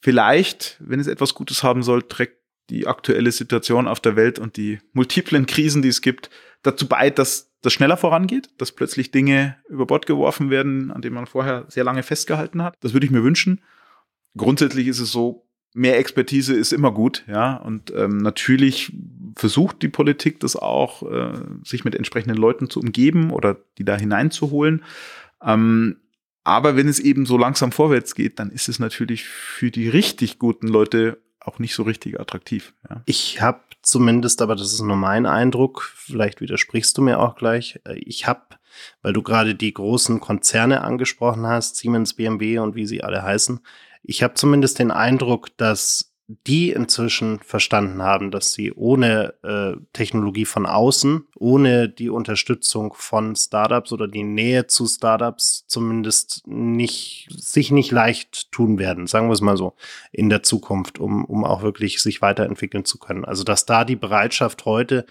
Vielleicht, 0.00 0.76
wenn 0.80 1.00
es 1.00 1.06
etwas 1.06 1.34
Gutes 1.34 1.62
haben 1.62 1.82
soll, 1.82 2.02
trägt 2.02 2.43
die 2.70 2.86
aktuelle 2.86 3.32
Situation 3.32 3.86
auf 3.86 4.00
der 4.00 4.16
Welt 4.16 4.38
und 4.38 4.56
die 4.56 4.78
multiplen 4.92 5.46
Krisen, 5.46 5.82
die 5.82 5.88
es 5.88 6.00
gibt, 6.00 6.30
dazu 6.62 6.88
bei, 6.88 7.10
dass 7.10 7.52
das 7.60 7.72
schneller 7.72 7.96
vorangeht, 7.96 8.50
dass 8.58 8.72
plötzlich 8.72 9.10
Dinge 9.10 9.56
über 9.68 9.86
Bord 9.86 10.06
geworfen 10.06 10.50
werden, 10.50 10.90
an 10.90 11.02
denen 11.02 11.14
man 11.14 11.26
vorher 11.26 11.64
sehr 11.68 11.84
lange 11.84 12.02
festgehalten 12.02 12.62
hat. 12.62 12.76
Das 12.80 12.92
würde 12.92 13.06
ich 13.06 13.12
mir 13.12 13.24
wünschen. 13.24 13.60
Grundsätzlich 14.36 14.88
ist 14.88 15.00
es 15.00 15.12
so, 15.12 15.46
mehr 15.74 15.98
Expertise 15.98 16.54
ist 16.54 16.72
immer 16.72 16.92
gut, 16.92 17.24
ja. 17.26 17.56
Und 17.56 17.92
ähm, 17.94 18.18
natürlich 18.18 18.92
versucht 19.36 19.82
die 19.82 19.88
Politik 19.88 20.40
das 20.40 20.56
auch, 20.56 21.02
äh, 21.10 21.32
sich 21.64 21.84
mit 21.84 21.94
entsprechenden 21.94 22.36
Leuten 22.36 22.70
zu 22.70 22.80
umgeben 22.80 23.30
oder 23.30 23.56
die 23.78 23.84
da 23.84 23.96
hineinzuholen. 23.96 24.84
Ähm, 25.42 25.96
aber 26.44 26.76
wenn 26.76 26.88
es 26.88 27.00
eben 27.00 27.24
so 27.26 27.38
langsam 27.38 27.72
vorwärts 27.72 28.14
geht, 28.14 28.38
dann 28.38 28.50
ist 28.50 28.68
es 28.68 28.78
natürlich 28.78 29.24
für 29.24 29.70
die 29.70 29.88
richtig 29.88 30.38
guten 30.38 30.68
Leute 30.68 31.18
auch 31.44 31.58
nicht 31.58 31.74
so 31.74 31.82
richtig 31.82 32.18
attraktiv. 32.18 32.74
Ja. 32.88 33.02
Ich 33.06 33.40
habe 33.40 33.60
zumindest, 33.82 34.42
aber 34.42 34.56
das 34.56 34.72
ist 34.72 34.80
nur 34.80 34.96
mein 34.96 35.26
Eindruck, 35.26 35.92
vielleicht 35.94 36.40
widersprichst 36.40 36.96
du 36.96 37.02
mir 37.02 37.20
auch 37.20 37.36
gleich, 37.36 37.80
äh, 37.84 37.94
ich 37.98 38.26
habe, 38.26 38.42
weil 39.02 39.12
du 39.12 39.22
gerade 39.22 39.54
die 39.54 39.72
großen 39.72 40.20
Konzerne 40.20 40.82
angesprochen 40.82 41.46
hast, 41.46 41.76
Siemens, 41.76 42.14
BMW 42.14 42.58
und 42.58 42.74
wie 42.74 42.86
sie 42.86 43.04
alle 43.04 43.22
heißen, 43.22 43.60
ich 44.02 44.22
habe 44.22 44.34
zumindest 44.34 44.78
den 44.78 44.90
Eindruck, 44.90 45.56
dass 45.56 46.13
die 46.26 46.70
inzwischen 46.70 47.38
verstanden 47.40 48.02
haben, 48.02 48.30
dass 48.30 48.54
sie 48.54 48.72
ohne 48.72 49.34
äh, 49.42 49.78
Technologie 49.92 50.46
von 50.46 50.64
außen, 50.64 51.26
ohne 51.36 51.88
die 51.90 52.08
Unterstützung 52.08 52.94
von 52.94 53.36
Startups 53.36 53.92
oder 53.92 54.08
die 54.08 54.22
Nähe 54.22 54.66
zu 54.66 54.86
Startups 54.86 55.64
zumindest 55.66 56.42
nicht, 56.46 57.28
sich 57.30 57.70
nicht 57.70 57.90
leicht 57.90 58.50
tun 58.52 58.78
werden, 58.78 59.06
sagen 59.06 59.28
wir 59.28 59.34
es 59.34 59.42
mal 59.42 59.58
so, 59.58 59.74
in 60.12 60.30
der 60.30 60.42
Zukunft, 60.42 60.98
um, 60.98 61.26
um 61.26 61.44
auch 61.44 61.62
wirklich 61.62 62.02
sich 62.02 62.22
weiterentwickeln 62.22 62.86
zu 62.86 62.98
können. 62.98 63.26
Also, 63.26 63.44
dass 63.44 63.66
da 63.66 63.84
die 63.84 63.96
Bereitschaft 63.96 64.64
heute 64.64 65.04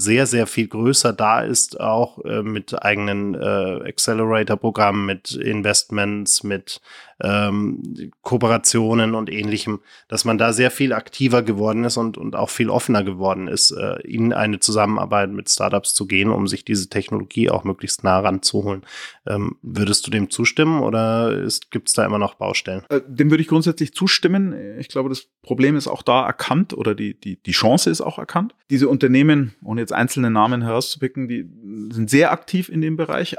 sehr, 0.00 0.26
sehr 0.26 0.46
viel 0.46 0.68
größer 0.68 1.12
da 1.12 1.40
ist, 1.40 1.80
auch 1.80 2.24
äh, 2.24 2.42
mit 2.42 2.80
eigenen 2.82 3.34
äh, 3.34 3.88
Accelerator-Programmen, 3.88 5.04
mit 5.04 5.32
Investments, 5.32 6.44
mit 6.44 6.80
ähm, 7.22 8.12
Kooperationen 8.22 9.14
und 9.14 9.30
ähnlichem, 9.30 9.80
dass 10.08 10.24
man 10.24 10.38
da 10.38 10.52
sehr 10.52 10.70
viel 10.70 10.92
aktiver 10.92 11.42
geworden 11.42 11.84
ist 11.84 11.96
und, 11.96 12.16
und 12.16 12.36
auch 12.36 12.50
viel 12.50 12.70
offener 12.70 13.02
geworden 13.02 13.48
ist, 13.48 13.70
äh, 13.72 14.00
in 14.02 14.32
eine 14.32 14.60
Zusammenarbeit 14.60 15.30
mit 15.30 15.50
Startups 15.50 15.94
zu 15.94 16.06
gehen, 16.06 16.30
um 16.30 16.46
sich 16.46 16.64
diese 16.64 16.88
Technologie 16.88 17.50
auch 17.50 17.64
möglichst 17.64 18.04
nah 18.04 18.20
ranzuholen. 18.20 18.82
Ähm, 19.26 19.56
würdest 19.62 20.06
du 20.06 20.10
dem 20.10 20.30
zustimmen 20.30 20.80
oder 20.80 21.46
gibt 21.70 21.88
es 21.88 21.94
da 21.94 22.04
immer 22.04 22.18
noch 22.18 22.34
Baustellen? 22.34 22.82
Äh, 22.88 23.00
dem 23.06 23.30
würde 23.30 23.42
ich 23.42 23.48
grundsätzlich 23.48 23.94
zustimmen. 23.94 24.78
Ich 24.78 24.88
glaube, 24.88 25.08
das 25.08 25.26
Problem 25.42 25.76
ist 25.76 25.88
auch 25.88 26.02
da 26.02 26.26
erkannt 26.26 26.74
oder 26.74 26.94
die, 26.94 27.18
die, 27.18 27.42
die 27.42 27.52
Chance 27.52 27.90
ist 27.90 28.00
auch 28.00 28.18
erkannt. 28.18 28.54
Diese 28.70 28.88
Unternehmen, 28.88 29.54
ohne 29.64 29.80
jetzt 29.80 29.92
einzelne 29.92 30.30
Namen 30.30 30.62
herauszupicken, 30.62 31.28
die 31.28 31.48
sind 31.92 32.10
sehr 32.10 32.32
aktiv 32.32 32.68
in 32.68 32.80
dem 32.80 32.96
Bereich, 32.96 33.36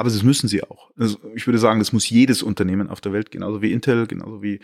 aber 0.00 0.08
das 0.08 0.22
müssen 0.22 0.48
sie 0.48 0.62
auch. 0.62 0.90
Also 0.96 1.18
ich 1.34 1.46
würde 1.46 1.58
sagen, 1.58 1.78
das 1.78 1.92
muss 1.92 2.08
jedes 2.08 2.42
Unternehmen 2.42 2.88
auf 2.88 3.02
der 3.02 3.12
Welt, 3.12 3.30
genauso 3.30 3.60
wie 3.60 3.70
Intel, 3.70 4.06
genauso 4.06 4.42
wie 4.42 4.58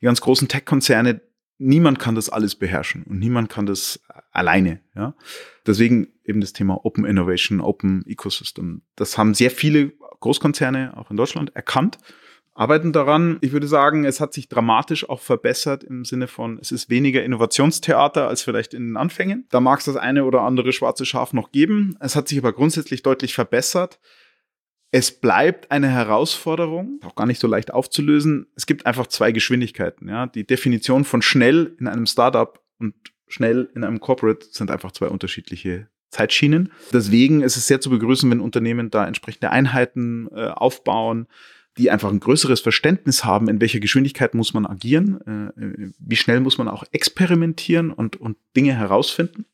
die 0.00 0.04
ganz 0.04 0.20
großen 0.20 0.46
Tech-Konzerne. 0.46 1.20
Niemand 1.58 1.98
kann 1.98 2.14
das 2.14 2.28
alles 2.28 2.54
beherrschen 2.54 3.02
und 3.02 3.18
niemand 3.18 3.48
kann 3.48 3.66
das 3.66 4.00
alleine. 4.30 4.78
Ja? 4.94 5.16
Deswegen 5.66 6.06
eben 6.24 6.40
das 6.40 6.52
Thema 6.52 6.84
Open 6.84 7.04
Innovation, 7.04 7.60
Open 7.60 8.06
Ecosystem. 8.06 8.82
Das 8.94 9.18
haben 9.18 9.34
sehr 9.34 9.50
viele 9.50 9.92
Großkonzerne 10.20 10.96
auch 10.96 11.10
in 11.10 11.16
Deutschland 11.16 11.56
erkannt, 11.56 11.98
arbeiten 12.54 12.92
daran. 12.92 13.38
Ich 13.40 13.50
würde 13.50 13.66
sagen, 13.66 14.04
es 14.04 14.20
hat 14.20 14.34
sich 14.34 14.48
dramatisch 14.48 15.08
auch 15.08 15.20
verbessert 15.20 15.82
im 15.82 16.04
Sinne 16.04 16.28
von, 16.28 16.60
es 16.60 16.70
ist 16.70 16.90
weniger 16.90 17.24
Innovationstheater 17.24 18.28
als 18.28 18.42
vielleicht 18.42 18.72
in 18.72 18.90
den 18.90 18.96
Anfängen. 18.96 19.46
Da 19.50 19.58
mag 19.58 19.80
es 19.80 19.86
das 19.86 19.96
eine 19.96 20.24
oder 20.24 20.42
andere 20.42 20.72
schwarze 20.72 21.04
Schaf 21.04 21.32
noch 21.32 21.50
geben. 21.50 21.96
Es 21.98 22.14
hat 22.14 22.28
sich 22.28 22.38
aber 22.38 22.52
grundsätzlich 22.52 23.02
deutlich 23.02 23.34
verbessert. 23.34 23.98
Es 24.96 25.10
bleibt 25.10 25.70
eine 25.70 25.90
Herausforderung, 25.90 27.00
auch 27.04 27.14
gar 27.14 27.26
nicht 27.26 27.38
so 27.38 27.46
leicht 27.46 27.70
aufzulösen. 27.70 28.46
Es 28.56 28.64
gibt 28.64 28.86
einfach 28.86 29.06
zwei 29.08 29.30
Geschwindigkeiten. 29.30 30.08
Ja? 30.08 30.24
Die 30.24 30.46
Definition 30.46 31.04
von 31.04 31.20
schnell 31.20 31.76
in 31.78 31.86
einem 31.86 32.06
Startup 32.06 32.58
und 32.78 32.94
schnell 33.28 33.68
in 33.74 33.84
einem 33.84 34.00
Corporate 34.00 34.46
sind 34.50 34.70
einfach 34.70 34.92
zwei 34.92 35.08
unterschiedliche 35.08 35.90
Zeitschienen. 36.08 36.72
Deswegen 36.94 37.42
ist 37.42 37.58
es 37.58 37.66
sehr 37.66 37.82
zu 37.82 37.90
begrüßen, 37.90 38.30
wenn 38.30 38.40
Unternehmen 38.40 38.90
da 38.90 39.06
entsprechende 39.06 39.50
Einheiten 39.50 40.30
äh, 40.34 40.46
aufbauen, 40.46 41.26
die 41.76 41.90
einfach 41.90 42.10
ein 42.10 42.20
größeres 42.20 42.60
Verständnis 42.60 43.22
haben, 43.22 43.50
in 43.50 43.60
welcher 43.60 43.80
Geschwindigkeit 43.80 44.32
muss 44.32 44.54
man 44.54 44.64
agieren, 44.64 45.52
äh, 45.58 45.90
wie 45.98 46.16
schnell 46.16 46.40
muss 46.40 46.56
man 46.56 46.68
auch 46.68 46.84
experimentieren 46.92 47.92
und, 47.92 48.16
und 48.16 48.38
Dinge 48.56 48.72
herausfinden. 48.72 49.44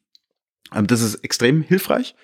Ähm, 0.72 0.86
das 0.86 1.00
ist 1.00 1.16
extrem 1.16 1.62
hilfreich. 1.62 2.14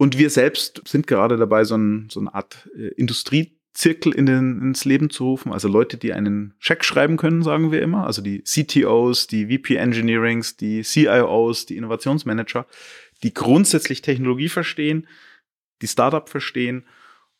Und 0.00 0.16
wir 0.16 0.30
selbst 0.30 0.80
sind 0.88 1.06
gerade 1.06 1.36
dabei, 1.36 1.64
so, 1.64 1.76
ein, 1.76 2.08
so 2.10 2.20
eine 2.20 2.32
Art 2.32 2.70
äh, 2.74 2.88
Industriezirkel 2.94 4.14
in 4.14 4.24
den, 4.24 4.62
ins 4.62 4.86
Leben 4.86 5.10
zu 5.10 5.24
rufen. 5.24 5.52
Also 5.52 5.68
Leute, 5.68 5.98
die 5.98 6.14
einen 6.14 6.54
Check 6.58 6.86
schreiben 6.86 7.18
können, 7.18 7.42
sagen 7.42 7.70
wir 7.70 7.82
immer. 7.82 8.06
Also 8.06 8.22
die 8.22 8.42
CTOs, 8.42 9.26
die 9.26 9.54
VP 9.54 9.74
Engineerings, 9.74 10.56
die 10.56 10.80
CIOs, 10.84 11.66
die 11.66 11.76
Innovationsmanager, 11.76 12.64
die 13.22 13.34
grundsätzlich 13.34 14.00
Technologie 14.00 14.48
verstehen, 14.48 15.06
die 15.82 15.86
Startup 15.86 16.26
verstehen, 16.26 16.86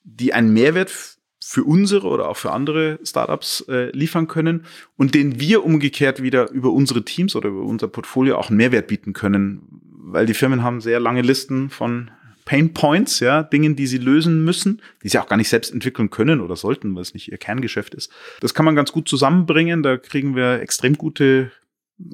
die 0.04 0.34
einen 0.34 0.52
Mehrwert 0.52 1.16
für 1.42 1.64
unsere 1.64 2.08
oder 2.08 2.28
auch 2.28 2.36
für 2.36 2.52
andere 2.52 2.98
Startups 3.02 3.64
äh, 3.70 3.88
liefern 3.92 4.28
können 4.28 4.66
und 4.98 5.14
den 5.14 5.40
wir 5.40 5.64
umgekehrt 5.64 6.22
wieder 6.22 6.50
über 6.50 6.72
unsere 6.72 7.06
Teams 7.06 7.34
oder 7.34 7.48
über 7.48 7.62
unser 7.62 7.88
Portfolio 7.88 8.36
auch 8.36 8.50
einen 8.50 8.58
Mehrwert 8.58 8.88
bieten 8.88 9.14
können, 9.14 9.62
weil 9.96 10.26
die 10.26 10.34
Firmen 10.34 10.62
haben 10.62 10.82
sehr 10.82 11.00
lange 11.00 11.22
Listen 11.22 11.70
von 11.70 12.10
Pain 12.50 12.74
Points, 12.74 13.20
ja, 13.20 13.44
Dingen, 13.44 13.76
die 13.76 13.86
sie 13.86 13.98
lösen 13.98 14.44
müssen, 14.44 14.82
die 15.04 15.08
sie 15.08 15.20
auch 15.20 15.28
gar 15.28 15.36
nicht 15.36 15.48
selbst 15.48 15.72
entwickeln 15.72 16.10
können 16.10 16.40
oder 16.40 16.56
sollten, 16.56 16.92
weil 16.96 17.02
es 17.02 17.14
nicht 17.14 17.30
ihr 17.30 17.38
Kerngeschäft 17.38 17.94
ist. 17.94 18.10
Das 18.40 18.54
kann 18.54 18.64
man 18.64 18.74
ganz 18.74 18.90
gut 18.90 19.08
zusammenbringen. 19.08 19.84
Da 19.84 19.96
kriegen 19.96 20.34
wir 20.34 20.60
extrem 20.60 20.98
gute 20.98 21.52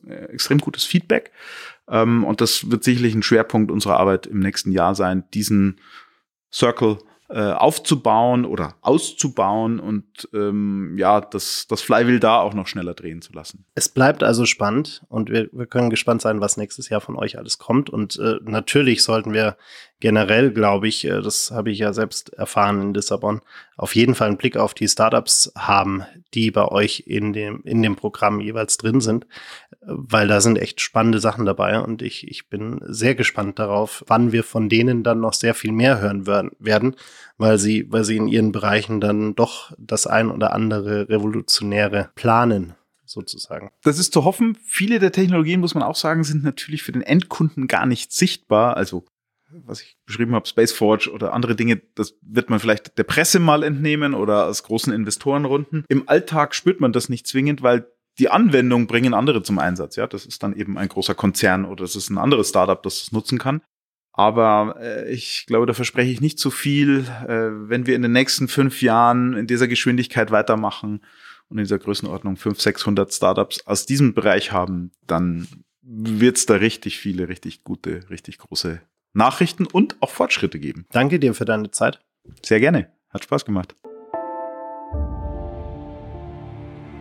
äh, 0.07 0.27
extrem 0.27 0.59
gutes 0.59 0.85
Feedback. 0.85 1.33
Ähm, 1.89 2.23
und 2.23 2.43
das 2.43 2.71
wird 2.71 2.85
sicherlich 2.85 3.15
ein 3.15 3.23
Schwerpunkt 3.23 3.71
unserer 3.71 3.97
Arbeit 3.99 4.27
im 4.27 4.41
nächsten 4.41 4.73
Jahr 4.73 4.95
sein, 4.95 5.25
diesen 5.33 5.81
Circle 6.53 6.99
äh, 7.29 7.53
aufzubauen 7.53 8.45
oder 8.45 8.75
auszubauen 8.83 9.81
und 9.81 10.29
ähm, 10.33 10.95
ja, 10.97 11.21
das, 11.21 11.67
das 11.69 11.83
Flywheel 11.83 12.21
da 12.21 12.41
auch 12.41 12.55
noch 12.55 12.69
schneller 12.69 12.95
drehen 12.95 13.21
zu 13.21 13.33
lassen. 13.33 13.65
Es 13.75 13.89
bleibt 13.89 14.23
also 14.23 14.47
spannend 14.47 15.03
und 15.09 15.31
wir, 15.31 15.49
wir 15.53 15.67
können 15.67 15.91
gespannt 15.91 16.23
sein, 16.23 16.41
was 16.41 16.57
nächstes 16.57 16.89
Jahr 16.89 17.01
von 17.01 17.17
euch 17.17 17.39
alles 17.39 17.59
kommt. 17.59 17.91
Und 17.91 18.17
äh, 18.19 18.37
natürlich 18.43 19.03
sollten 19.03 19.33
wir 19.33 19.57
generell, 19.99 20.53
glaube 20.53 20.89
ich, 20.89 21.05
äh, 21.05 21.21
das 21.21 21.51
habe 21.51 21.71
ich 21.71 21.79
ja 21.79 21.93
selbst 21.93 22.33
erfahren 22.35 22.81
in 22.81 22.95
Lissabon, 22.95 23.41
auf 23.77 23.95
jeden 23.95 24.15
Fall 24.15 24.29
einen 24.29 24.37
Blick 24.37 24.57
auf 24.57 24.75
die 24.75 24.89
Startups 24.89 25.53
haben, 25.57 26.05
die 26.35 26.51
bei 26.51 26.67
euch 26.67 27.05
in 27.07 27.33
dem, 27.33 27.63
in 27.65 27.83
dem 27.83 27.97
Programm 27.97 28.41
jeweils 28.41 28.77
drin 28.77 29.01
sind, 29.01 29.27
weil 29.87 30.27
da 30.27 30.41
sind 30.41 30.59
echt 30.59 30.81
spannende 30.81 31.21
Sachen 31.21 31.47
dabei 31.47 31.81
und 31.81 32.03
ich, 32.03 32.27
ich 32.29 32.49
bin 32.49 32.81
sehr 32.87 33.15
gespannt 33.15 33.59
darauf, 33.59 34.05
wann 34.09 34.33
wir 34.33 34.43
von 34.43 34.69
denen 34.69 35.03
dann 35.03 35.21
noch 35.21 35.33
sehr 35.33 35.55
viel 35.55 35.73
mehr 35.73 36.01
hören 36.01 36.27
werden, 36.27 36.97
weil 37.39 37.59
sie, 37.59 37.87
weil 37.91 38.05
sie 38.05 38.17
in 38.17 38.29
ihren 38.29 38.53
Bereichen 38.53 39.01
dann 39.01 39.35
doch 39.35 39.73
das 39.79 40.07
ein 40.07 40.31
oder 40.31 40.53
andere 40.53 41.09
Revolutionäre 41.09 42.11
planen 42.15 42.75
sozusagen. 43.05 43.71
Das 43.85 44.01
ist 44.01 44.13
zu 44.13 44.25
hoffen. 44.25 44.59
Viele 44.65 44.99
der 44.99 45.13
Technologien, 45.13 45.61
muss 45.61 45.75
man 45.75 45.85
auch 45.85 45.95
sagen, 45.95 46.25
sind 46.25 46.43
natürlich 46.43 46.83
für 46.83 46.93
den 46.93 47.03
Endkunden 47.03 47.69
gar 47.69 47.87
nicht 47.87 48.13
sichtbar. 48.13 48.77
Also 48.77 49.05
was 49.65 49.81
ich 49.81 49.97
beschrieben 50.05 50.35
habe, 50.35 50.49
Spaceforge 50.49 51.11
oder 51.11 51.33
andere 51.33 51.55
Dinge, 51.55 51.81
das 51.95 52.15
wird 52.21 52.51
man 52.51 52.59
vielleicht 52.59 52.99
der 52.99 53.05
Presse 53.05 53.39
mal 53.39 53.63
entnehmen 53.63 54.15
oder 54.15 54.47
aus 54.47 54.65
großen 54.65 54.93
Investorenrunden. 54.93 55.85
Im 55.89 56.09
Alltag 56.09 56.55
spürt 56.55 56.81
man 56.81 56.93
das 56.93 57.09
nicht 57.09 57.27
zwingend, 57.27 57.63
weil 57.63 57.87
die 58.19 58.29
Anwendung 58.29 58.87
bringen 58.87 59.15
andere 59.15 59.43
zum 59.43 59.59
Einsatz. 59.59 59.97
Ja, 59.97 60.07
das 60.07 60.27
ist 60.27 60.43
dann 60.43 60.57
eben 60.57 60.79
ein 60.79 60.89
großer 60.89 61.15
Konzern 61.15 61.65
oder 61.65 61.85
es 61.85 61.97
ist 61.97 62.11
ein 62.11 62.19
anderes 62.19 62.49
Startup, 62.49 62.83
das 62.83 63.01
das 63.01 63.13
nutzen 63.13 63.39
kann. 63.39 63.61
Aber 64.13 64.77
äh, 64.81 65.13
ich 65.13 65.45
glaube, 65.47 65.67
da 65.67 65.75
verspreche 65.75 66.11
ich 66.11 66.23
nicht 66.23 66.39
zu 66.39 66.51
viel. 66.51 67.05
Äh, 67.29 67.69
wenn 67.69 67.87
wir 67.87 67.95
in 67.95 68.03
den 68.03 68.13
nächsten 68.13 68.49
fünf 68.49 68.81
Jahren 68.81 69.35
in 69.35 69.47
dieser 69.47 69.69
Geschwindigkeit 69.69 70.31
weitermachen 70.31 71.03
und 71.49 71.59
in 71.59 71.65
dieser 71.65 71.79
Größenordnung 71.79 72.37
500, 72.37 72.63
600 72.63 73.13
Startups 73.13 73.67
aus 73.67 73.85
diesem 73.85 74.15
Bereich 74.15 74.53
haben, 74.53 74.91
dann 75.07 75.47
wird 75.83 76.39
es 76.39 76.47
da 76.47 76.55
richtig 76.55 76.99
viele, 76.99 77.29
richtig 77.29 77.63
gute, 77.63 78.09
richtig 78.09 78.39
große 78.39 78.81
Nachrichten 79.13 79.67
und 79.67 79.97
auch 80.01 80.11
Fortschritte 80.11 80.59
geben. 80.59 80.87
Danke 80.91 81.19
dir 81.19 81.35
für 81.35 81.45
deine 81.45 81.71
Zeit. 81.71 82.01
Sehr 82.43 82.61
gerne. 82.61 82.91
Hat 83.11 83.25
Spaß 83.25 83.45
gemacht. 83.45 83.77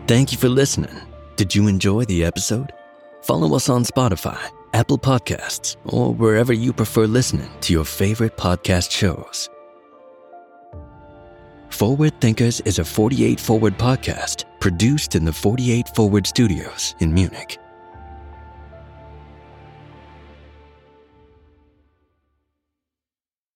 Thank 0.08 0.32
you 0.32 0.38
for 0.38 0.50
listening. 0.50 0.96
Did 1.36 1.56
you 1.56 1.68
enjoy 1.68 2.06
the 2.06 2.24
episode? 2.24 2.72
Follow 3.24 3.56
us 3.56 3.70
on 3.70 3.84
Spotify, 3.84 4.40
Apple 4.76 5.00
Podcasts, 5.00 5.78
or 5.86 6.14
wherever 6.14 6.54
you 6.54 6.74
prefer 6.74 7.08
listening 7.08 7.50
to 7.62 7.74
your 7.74 7.86
favorite 7.86 8.38
podcast 8.38 8.92
shows. 8.92 9.50
Forward 11.70 12.22
Thinkers 12.22 12.62
is 12.62 12.78
a 12.78 12.86
48 12.86 13.40
Forward 13.40 13.80
podcast 13.80 14.46
produced 14.60 15.16
in 15.16 15.26
the 15.26 15.34
48 15.34 15.90
Forward 15.96 16.28
studios 16.28 16.94
in 17.00 17.12
Munich. 17.12 17.58